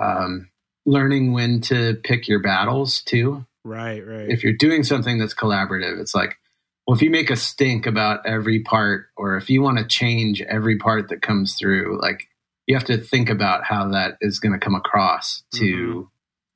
[0.00, 0.48] um
[0.86, 4.28] learning when to pick your battles too Right, right.
[4.28, 6.36] if you're doing something that's collaborative, it's like,
[6.86, 10.42] well, if you make a stink about every part, or if you want to change
[10.42, 12.28] every part that comes through, like
[12.66, 16.08] you have to think about how that is going to come across to Mhm.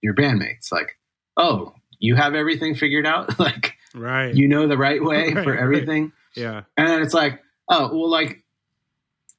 [0.03, 0.71] your bandmates.
[0.71, 0.99] Like,
[1.39, 4.35] oh, you have everything figured out, like right.
[4.35, 5.61] you know the right way Right, for right.
[5.63, 6.65] everything, yeah.
[6.77, 7.41] and then it's like,
[7.71, 8.45] oh, well, like.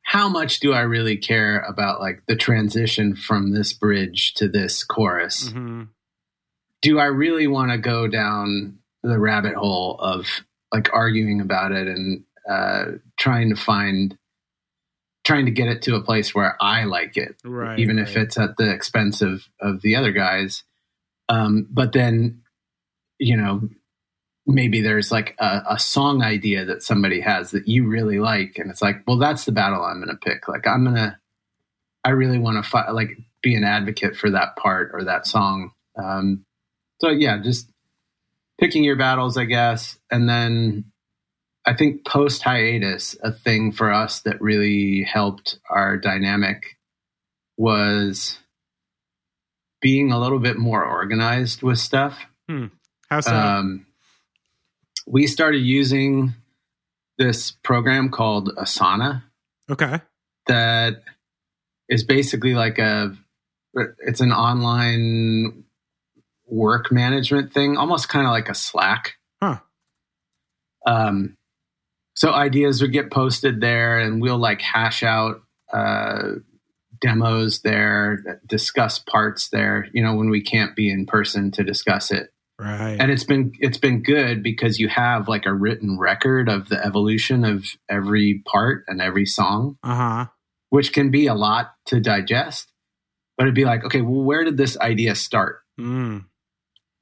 [0.10, 4.84] How much do I really care about like the transition from this bridge to this
[4.84, 5.50] chorus?
[5.52, 5.84] hmm
[6.82, 10.26] do I really want to go down the rabbit hole of
[10.74, 12.86] like arguing about it and uh,
[13.18, 14.18] trying to find,
[15.26, 17.80] trying to get it to a place where I like it, Right.
[17.80, 20.64] even if it's at the expense of, of the other guys.
[21.28, 22.44] Um, but then,
[23.20, 23.68] you know,
[24.50, 28.58] maybe there's like a, a song idea that somebody has that you really like.
[28.58, 30.48] And it's like, well, that's the battle I'm going to pick.
[30.48, 31.18] Like, I'm going to,
[32.04, 33.12] I really want to fi- like
[33.42, 35.72] be an advocate for that part or that song.
[36.02, 36.46] Um,
[37.00, 37.70] so yeah, just
[38.60, 39.98] picking your battles, I guess.
[40.10, 40.86] And then
[41.66, 46.78] I think post hiatus, a thing for us that really helped our dynamic
[47.58, 48.40] was
[49.82, 52.18] being a little bit more organized with stuff.
[53.10, 53.36] How so?
[53.36, 53.86] Um,
[55.10, 56.36] we started using
[57.18, 59.24] this program called Asana
[59.70, 60.00] okay.
[60.48, 61.04] that
[61.90, 63.18] is basically like a
[64.00, 65.64] it's an online
[66.48, 69.16] work management thing, almost kind of like a Slack.
[69.42, 69.60] Huh.
[70.86, 71.38] Um,
[72.16, 75.42] so ideas would get posted there, and we'll like hash out
[75.72, 76.34] uh,
[77.02, 79.88] demos there, discuss parts there.
[79.94, 82.98] You know, when we can't be in person to discuss it, Right.
[83.00, 86.84] and it's been it's been good because you have like a written record of the
[86.84, 90.26] evolution of every part and every song uh huh.
[90.70, 92.72] which can be a lot to digest.
[93.38, 95.62] But it'd be like, okay, well, where did this idea start?
[95.80, 96.26] Mm.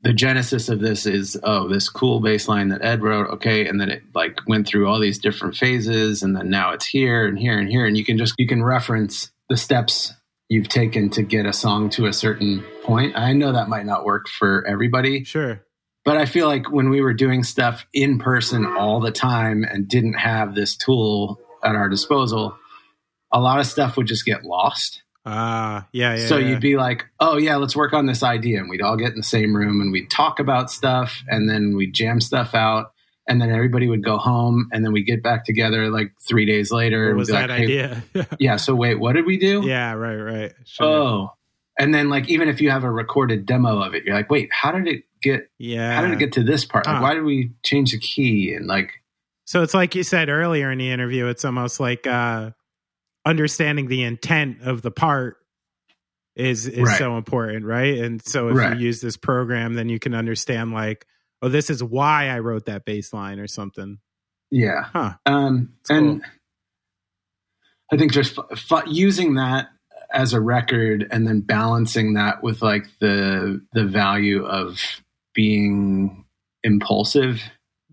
[0.04, 3.82] The genesis of this is, oh, this cool bass line that Ed wrote, okay, and
[3.82, 7.40] then it like went through all these different phases, and then now it's here and
[7.40, 10.14] here and here, and you can just you can reference the steps
[10.50, 13.18] you've taken to get a song to a certain point.
[13.18, 15.62] I know that might not work for everybody, Sure.
[16.06, 19.88] but I feel like when we were doing stuff in person all the time and
[19.88, 22.58] didn't have this tool at our disposal,
[23.32, 25.04] a lot of stuff would just get lost.
[25.26, 26.28] Ah, yeah, yeah.
[26.28, 26.48] so yeah.
[26.52, 29.18] you'd be like, "Oh yeah, let's work on this idea," and we'd all get in
[29.18, 32.94] the same room and we'd talk about stuff, and then we'd jam stuff out,
[33.28, 36.72] and then everybody would go home, and then we get back together like three days
[36.72, 37.10] later.
[37.10, 38.04] What was that like, "Hey, idea?
[38.40, 38.56] Yeah.
[38.58, 39.64] So wait, what did we do?
[39.66, 40.54] yeah, right, right.
[40.66, 40.86] Sure.
[40.88, 41.34] Oh,
[41.80, 44.50] and then like even if you have a recorded demo of it, you're like, wait,
[44.52, 45.50] how did it get?
[45.60, 45.94] yeah.
[45.96, 46.86] How did it get to this part?
[46.88, 47.02] Like, Huh.
[47.02, 48.54] why did we change the key?
[48.54, 48.92] And like,
[49.46, 52.52] So it's like you said earlier in the interview, it's almost like uh
[53.26, 55.38] understanding the intent of the part
[56.36, 56.98] is is Right.
[56.98, 57.98] so important, right?
[58.00, 58.78] And so if Right.
[58.78, 61.06] you use this program, then you can understand like,
[61.42, 64.00] oh, this is why I wrote that bass line or something.
[64.52, 65.14] yeah, Huh.
[65.26, 66.24] Um, It's and.
[67.92, 69.68] I think just f- f- using that
[70.12, 74.80] as a record and then balancing that with like the the value of
[75.34, 76.26] being
[76.64, 77.42] impulsive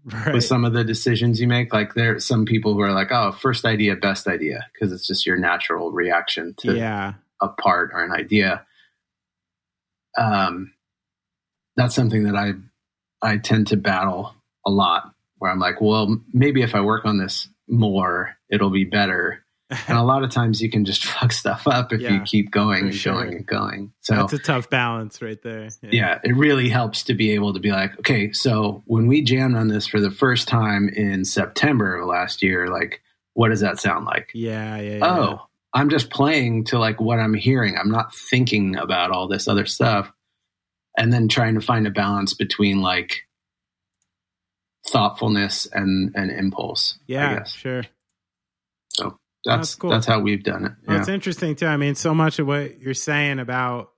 [0.07, 0.35] Right.
[0.35, 1.73] with some of the decisions you make.
[1.73, 5.07] Like there are some people who are like, "Oh, first idea, best idea," because it's
[5.07, 7.15] just your natural reaction to yeah.
[7.41, 8.67] a part or an idea.
[10.19, 10.73] Um,
[11.77, 12.53] that's something that I
[13.25, 14.35] I tend to battle
[14.67, 15.11] a lot.
[15.39, 19.41] Where I'm like, well, maybe if I work on this more, it'll be better.
[19.89, 22.85] And a lot of times you can just fuck stuff up if you keep going
[22.85, 23.15] and sure.
[23.15, 23.93] going and going.
[24.03, 25.69] So That's a tough balance right there.
[25.83, 29.57] yeah, it really helps to be able to be like, okay, so when we jammed
[29.57, 33.01] on this for the first time in September of last year, like,
[33.33, 34.31] what does that sound like?
[34.35, 35.07] Yeah, yeah, yeah.
[35.07, 37.77] oh, I'm just playing to like what I'm hearing.
[37.77, 40.13] I'm not thinking about all this other stuff.
[40.97, 43.23] And then trying to find a balance between like
[44.87, 46.99] thoughtfulness and, and impulse.
[47.07, 47.83] Yeah, sure.
[48.99, 49.13] That's
[49.45, 49.91] That's cool.
[49.91, 50.73] that's how we've done it.
[50.87, 51.01] Well, Yeah.
[51.01, 51.67] it's interesting too.
[51.67, 53.91] I mean, so much of what you're saying about,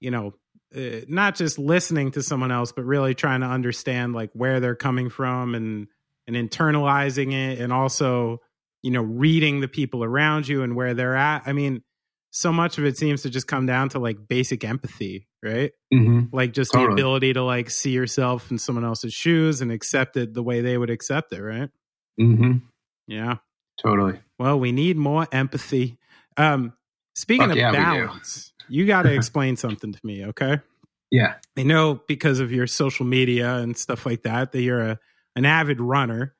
[0.00, 0.34] you know,
[0.76, 4.74] uh, not just listening to someone else, but really trying to understand like where they're
[4.74, 5.86] coming from and
[6.26, 8.42] and internalizing it, and also,
[8.82, 11.44] you know, reading the people around you and where they're at.
[11.46, 11.82] I mean,
[12.30, 15.72] so much of it seems to just come down to like basic empathy, right?
[15.92, 20.16] hmm Like just the ability to like see yourself in someone else's shoes and accept
[20.16, 21.70] it the way they would accept it, right?
[22.18, 22.58] hmm
[23.06, 23.36] Yeah.
[23.80, 24.20] Totally.
[24.38, 25.98] Well, we need more empathy.
[26.36, 26.72] Um,
[27.14, 30.60] speaking Fuck of yeah, balance, you got to explain something to me, okay?
[31.10, 31.36] Yeah.
[31.56, 34.98] I know because of your social media and stuff like that that you're a
[35.36, 36.34] an avid runner.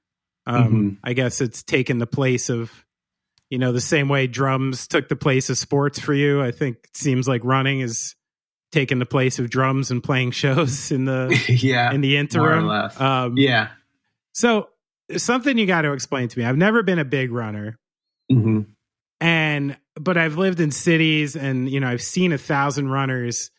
[0.46, 0.98] Um, Mhm.
[1.02, 2.84] I guess it's taken the place of,
[3.48, 6.42] you know, the same way drums took the place of sports for you.
[6.42, 8.14] I think it seems like running is
[8.72, 11.92] taking the place of drums and playing shows in the yeah.
[11.92, 12.68] in the interim.
[12.68, 13.68] Um, yeah.
[14.32, 14.68] So
[15.16, 16.44] something you got to explain to me.
[16.44, 17.78] I've never been a big runner
[18.30, 18.60] hmm
[19.20, 23.50] and but I've lived in cities and you know I've seen a thousand runners,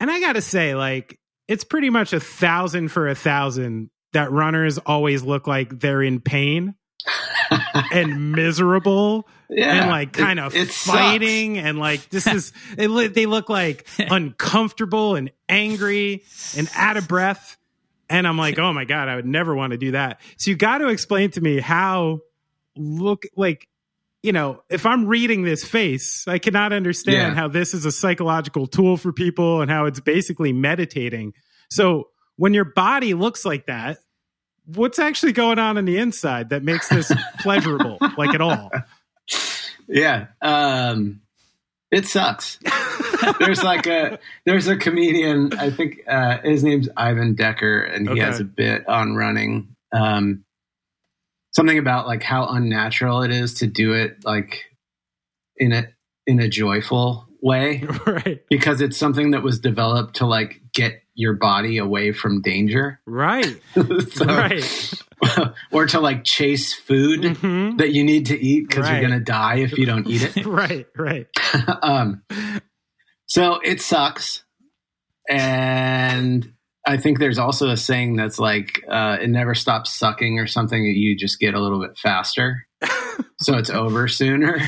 [0.00, 1.18] and I got to say like
[1.48, 6.20] it's pretty much a thousand for a thousand that runners always look like they're in
[6.20, 6.74] pain
[7.92, 9.82] and miserable yeah.
[9.82, 10.98] and like kind of It- it sucks.
[10.98, 16.22] fighting and like this is it, they look like uncomfortable and angry
[16.56, 17.56] and out of breath
[18.08, 20.56] and i'm like oh my god i would never want to do that so you
[20.56, 22.20] got to explain to me how
[22.76, 23.68] look like
[24.22, 27.34] you know if i'm reading this face i cannot understand Yeah.
[27.34, 31.32] how this is a psychological tool for people and how it's basically meditating
[31.70, 33.98] so when your body looks like that
[34.66, 38.70] what's actually going on in the inside that makes this pleasurable like at all
[39.88, 40.26] Yeah.
[40.42, 41.20] Um,
[41.90, 42.58] it sucks.
[43.38, 45.52] there's like a there's a comedian.
[45.58, 48.20] I think uh, his name's Ivan Decker, and he Okay.
[48.22, 49.68] has a bit on running.
[49.92, 50.44] Um,
[51.52, 54.64] something about like how unnatural it is to do it like
[55.56, 55.84] in a
[56.26, 58.42] in a joyful way right.
[58.50, 63.00] because it's something that was developed to like get your body away from danger.
[63.06, 63.56] Right.
[63.74, 64.92] So- right.
[65.72, 67.78] or to like chase food Mhm.
[67.78, 69.00] that you need to eat because Right.
[69.00, 70.46] you're going to die if you don't eat it.
[70.46, 70.86] Right.
[70.96, 71.26] Right.
[71.82, 72.22] um,
[73.26, 74.44] so it sucks.
[75.28, 76.52] And
[76.86, 80.82] I think there's also a saying that's like, uh, it never stops sucking or something
[80.84, 82.66] that you just get a little bit faster.
[83.40, 84.60] so it's over sooner.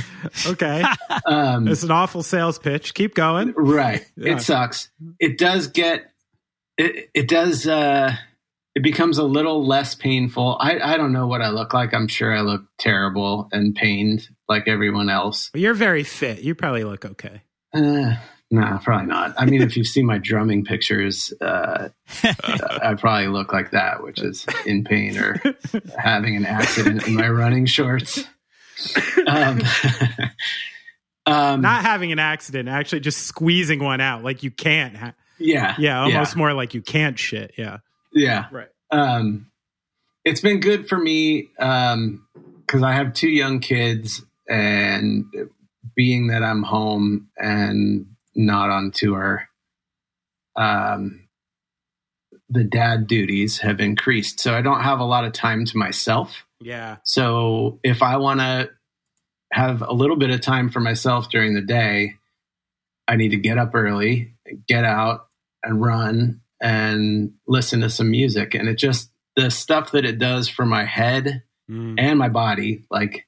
[0.46, 0.82] Okay.
[1.26, 2.94] Um, It's an awful sales pitch.
[2.94, 3.52] Keep going.
[3.56, 4.04] right.
[4.16, 4.32] Yeah.
[4.36, 4.88] It sucks.
[5.20, 6.10] It does get,
[6.76, 8.16] it, it does, uh,
[8.78, 10.56] it becomes a little less painful.
[10.60, 11.92] I, I don't know what I look like.
[11.92, 15.50] I'm sure I look terrible and pained like everyone else.
[15.52, 16.42] You're very fit.
[16.42, 17.42] You probably look okay.
[17.74, 18.14] Uh,
[18.52, 19.34] no, probably not.
[19.36, 21.88] I mean, if you've seen my drumming pictures, uh,
[22.22, 25.42] I probably look like that, which is in pain or
[25.98, 28.22] having an accident in my running shorts.
[29.26, 29.60] Um,
[31.26, 34.96] um, Not having an accident, actually just squeezing one out like you can't.
[34.96, 37.54] Ha- yeah, yeah, almost more like you can't shit.
[37.56, 37.78] Yeah.
[38.12, 38.46] Yeah.
[38.50, 38.68] Right.
[38.90, 39.50] Um,
[40.24, 45.26] it's been good for me because I have two young kids, and
[45.94, 49.48] being that I'm home and not on tour,
[50.56, 51.28] um,
[52.48, 54.40] the dad duties have increased.
[54.40, 56.44] So I don't have a lot of time to myself.
[56.60, 56.96] Yeah.
[57.04, 58.70] So if I want to
[59.52, 62.14] have a little bit of time for myself during the day,
[63.06, 64.34] I need to get up early,
[64.66, 65.26] get out
[65.62, 68.54] and run and listen to some music.
[68.54, 71.96] And it just, the stuff that it does for my head Mm.
[71.98, 73.26] and my body, like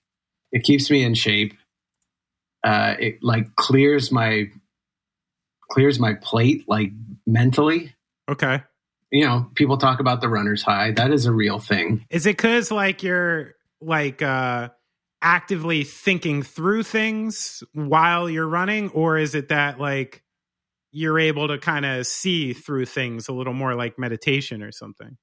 [0.50, 1.52] it keeps me in shape.
[2.64, 4.46] Uh, it like clears my,
[5.70, 6.90] clears my plate, like
[7.26, 7.94] mentally.
[8.30, 8.62] Okay.
[9.12, 10.92] You know, people talk about the runner's high.
[10.92, 12.06] That is a real thing.
[12.08, 14.70] Is it because like you're like uh
[15.20, 20.22] actively thinking through things while you're running, or is it that like
[20.92, 25.16] you're able to kind of see through things a little more like meditation or something?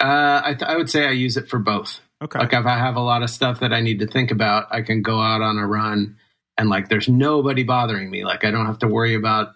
[0.00, 2.00] Uh, I, th- I would say I use it for both.
[2.22, 2.38] Okay.
[2.38, 4.82] Like if I have a lot of stuff that I need to think about, I
[4.82, 6.16] can go out on a run
[6.58, 8.24] and like there's nobody bothering me.
[8.24, 9.48] Like I don't have to worry about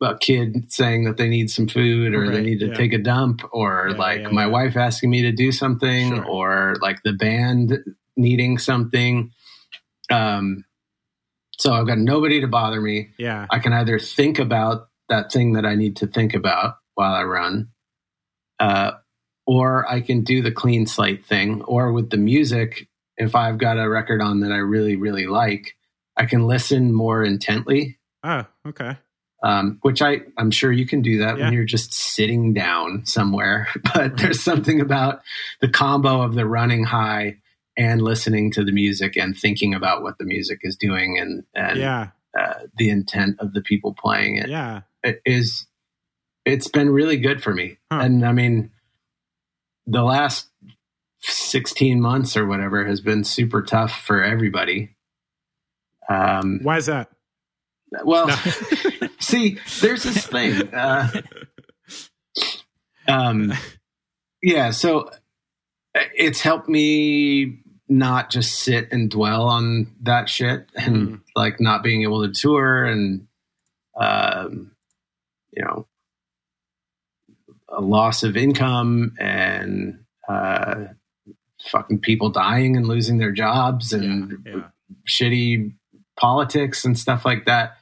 [0.00, 2.74] about kid saying that they need some food or they need to yeah.
[2.74, 6.24] take a dump or Yeah, like yeah, my wife asking me to do something Sure.
[6.24, 7.78] or like the band
[8.16, 9.30] needing something.
[10.10, 10.64] Um
[11.62, 13.10] so I've got nobody to bother me.
[13.18, 13.46] yeah.
[13.50, 17.22] I can either think about that thing that I need to think about while I
[17.22, 17.68] run,
[18.58, 18.92] uh,
[19.46, 21.62] or I can do the clean slate thing.
[21.62, 25.76] Or with the music, if I've got a record on that I really, really like,
[26.16, 28.96] I can listen more intently, Oh, okay.
[29.44, 31.44] um, which I, I'm sure you can do that Yeah.
[31.44, 33.68] when you're just sitting down somewhere.
[33.94, 35.20] But there's something about
[35.60, 37.36] the combo of the running high
[37.76, 41.78] and listening to the music and thinking about what the music is doing and, and
[41.78, 42.08] Yeah.
[42.38, 44.82] uh, the intent of the people playing it Yeah.
[45.02, 45.66] it is
[46.44, 48.00] it's been really good for me Huh.
[48.02, 48.70] and i mean
[49.86, 50.48] the last
[51.20, 54.90] 16 months or whatever has been super tough for everybody
[56.08, 57.10] um Why is that?
[58.04, 58.34] well No.
[59.20, 61.08] see there's this thing uh
[63.08, 63.52] um
[64.42, 65.10] yeah so
[65.94, 71.20] uh, it's helped me not just sit and dwell on that shit and Mm.
[71.36, 73.26] like not being able to tour and
[74.00, 74.70] um
[75.52, 75.86] you know
[77.68, 79.98] a loss of income and
[80.28, 80.84] uh
[81.70, 84.68] fucking people dying and losing their jobs and Yeah.
[85.08, 85.72] shitty
[86.18, 87.76] politics and stuff like that.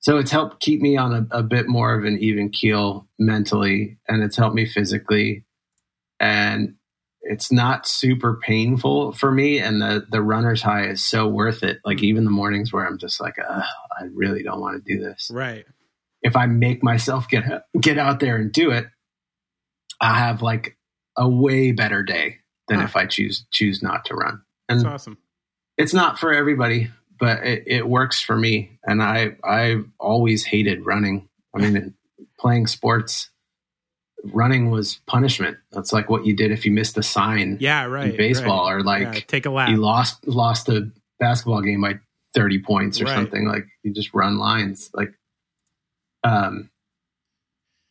[0.00, 3.98] So it's helped keep me on a, a bit more of an even keel mentally,
[4.08, 5.44] and it's helped me physically.
[6.20, 6.76] And
[7.28, 11.78] it's not super painful for me, and the the runner's high is so worth it.
[11.84, 12.06] Like hmm.
[12.06, 15.30] even the mornings where I'm just like, I really don't want to do this.
[15.32, 15.64] Right.
[16.22, 17.44] If I make myself get
[17.80, 18.86] get out there and do it,
[20.00, 20.76] I have like
[21.16, 22.38] a way better day
[22.68, 22.84] than Huh.
[22.84, 24.42] if I choose choose not to run.
[24.68, 25.18] And That's awesome.
[25.76, 28.78] it's not for everybody, but it, it works for me.
[28.84, 31.28] And I i've always hated running.
[31.54, 31.94] I mean,
[32.38, 33.30] playing sports,
[34.32, 35.56] running was punishment.
[35.72, 37.84] That's like what you did if you missed a sign Yeah.
[37.84, 38.10] Right.
[38.10, 38.76] in baseball, right.
[38.76, 39.70] or like Yeah, take a lap.
[39.70, 42.00] you lost lost a basketball game by
[42.34, 43.14] thirty points or Right.
[43.14, 43.46] something.
[43.48, 44.90] Like you just run lines.
[44.94, 45.12] Like,
[46.24, 46.70] um,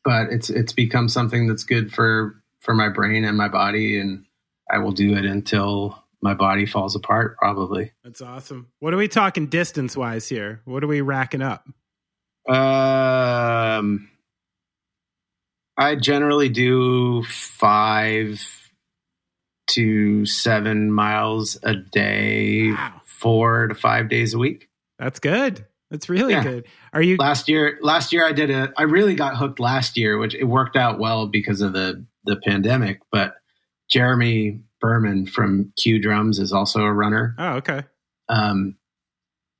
[0.03, 4.25] but it's it's become something that's good for for my brain and my body, and
[4.71, 7.37] I will do it until my body falls apart.
[7.37, 7.91] Probably.
[8.03, 8.67] That's awesome.
[8.79, 10.61] What are we talking distance wise here?
[10.65, 11.65] What are we racking up?
[12.47, 14.09] Um,
[15.77, 18.41] I generally do five
[19.67, 23.01] to seven miles a day, Wow.
[23.05, 24.69] four to five days a week.
[24.99, 25.65] That's good.
[25.91, 26.43] That's really Yeah.
[26.43, 26.65] good.
[26.93, 30.17] Are you last year last year i did a i really got hooked last year
[30.17, 33.35] which it worked out well because of the the pandemic but
[33.89, 37.83] jeremy berman from q drums is also a runner Oh, okay.
[38.29, 38.77] um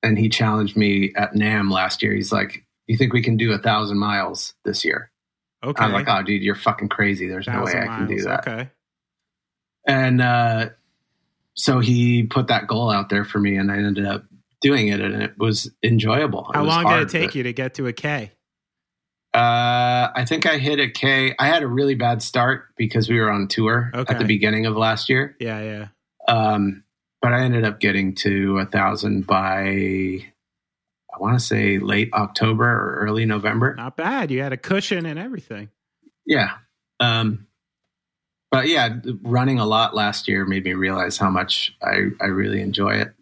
[0.01, 3.51] and he challenged me at NAMM last year he's like you think we can do
[3.51, 5.11] a thousand miles this year
[5.65, 5.83] Okay.
[5.83, 8.47] i was like oh dude you're fucking crazy there's no way i can do that
[8.47, 8.69] Okay.
[9.87, 10.69] and uh
[11.55, 14.23] so he put that goal out there for me and i ended up
[14.61, 17.43] doing it and it was enjoyable How was long hard, did it take but- you
[17.43, 18.31] to get to a K?
[19.33, 21.35] Uh, I think I hit a K.
[21.37, 24.13] I had a really bad start because we were on tour Okay.
[24.13, 25.35] at the beginning of last year.
[25.41, 25.87] Yeah, yeah.
[26.33, 26.83] Um,
[27.21, 30.25] but I ended up getting to a thousand by
[31.15, 33.73] I want to say late October or early November.
[33.75, 34.31] Not bad.
[34.31, 35.69] You had a cushion and everything.
[36.25, 36.51] Yeah.
[36.99, 37.47] Um,
[38.51, 42.61] but yeah, running a lot last year made me realize how much I, I really
[42.61, 43.13] enjoy it.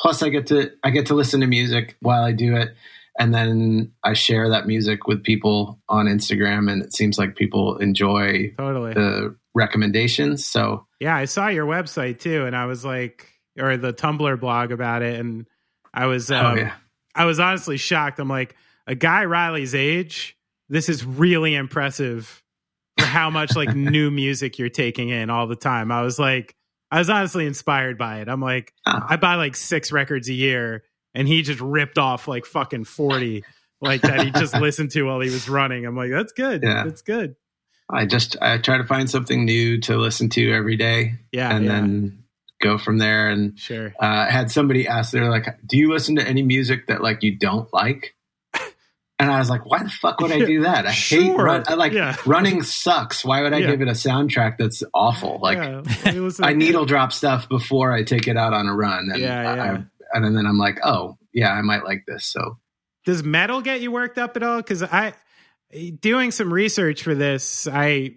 [0.00, 2.74] Plus, I get to I get to listen to music while I do it,
[3.18, 7.78] and then I share that music with people on Instagram, and it seems like people
[7.78, 8.92] enjoy Totally.
[8.92, 10.46] the recommendations.
[10.46, 14.70] So Yeah, I saw your website too, and I was like, or the Tumblr blog
[14.70, 15.46] about it, and
[15.94, 16.74] I was, um, oh yeah,
[17.16, 18.18] I was honestly shocked.
[18.18, 18.54] I'm like,
[18.86, 20.36] a guy Riley's age,
[20.68, 22.42] this is really impressive
[22.98, 25.90] for how much like new music you're taking in all the time.
[25.90, 26.54] I was like,
[26.90, 28.28] I was honestly inspired by it.
[28.28, 29.00] I'm like, Oh.
[29.08, 30.84] I buy like six records a year,
[31.14, 33.44] and he just ripped off like fucking forty,
[33.80, 35.84] like that he just listened to while he was running.
[35.84, 36.62] I'm like, that's good.
[36.62, 36.84] Yeah.
[36.84, 37.34] That's good.
[37.90, 41.64] I just I try to find something new to listen to every day, Yeah, and
[41.64, 42.24] yeah, then
[42.60, 43.28] go from there.
[43.28, 43.92] And sure.
[43.98, 47.36] uh, had somebody ask, they're like, "Do you listen to any music that like you
[47.38, 48.14] don't like?"
[49.18, 50.84] And I was like, "Why the fuck would I do that?
[50.84, 51.42] I hate Sure.
[51.42, 51.64] run.
[51.66, 52.16] I like Yeah.
[52.26, 53.24] running sucks.
[53.24, 53.70] Why would I Yeah.
[53.70, 55.38] give it a soundtrack that's awful?
[55.40, 55.56] Like
[56.04, 59.54] Yeah, I needle drop stuff before I take it out on a run, and Yeah,
[59.54, 59.62] yeah.
[60.12, 62.26] I, and then I'm like, oh yeah, I might like this.
[62.26, 62.58] So
[63.06, 65.14] does metal get you worked up at all because i
[66.00, 68.16] doing some research for this i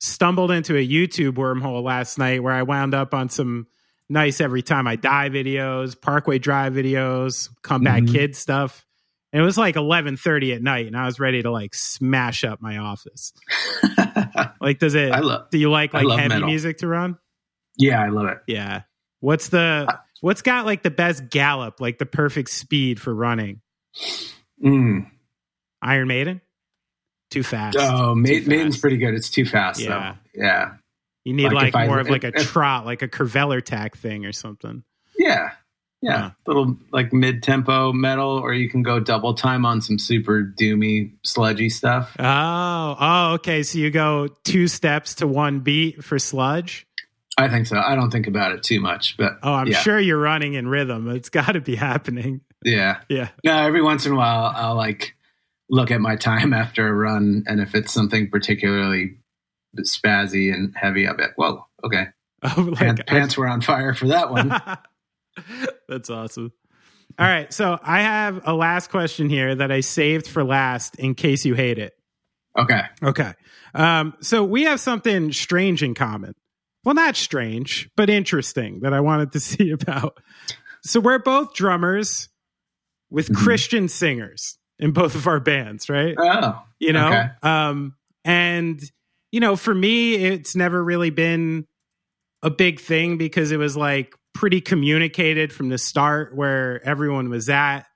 [0.00, 3.66] stumbled into a youtube wormhole last night where i wound up on some
[4.08, 8.12] nice every time i die videos parkway drive videos comeback Mhm.
[8.12, 8.84] kid stuff
[9.32, 12.60] and it was like 11.30 at night and i was ready to like smash up
[12.62, 13.32] my office
[14.60, 15.50] like does it I love.
[15.50, 16.48] do you like like heavy metal.
[16.48, 17.18] music to run
[17.76, 18.38] Yeah, I love it.
[18.46, 18.82] yeah
[19.20, 23.60] what's the what's got like the best gallop like the perfect speed for running
[24.64, 25.06] Mm.
[25.82, 26.40] Iron Maiden?
[27.30, 27.76] Too fast.
[27.78, 28.46] Oh, Too fast.
[28.48, 29.14] Maiden's pretty good.
[29.14, 30.14] It's too fast Yeah.
[30.34, 30.42] though.
[30.42, 30.70] Yeah,
[31.28, 33.94] You need like like, if I- more of like a if- trot, like a Kvelertak
[33.94, 34.82] thing or something.
[35.18, 35.50] yeah, yeah.
[36.00, 36.30] Yeah.
[36.46, 41.12] Little like mid tempo metal, or you can go double time on some super doomy
[41.24, 42.14] sludgy stuff.
[42.20, 43.64] Oh, oh, okay.
[43.64, 46.86] So you go two steps to one beat for sludge.
[47.36, 47.78] I think so.
[47.78, 49.78] I don't think about it too much, but Oh, I'm yeah.
[49.78, 51.08] sure you're running in rhythm.
[51.10, 52.40] It's got to be happening.
[52.64, 53.00] Yeah.
[53.08, 53.28] Yeah.
[53.44, 55.14] No, every once in a while, I'll like
[55.68, 59.18] look at my time after a run, and if it's something particularly
[59.78, 62.06] spazzy and heavy, I'll be like, "Whoa, okay."
[62.44, 64.48] Oh, like, Pants, pants were on fire for that one.
[65.88, 66.52] That's awesome.
[67.18, 67.52] All right.
[67.52, 71.54] So I have a last question here that I saved for last in case you
[71.54, 71.94] hate it.
[72.56, 72.82] Okay.
[73.02, 73.32] Okay.
[73.74, 76.34] Um, so we have something strange in common.
[76.84, 80.18] Well, not strange, but interesting that I wanted to see about.
[80.84, 82.28] So we're both drummers
[83.10, 83.36] with Mhm.
[83.36, 86.14] Christian singers in both of our bands, right?
[86.16, 87.08] Oh, You know?
[87.08, 87.26] okay.
[87.42, 88.80] Um, and,
[89.30, 91.66] you know, for me, it's never really been
[92.42, 97.48] a big thing because it was like pretty communicated from the start where everyone was
[97.48, 97.86] at.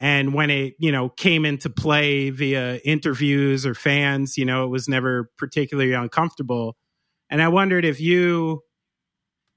[0.00, 4.68] And when it, you know, came into play via interviews or fans, you know, it
[4.68, 6.76] was never particularly uncomfortable.
[7.30, 8.62] And I wondered if you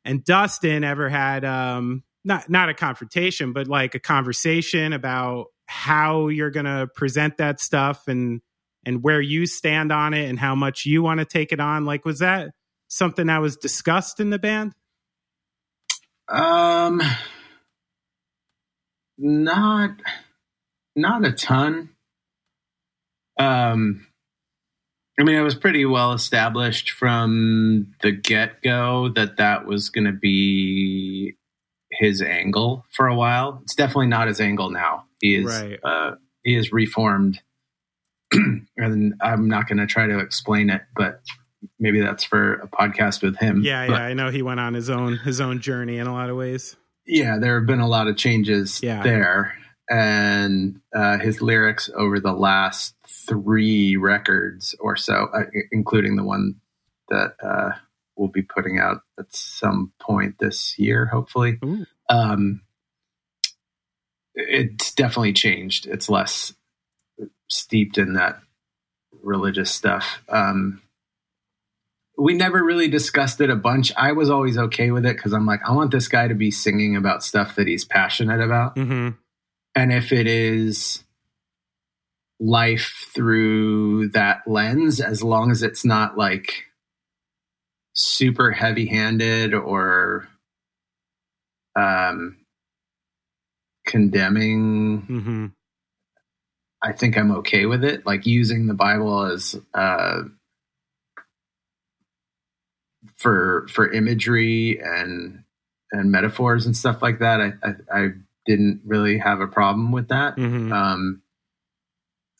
[0.03, 6.27] and Dustin ever had um not not a confrontation, but like a conversation about how
[6.27, 8.41] you're gonna present that stuff and
[8.85, 11.85] and where you stand on it and how much you want to take it on.
[11.85, 12.51] Like was that
[12.87, 14.73] something that was discussed in the band?
[16.29, 17.01] Um,
[19.17, 19.91] not,
[20.95, 21.89] not a ton.
[23.39, 24.07] Um,
[25.19, 30.05] I mean, it was pretty well established from the get go that that was going
[30.05, 31.35] to be
[31.91, 33.59] his angle for a while.
[33.63, 35.05] It's definitely not his angle now.
[35.21, 35.79] He is, Right.
[35.83, 37.39] uh, he is reformed.
[38.77, 41.21] and I'm not going to try to explain it, but
[41.79, 43.61] maybe that's for a podcast with him.
[43.63, 44.05] Yeah, But- yeah.
[44.05, 46.75] I know he went on his own his own journey in a lot of ways.
[47.07, 49.03] yeah, there have been a lot of changes Yeah.
[49.03, 49.53] there.
[49.89, 56.55] And uh, his lyrics over the last three records or so, uh, including the one
[57.09, 57.69] that uh,
[58.15, 61.59] we'll be putting out at some point this year, hopefully.
[62.09, 62.61] Um,
[64.33, 65.85] it's definitely changed.
[65.87, 66.53] It's less
[67.49, 68.39] steeped in that
[69.23, 70.21] religious stuff.
[70.29, 70.81] Um,
[72.17, 73.91] we never really discussed it a bunch.
[73.97, 76.51] I was always okay with it because I'm like, I want this guy to be
[76.51, 78.77] singing about stuff that he's passionate about.
[78.77, 79.09] hmm
[79.75, 81.03] And if it is
[82.39, 86.65] life through that lens, as long as it's not like
[87.93, 90.27] super heavy handed or
[91.75, 92.37] um,
[93.85, 95.45] condemning hmm
[96.83, 98.05] I think I'm okay with it.
[98.05, 100.23] Like using the Bible as uh,
[103.17, 105.43] for for imagery and
[105.91, 107.41] and metaphors and stuff like that.
[107.41, 108.09] I I, I
[108.45, 110.35] didn't really have a problem with that.
[110.35, 111.21] hmm Um,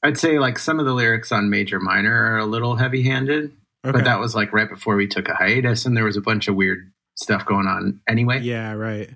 [0.03, 3.45] I'd say like some of the lyrics on Major Minor are a little heavy handed,
[3.83, 3.91] okay.
[3.91, 6.47] but that was like right before we took a hiatus, and there was a bunch
[6.47, 8.39] of weird stuff going on anyway.
[8.41, 9.09] yeah, right.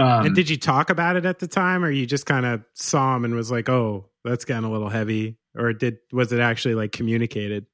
[0.00, 2.62] Um, and did you talk about it at the time, or you just kind of
[2.74, 6.40] saw him and was like, "Oh, that's getting a little heavy," or did was it
[6.40, 7.66] actually like communicated?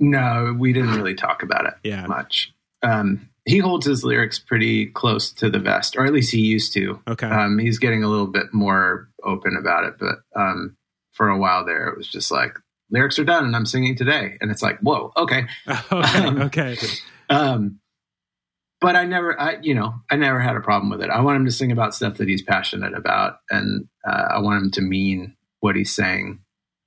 [0.00, 1.74] no, we didn't really talk about it.
[1.84, 2.06] Yeah.
[2.06, 2.52] much.
[2.82, 6.72] Um, he holds his lyrics pretty close to the vest, or at least he used
[6.74, 7.00] to.
[7.06, 7.26] Okay.
[7.26, 10.76] Um, he's getting a little bit more open about it, but um,
[11.12, 12.56] for a while there, it was just like
[12.90, 15.46] lyrics are done and I'm singing today, and it's like, whoa, okay.
[15.92, 16.18] okay.
[16.18, 16.76] um, okay.
[18.82, 21.10] Um, but I never, I you know, I never had a problem with it.
[21.10, 24.62] I want him to sing about stuff that he's passionate about, and uh, I want
[24.64, 26.40] him to mean what he's saying,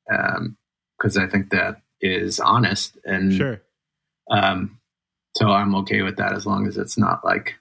[0.07, 3.61] because I think that is honest and Sure.
[4.29, 4.79] um,
[5.37, 7.55] so I'm okay with that as long as it's not like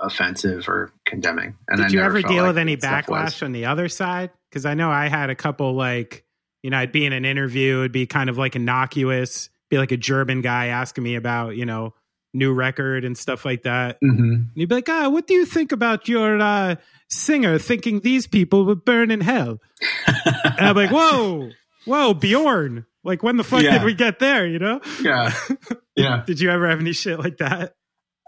[0.00, 1.56] offensive or condemning.
[1.68, 3.34] And Did I you ever deal like with any that stuff was.
[3.34, 4.30] backlash on the other side?
[4.50, 6.24] Because I know I had a couple like,
[6.62, 9.92] you know, I'd be in an interview, it'd be kind of like innocuous, be like
[9.92, 11.94] a German guy asking me about, you know,
[12.34, 13.98] new record and stuff like that.
[14.02, 14.18] Mhm.
[14.18, 16.76] And you'd be like, ah, what do you think about your uh,
[17.08, 19.58] singer thinking these people would burn in hell?
[20.06, 21.50] And I'm like, whoa,
[21.86, 22.84] whoa, Bjorn.
[23.04, 23.78] Like, when the fuck Yeah.
[23.78, 24.80] did we get there, you know?
[25.00, 25.32] yeah,
[25.96, 26.22] yeah.
[26.26, 27.74] Did you ever have any shit like that?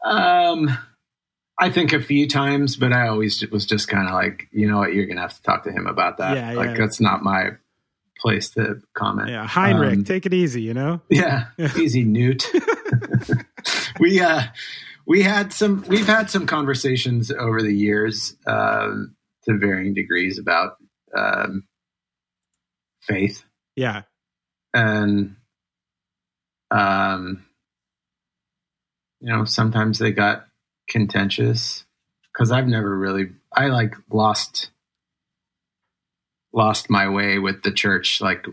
[0.04, 0.70] Um,
[1.58, 4.78] I think a few times, but I always was just kind of like, you know
[4.78, 6.36] what, you're gonna have to talk to him about that.
[6.36, 6.76] Yeah, like yeah.
[6.78, 7.50] that's not my
[8.18, 9.28] place to comment.
[9.28, 11.02] Yeah, Heinrich, Um, take it easy, you know?
[11.10, 12.50] Yeah, easy, Newt.
[14.00, 14.42] we uh,
[15.06, 15.84] we had some.
[15.86, 19.14] We've had some conversations over the years um,
[19.44, 20.76] to varying degrees about
[21.16, 21.64] um,
[23.02, 23.44] faith,
[23.76, 24.02] Yeah.
[24.74, 25.36] and
[26.70, 27.44] um,
[29.20, 30.46] you know, sometimes they got
[30.88, 31.84] contentious
[32.32, 33.30] because I've never really.
[33.52, 34.70] I like lost
[36.52, 38.44] lost my way with the church like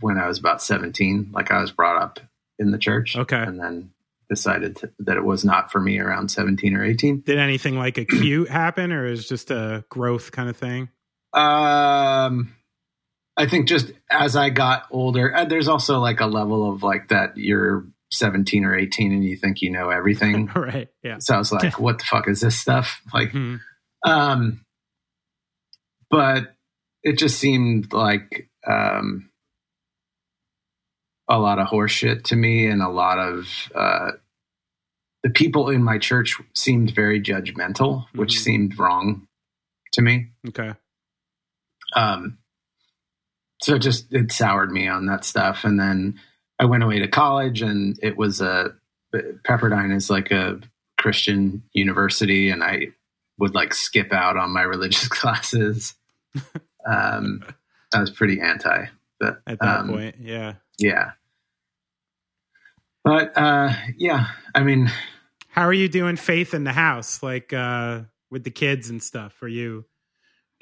[0.00, 2.20] when I was about 17 like I was brought up
[2.58, 3.42] in the church Okay.
[3.42, 3.90] and then
[4.28, 7.98] decided to, that it was not for me around 17 or 18 Did anything like
[7.98, 10.88] acute happen or is just a growth kind of thing?
[11.32, 12.54] um
[13.36, 17.08] I think just as I got older uh, there's also like a level of like
[17.08, 20.88] that you're 17 or 18 and you think you know everything right.
[21.02, 21.16] Yeah.
[21.20, 23.60] so I was like what the fuck is this stuff like Mhm.
[24.04, 24.60] Um,
[26.10, 26.54] but
[27.02, 29.25] it just seemed like um,
[31.28, 34.12] a lot of horseshit to me, and a lot of uh,
[35.22, 38.38] the people in my church seemed very judgmental, which Mhm.
[38.42, 39.26] seemed wrong
[39.92, 40.28] to me.
[40.48, 40.74] Okay.
[41.94, 42.38] Um,
[43.62, 46.20] so it just it soured me on that stuff, and then
[46.58, 48.74] I went away to college, and it was a
[49.14, 50.60] Pepperdine is like a
[50.98, 52.88] Christian university, and I
[53.38, 55.94] would like skip out on my religious classes.
[56.86, 57.44] um,
[57.94, 58.86] I was pretty anti,
[59.18, 60.16] but At that um, point.
[60.20, 60.54] Yeah.
[60.78, 61.12] Yeah.
[63.04, 64.90] But uh, yeah, I mean,
[65.48, 67.22] How are you doing faith in the house?
[67.22, 69.84] Like uh with the kids and stuff for you?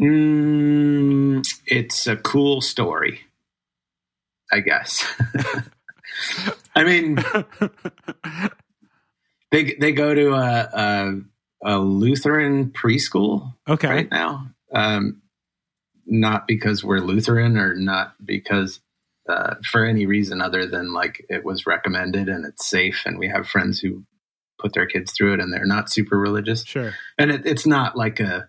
[0.01, 3.21] mm, it's a cool story,
[4.53, 5.05] I guess.
[6.77, 7.17] I mean,
[9.51, 11.21] they they go to a a,
[11.65, 13.89] a Lutheran preschool okay.
[13.89, 14.49] right now.
[14.75, 15.23] Um,
[16.07, 18.81] not because we're Lutheran or not because
[19.29, 23.29] uh, for any reason other than like it was recommended and it's safe, and we
[23.29, 24.05] have friends who
[24.61, 26.93] put their kids through it and they're not super religious, Sure.
[27.19, 28.49] and it, it's not like a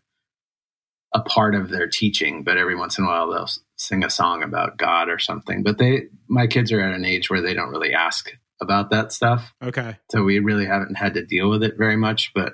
[1.13, 4.43] a part of their teaching, but every once in a while they'll sing a song
[4.43, 5.63] about God or something.
[5.63, 8.31] But they, my kids are at an age where they don't really ask
[8.61, 9.97] about that stuff Okay.
[10.11, 12.53] so we really haven't had to deal with it very much but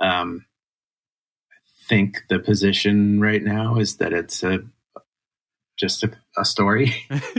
[0.00, 0.44] um
[1.50, 1.56] i
[1.88, 4.60] think the position right now is that it's a
[5.78, 6.94] just a, a story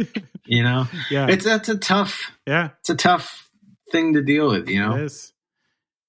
[0.46, 1.28] you know yeah.
[1.30, 2.70] it's that's a tough yeah.
[2.80, 3.50] it's a tough
[3.92, 5.34] thing to deal with you know It is.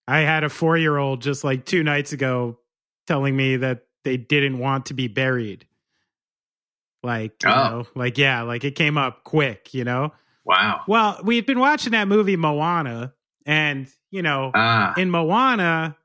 [0.07, 2.59] I had a four year old just like two nights ago
[3.07, 5.67] telling me that they didn't want to be buried.
[7.03, 7.55] Like, you Oh.
[7.71, 10.13] know, like yeah, like it came up quick, you know.
[10.45, 10.81] Wow.
[10.89, 13.15] Well, we had been watching that movie Moana,
[13.47, 15.97] and you know, Ah, in Moana,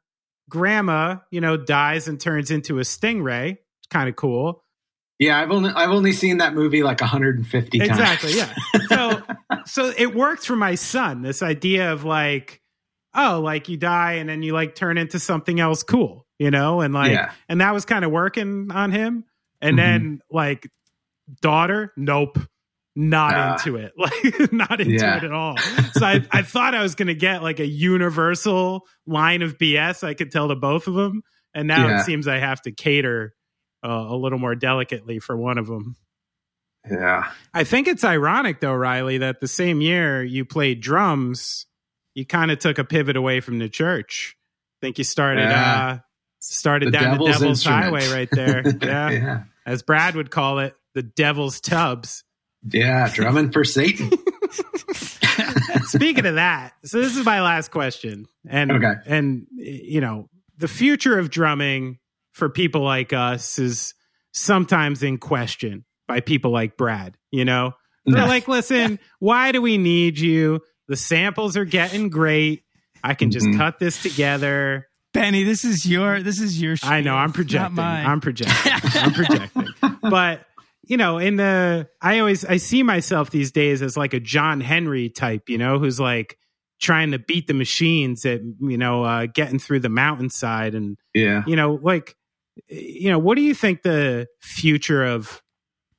[0.50, 3.52] Grandma, you know, dies and turns into a stingray.
[3.54, 4.64] It's kind of cool.
[5.20, 5.40] Yeah.
[5.40, 7.90] I've only I've only seen that movie like 150 times.
[7.92, 8.54] Exactly, yeah.
[8.90, 9.22] So
[9.66, 12.62] so it worked for my son, this idea of like,
[13.14, 16.82] oh, like you die and then you like turn into something else cool, you know?
[16.82, 17.32] And like Yeah.
[17.50, 19.24] and that was kind of working on him.
[19.62, 19.78] And Mhm.
[19.78, 20.68] then like
[21.42, 22.38] daughter, nope.
[22.98, 23.54] Not Ah.
[23.54, 23.92] into it.
[23.98, 25.18] Like not into Yeah.
[25.18, 25.58] it at all.
[25.94, 30.14] So I, I thought I was gonna get like a universal line of BS I
[30.14, 31.22] could tell to both of them.
[31.54, 32.00] And now Yeah.
[32.00, 33.34] it seems I have to cater
[33.86, 35.96] uh, a little more delicately for one of them.
[36.90, 37.32] Yeah.
[37.54, 41.66] I think it's ironic though, Riley, that the same year you played drums,
[42.14, 44.36] you kind of took a pivot away from the church.
[44.82, 45.88] I think you started Yeah.
[45.96, 45.98] uh
[46.40, 47.84] started The down devil's the devil's instrument.
[47.86, 48.64] highway right there.
[48.82, 49.10] Yeah.
[49.10, 49.44] yeah.
[49.66, 52.24] As Brad would call it, the devil's tubs.
[52.68, 53.10] Yeah.
[53.14, 54.12] Drumming for Satan.
[55.86, 58.28] Speaking of that, so this is my last question.
[58.48, 58.94] And Okay.
[59.08, 62.00] and you know, the future of drumming
[62.36, 63.94] for people like us is
[64.34, 67.74] sometimes in question by people like Brad, you know?
[68.06, 68.28] They're No.
[68.28, 70.62] like, listen, why do we need you?
[70.88, 72.62] The samples are getting great.
[73.04, 73.58] I can just Mhm.
[73.58, 74.88] cut this together.
[75.14, 76.76] Benny, this is your this is your.
[76.84, 77.80] I know I'm projecting.
[77.80, 78.72] I'm projecting.
[79.02, 79.68] I'm projecting.
[80.02, 80.46] But
[80.88, 84.60] you know, in the I always I see myself these days as like a John
[84.62, 86.38] Henry type, you know, who's like
[86.82, 91.44] trying to beat the machines at you know uh, getting through the mountainside and Yeah.
[91.48, 92.16] you know like
[92.68, 95.42] you know what do you think the future of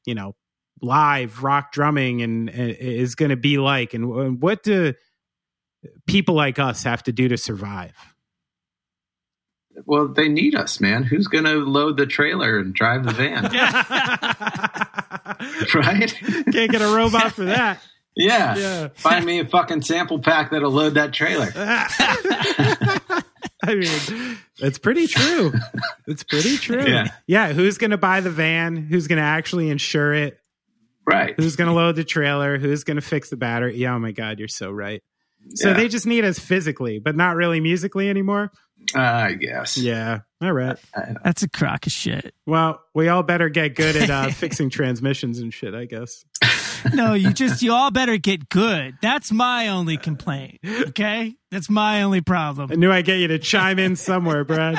[0.05, 0.35] you know
[0.83, 4.93] live rock drumming and, and is going to be like and, and what do
[6.07, 7.95] people like us have to do to survive
[9.85, 11.03] Well, they need us, man.
[11.05, 13.45] Who's going to load the trailer and drive the van?
[15.75, 16.15] right?
[16.53, 17.81] can't get a robot for that
[18.17, 18.57] Yeah.
[18.57, 18.89] Yeah.
[18.95, 21.47] Find me a fucking sample pack that'll load that trailer.
[23.67, 25.53] I mean, it's pretty true.
[26.07, 26.85] It's pretty true.
[26.87, 27.09] Yeah.
[27.27, 27.53] Yeah.
[27.53, 28.77] Who's going to buy the van?
[28.77, 30.39] Who's going to actually insure it?
[31.07, 31.35] Right.
[31.37, 32.59] Who's going to load the trailer?
[32.59, 33.77] Who's going to fix the battery?
[33.77, 33.95] Yeah.
[33.95, 34.39] Oh my God.
[34.39, 35.03] You're so right.
[35.55, 35.75] So Yeah.
[35.77, 38.51] they just need us physically, but not really musically anymore.
[38.95, 39.79] Uh, I guess.
[39.79, 40.21] Yeah.
[40.43, 40.77] All right.
[41.25, 42.35] That's a crock of shit.
[42.47, 46.25] Well, we all better get good at uh, fixing transmissions and shit, I guess.
[46.95, 48.97] No, you just you all better get good.
[49.03, 50.59] That's my only complaint.
[50.65, 52.71] Okay, that's my only problem.
[52.73, 54.77] I knew I'd get you to chime in somewhere, Brad.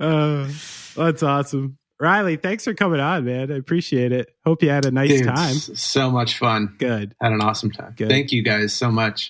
[0.00, 0.48] uh,
[0.96, 1.78] that's awesome.
[2.00, 3.52] Riley, thanks for coming on, man.
[3.52, 4.30] I appreciate it.
[4.46, 5.54] Hope you had a nice Dude, time.
[5.54, 6.74] So much fun.
[6.78, 7.14] Good.
[7.20, 7.92] Had an awesome time.
[7.94, 8.08] Good.
[8.08, 9.28] Thank you guys so much.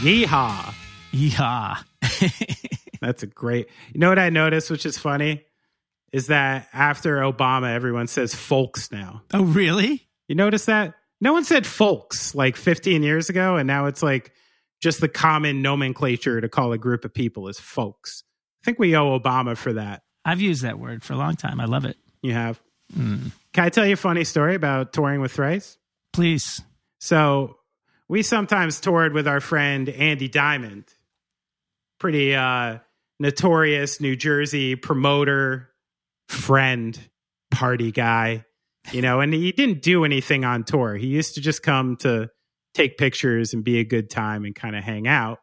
[0.00, 0.72] Yeehaw.
[1.12, 1.84] Yeehaw.
[3.00, 3.68] That's a great.
[3.92, 5.44] You know what I noticed, which is funny,
[6.12, 9.22] is that after Obama, everyone says folks now.
[9.32, 10.08] oh, really?
[10.28, 10.94] You notice that?
[11.20, 14.32] No one said folks like 15 years ago, and now it's like
[14.80, 18.24] just the common nomenclature to call a group of people is folks.
[18.62, 20.02] I think we owe Obama for that.
[20.24, 21.60] I've used that word for a long time.
[21.60, 21.96] I love it.
[22.22, 22.60] You have.
[22.96, 23.32] Mm.
[23.52, 25.78] Can I tell you a funny story about touring with Thrice?
[26.12, 26.60] Please.
[26.98, 27.56] So
[28.08, 30.84] we sometimes toured with our friend Andy Diamond,
[31.98, 32.78] pretty uh,
[33.20, 35.70] notorious New Jersey promoter,
[36.28, 36.98] friend,
[37.52, 38.44] party guy,
[38.90, 40.96] you know, and he didn't do anything on tour.
[40.96, 42.30] He used to just come to
[42.74, 45.38] take pictures and be a good time and kind of hang out.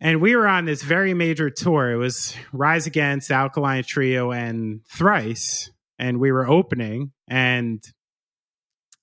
[0.00, 1.90] And we were on this very major tour.
[1.90, 5.70] It was Rise Against, Alkaline Trio, and Thrice.
[5.98, 7.84] And we were opening, and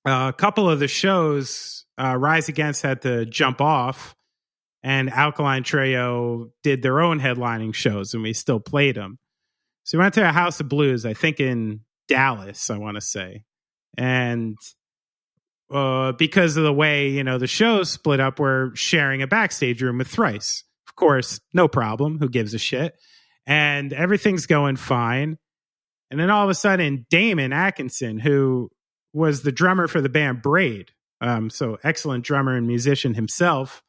[0.03, 4.15] uh, a couple of the shows, uh, Rise Against had to jump off,
[4.87, 9.19] and Alkaline Trio did their own headlining shows, and we still played them.
[9.83, 13.01] So we went to a House of Blues, I think in Dallas, I want to
[13.01, 13.43] say,
[13.97, 14.57] and
[15.69, 19.81] uh, because of the way you know the shows split up, we're sharing a backstage
[19.81, 20.63] room with Thrice.
[20.87, 22.19] Of course, no problem.
[22.19, 22.95] Who gives a shit?
[23.45, 25.37] And everything's going fine.
[26.09, 28.69] And then all of a sudden, Damon Atkinson, who
[29.11, 33.83] was the drummer for the band Braid, um, so excellent drummer and musician himself,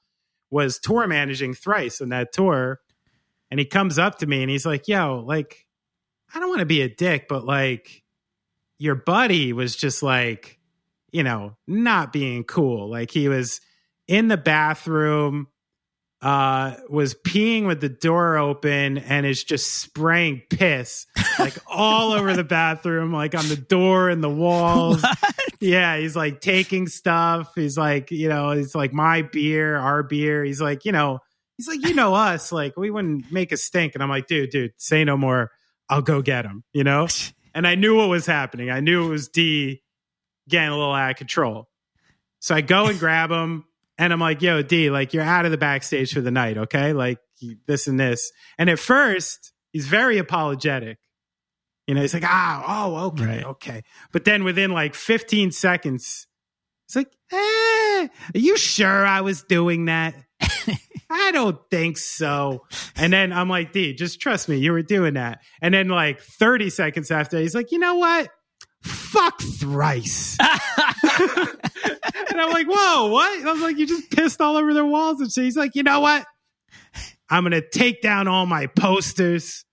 [0.51, 2.81] was tour managing Thrice on that tour.
[3.51, 5.67] And he comes up to me and he's like, Yo, like,
[6.35, 8.03] I don't want to be a dick, but like,
[8.79, 10.59] your buddy was just like,
[11.11, 12.89] you know, not being cool.
[12.91, 13.61] Like, he was
[14.07, 15.49] in the bathroom,
[16.21, 21.07] uh, was peeing with the door open and is just spraying piss
[21.39, 25.05] like all over the bathroom, like on the door and the walls.
[25.61, 27.53] Yeah, he's like taking stuff.
[27.55, 30.45] He's like, you know, it's like my beer, our beer.
[30.45, 31.21] He's like, you know,
[31.57, 33.95] he's like, you know us, like we wouldn't make a stink.
[33.95, 35.51] And I'm like, dude, dude, say no more.
[35.89, 37.09] I'll go get him, you know?
[37.55, 38.71] And I knew what was happening.
[38.71, 39.83] I knew it was D
[40.49, 41.67] getting a little out of control.
[42.39, 43.65] So I go and grab him
[43.99, 46.93] and I'm like, yo, D, like you're out of the backstage for the night, okay?
[46.93, 47.19] Like
[47.67, 48.31] this and this.
[48.59, 50.99] And at first, he's very apologetic.
[51.87, 53.45] You know, he's like, ah, oh, okay, Right.
[53.45, 53.83] okay.
[54.13, 56.27] But then within like 15 seconds,
[56.87, 57.37] it's like, eh,
[58.35, 60.15] are you sure I was doing that?
[61.11, 62.65] I don't think so.
[62.97, 65.41] And then I'm like, D, just trust me, you were doing that.
[65.63, 68.29] And then like 30 seconds after, he's like, you know what?
[68.83, 70.37] Fuck thrice.
[72.39, 73.47] and I'm like, whoa, what?
[73.47, 75.45] I was like, you just pissed all over their walls and shit.
[75.45, 76.25] He's like, you know what?
[77.31, 79.65] I'm gonna take down all my posters.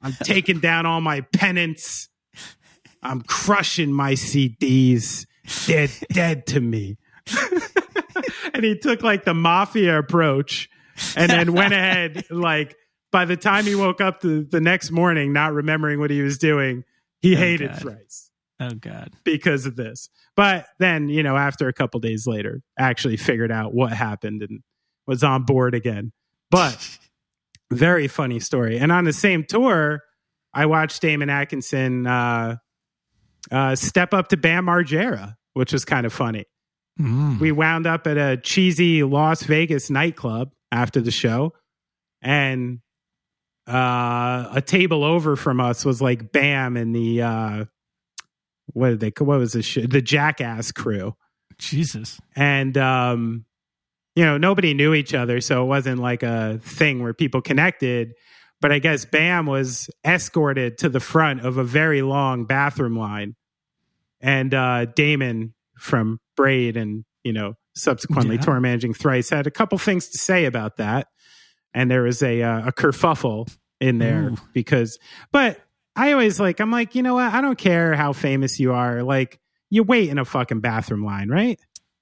[0.00, 2.08] I'm taking down all my pennants.
[3.02, 5.26] I'm crushing my CDs.
[5.66, 6.98] They're dead to me.
[8.54, 10.68] and he took like the mafia approach
[11.16, 12.76] and then went ahead like
[13.10, 16.38] by the time he woke up the, the next morning not remembering what he was
[16.38, 16.84] doing
[17.20, 17.80] he Oh, hated God.
[17.80, 18.30] thrice
[18.70, 19.12] Oh God.
[19.24, 20.08] because of this.
[20.36, 24.60] But then you know after a couple days later actually figured out what happened and
[25.06, 26.12] was on board again.
[26.50, 26.98] But
[27.70, 28.78] very funny story.
[28.78, 30.02] And on the same tour
[30.54, 32.56] i watched damon atkinson uh,
[33.50, 36.46] uh, step up to bam margera which was kind of funny.
[37.00, 37.40] Mm.
[37.40, 41.54] we wound up at a cheesy Las Vegas nightclub after the show,
[42.20, 42.80] and
[43.66, 47.64] uh, a table over from us was like Bam and the uh,
[48.66, 49.12] what did they?
[49.24, 51.14] What was the sh- the Jackass crew?
[51.58, 52.20] Jesus.
[52.34, 53.44] And um,
[54.14, 58.12] you know nobody knew each other, so it wasn't like a thing where people connected.
[58.60, 63.34] But I guess Bam was escorted to the front of a very long bathroom line,
[64.20, 68.42] and uh, Damon from Braid and you know subsequently Yeah.
[68.42, 71.08] tour managing Thrice had a couple things to say about that,
[71.74, 74.36] and there was a uh, a kerfuffle in there Ooh.
[74.52, 74.98] because.
[75.32, 75.60] But
[75.96, 79.02] I always like I'm like you know what I don't care how famous you are
[79.02, 79.38] like
[79.70, 81.58] you wait in a fucking bathroom line right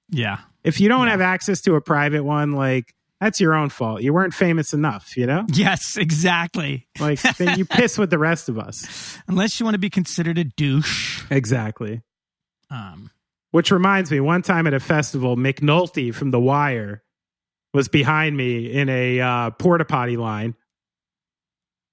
[0.09, 0.39] Yeah.
[0.63, 1.11] if you don't Yeah.
[1.11, 5.15] have access to a private one like that's your own fault you weren't famous enough
[5.17, 6.87] you know Yes, exactly.
[6.99, 10.37] like then you piss with the rest of us Unless you want to be considered
[10.37, 11.23] a douche.
[11.29, 12.01] exactly
[12.69, 13.11] Um,
[13.51, 17.03] Which reminds me, one time at a festival, McNulty from The Wire
[17.73, 20.55] was behind me in a uh, porta potty line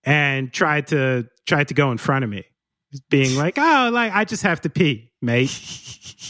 [0.05, 2.45] and tried to tried to go in front of me,
[3.11, 5.51] being like, "Oh, like I just have to pee, mate."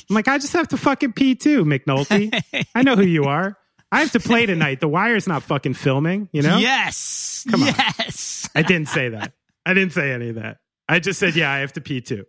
[0.08, 2.32] I'm like, "I just have to fucking pee too, McNulty.
[2.74, 3.56] I know who you are.
[3.90, 4.80] I have to play tonight.
[4.80, 7.46] The Wire's not fucking filming, you know." Yes.
[7.50, 7.68] Come on.
[7.68, 8.48] yes.
[8.54, 9.32] I didn't say that.
[9.64, 10.58] I didn't say any of that.
[10.88, 12.24] I just said, "Yeah, I have to pee too,"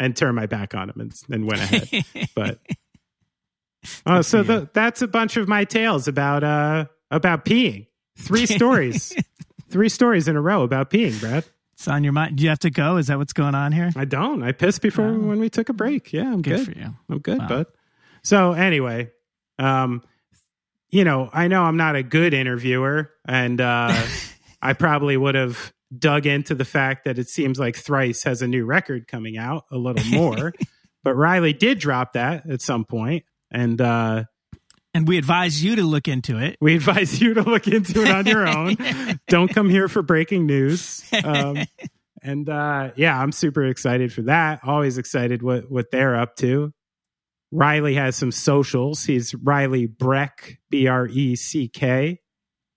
[0.00, 2.04] and turned my back on him and, and went ahead.
[2.34, 2.58] but
[4.06, 7.86] oh, so the, that's a bunch of my tales about uh about peeing.
[8.16, 9.14] Three stories,
[9.68, 11.44] three stories in a row about peeing, Brad.
[11.74, 12.36] It's on your mind.
[12.36, 12.96] Do you have to go?
[12.96, 13.90] Is that what's going on here?
[13.94, 14.42] I don't.
[14.42, 16.12] I pissed before when we took a break.
[16.12, 16.66] Yeah, I'm Good, good.
[16.66, 16.94] for you.
[17.08, 17.48] I'm good, Wow.
[17.48, 17.66] bud.
[18.24, 19.10] So anyway,
[19.60, 20.02] um,
[20.90, 23.94] you know, I know I'm not a good interviewer, and uh,
[24.62, 28.48] I probably would have dug into the fact that it seems like Thrice has a
[28.48, 30.52] new record coming out a little more.
[31.04, 34.24] but Riley did drop that at some point, and uh,
[34.98, 36.56] And we advise you to look into it.
[36.60, 38.76] we advise you to look into it on your own.
[39.28, 41.04] Don't come here for breaking news.
[41.22, 41.58] Um,
[42.22, 44.58] and uh, yeah, I'm super excited for that.
[44.64, 46.72] Always excited what what they're up to.
[47.52, 49.04] Riley has some socials.
[49.04, 52.18] He's Riley Breck, B R E C K,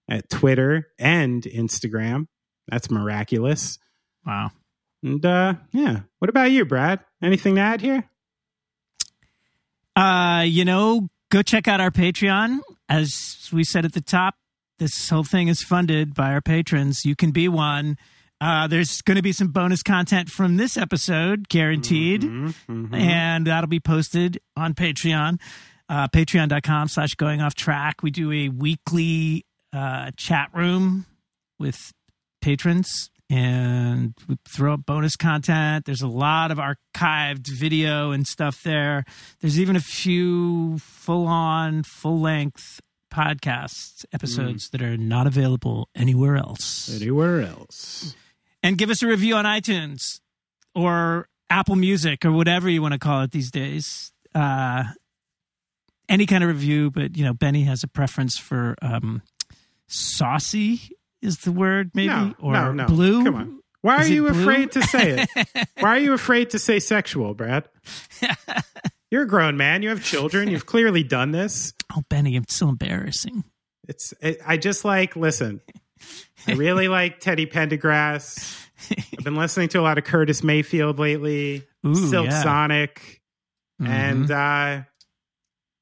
[0.07, 2.27] at Twitter and Instagram.
[2.67, 3.79] That's miraculous.
[4.27, 4.51] Wow.
[5.01, 6.99] And uh, yeah, what about you, Brad?
[7.19, 8.07] Anything to add here?
[9.95, 12.59] Uh, you know, go check out our Patreon.
[12.87, 14.35] As we said at the top,
[14.77, 17.05] this whole thing is funded by our patrons.
[17.05, 17.97] You can be one.
[18.39, 22.93] Uh, there's going to be some bonus content from this episode, guaranteed, Mhm, mhm.
[22.95, 25.39] and that'll be posted on Patreon.
[25.87, 28.01] Uh, Patreon.com slash going off track.
[28.01, 31.05] We do a weekly uh, chat room
[31.59, 31.93] with
[32.41, 35.85] patrons and we throw up bonus content.
[35.85, 39.05] There's a lot of archived video and stuff there.
[39.39, 46.35] There's even a few full on, full length podcast episodes that are not available anywhere
[46.35, 46.93] else.
[46.93, 48.15] Anywhere else?
[48.63, 50.19] And give us a review on iTunes
[50.75, 54.11] or Apple Music or whatever you want to call it these days.
[54.35, 54.83] Uh,
[56.09, 59.21] any kind of review, but you know, Benny has a preference for um,
[59.87, 60.91] saucy
[61.21, 62.85] is the word maybe No, or no, no.
[62.87, 63.23] blue.
[63.23, 63.59] Come on.
[63.81, 64.41] Why are you blue?
[64.41, 65.47] afraid to say it?
[65.79, 67.67] Why are you afraid to say sexual, Brad?
[69.11, 69.81] You're a grown man.
[69.83, 70.47] You have children.
[70.49, 71.73] You've clearly done this.
[71.95, 73.43] Oh, Benny, it's so embarrassing.
[73.87, 74.13] It's.
[74.21, 75.15] It, I just like.
[75.15, 75.61] Listen,
[76.47, 78.57] I really like Teddy Pendergrass.
[78.91, 81.63] I've been listening to a lot of Curtis Mayfield lately.
[81.85, 82.41] Ooh, Silk yeah.
[82.43, 83.21] Sonic,
[83.81, 83.87] Mhm.
[83.89, 84.81] and uh,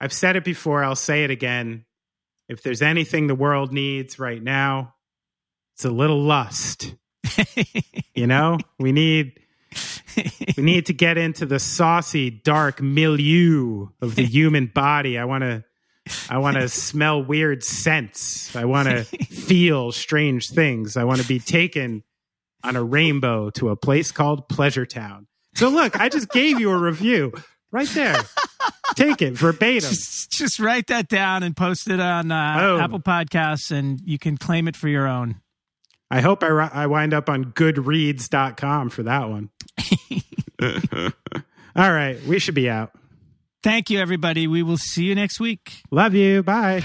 [0.01, 0.83] I've said it before.
[0.83, 1.85] I'll say it again.
[2.47, 4.95] If there's anything the world needs right now,
[5.79, 6.93] it's a little lust.
[8.13, 9.39] You know, we need
[10.57, 15.17] we need to get into the saucy, dark milieu of the human body.
[15.17, 15.63] I want to
[16.29, 18.53] I want to smell weird scents.
[18.57, 20.97] I want to feel strange things.
[20.97, 22.03] I want to be taken
[22.61, 25.27] on a rainbow to a place called Pleasure Town.
[25.55, 27.31] So look, I just gave you a review
[27.71, 28.21] right there.
[28.95, 29.89] Take it verbatim.
[29.91, 32.79] just, just write that down and post it on uh, Oh.
[32.79, 35.39] Apple Podcasts, and you can claim it for your own.
[36.11, 39.49] I hope I, I wind up on goodreads.com for that one.
[41.75, 42.91] All right, we should be out.
[43.61, 44.47] Thank you, everybody.
[44.47, 45.81] We will see you next week.
[45.91, 46.43] Love you.
[46.43, 46.83] Bye.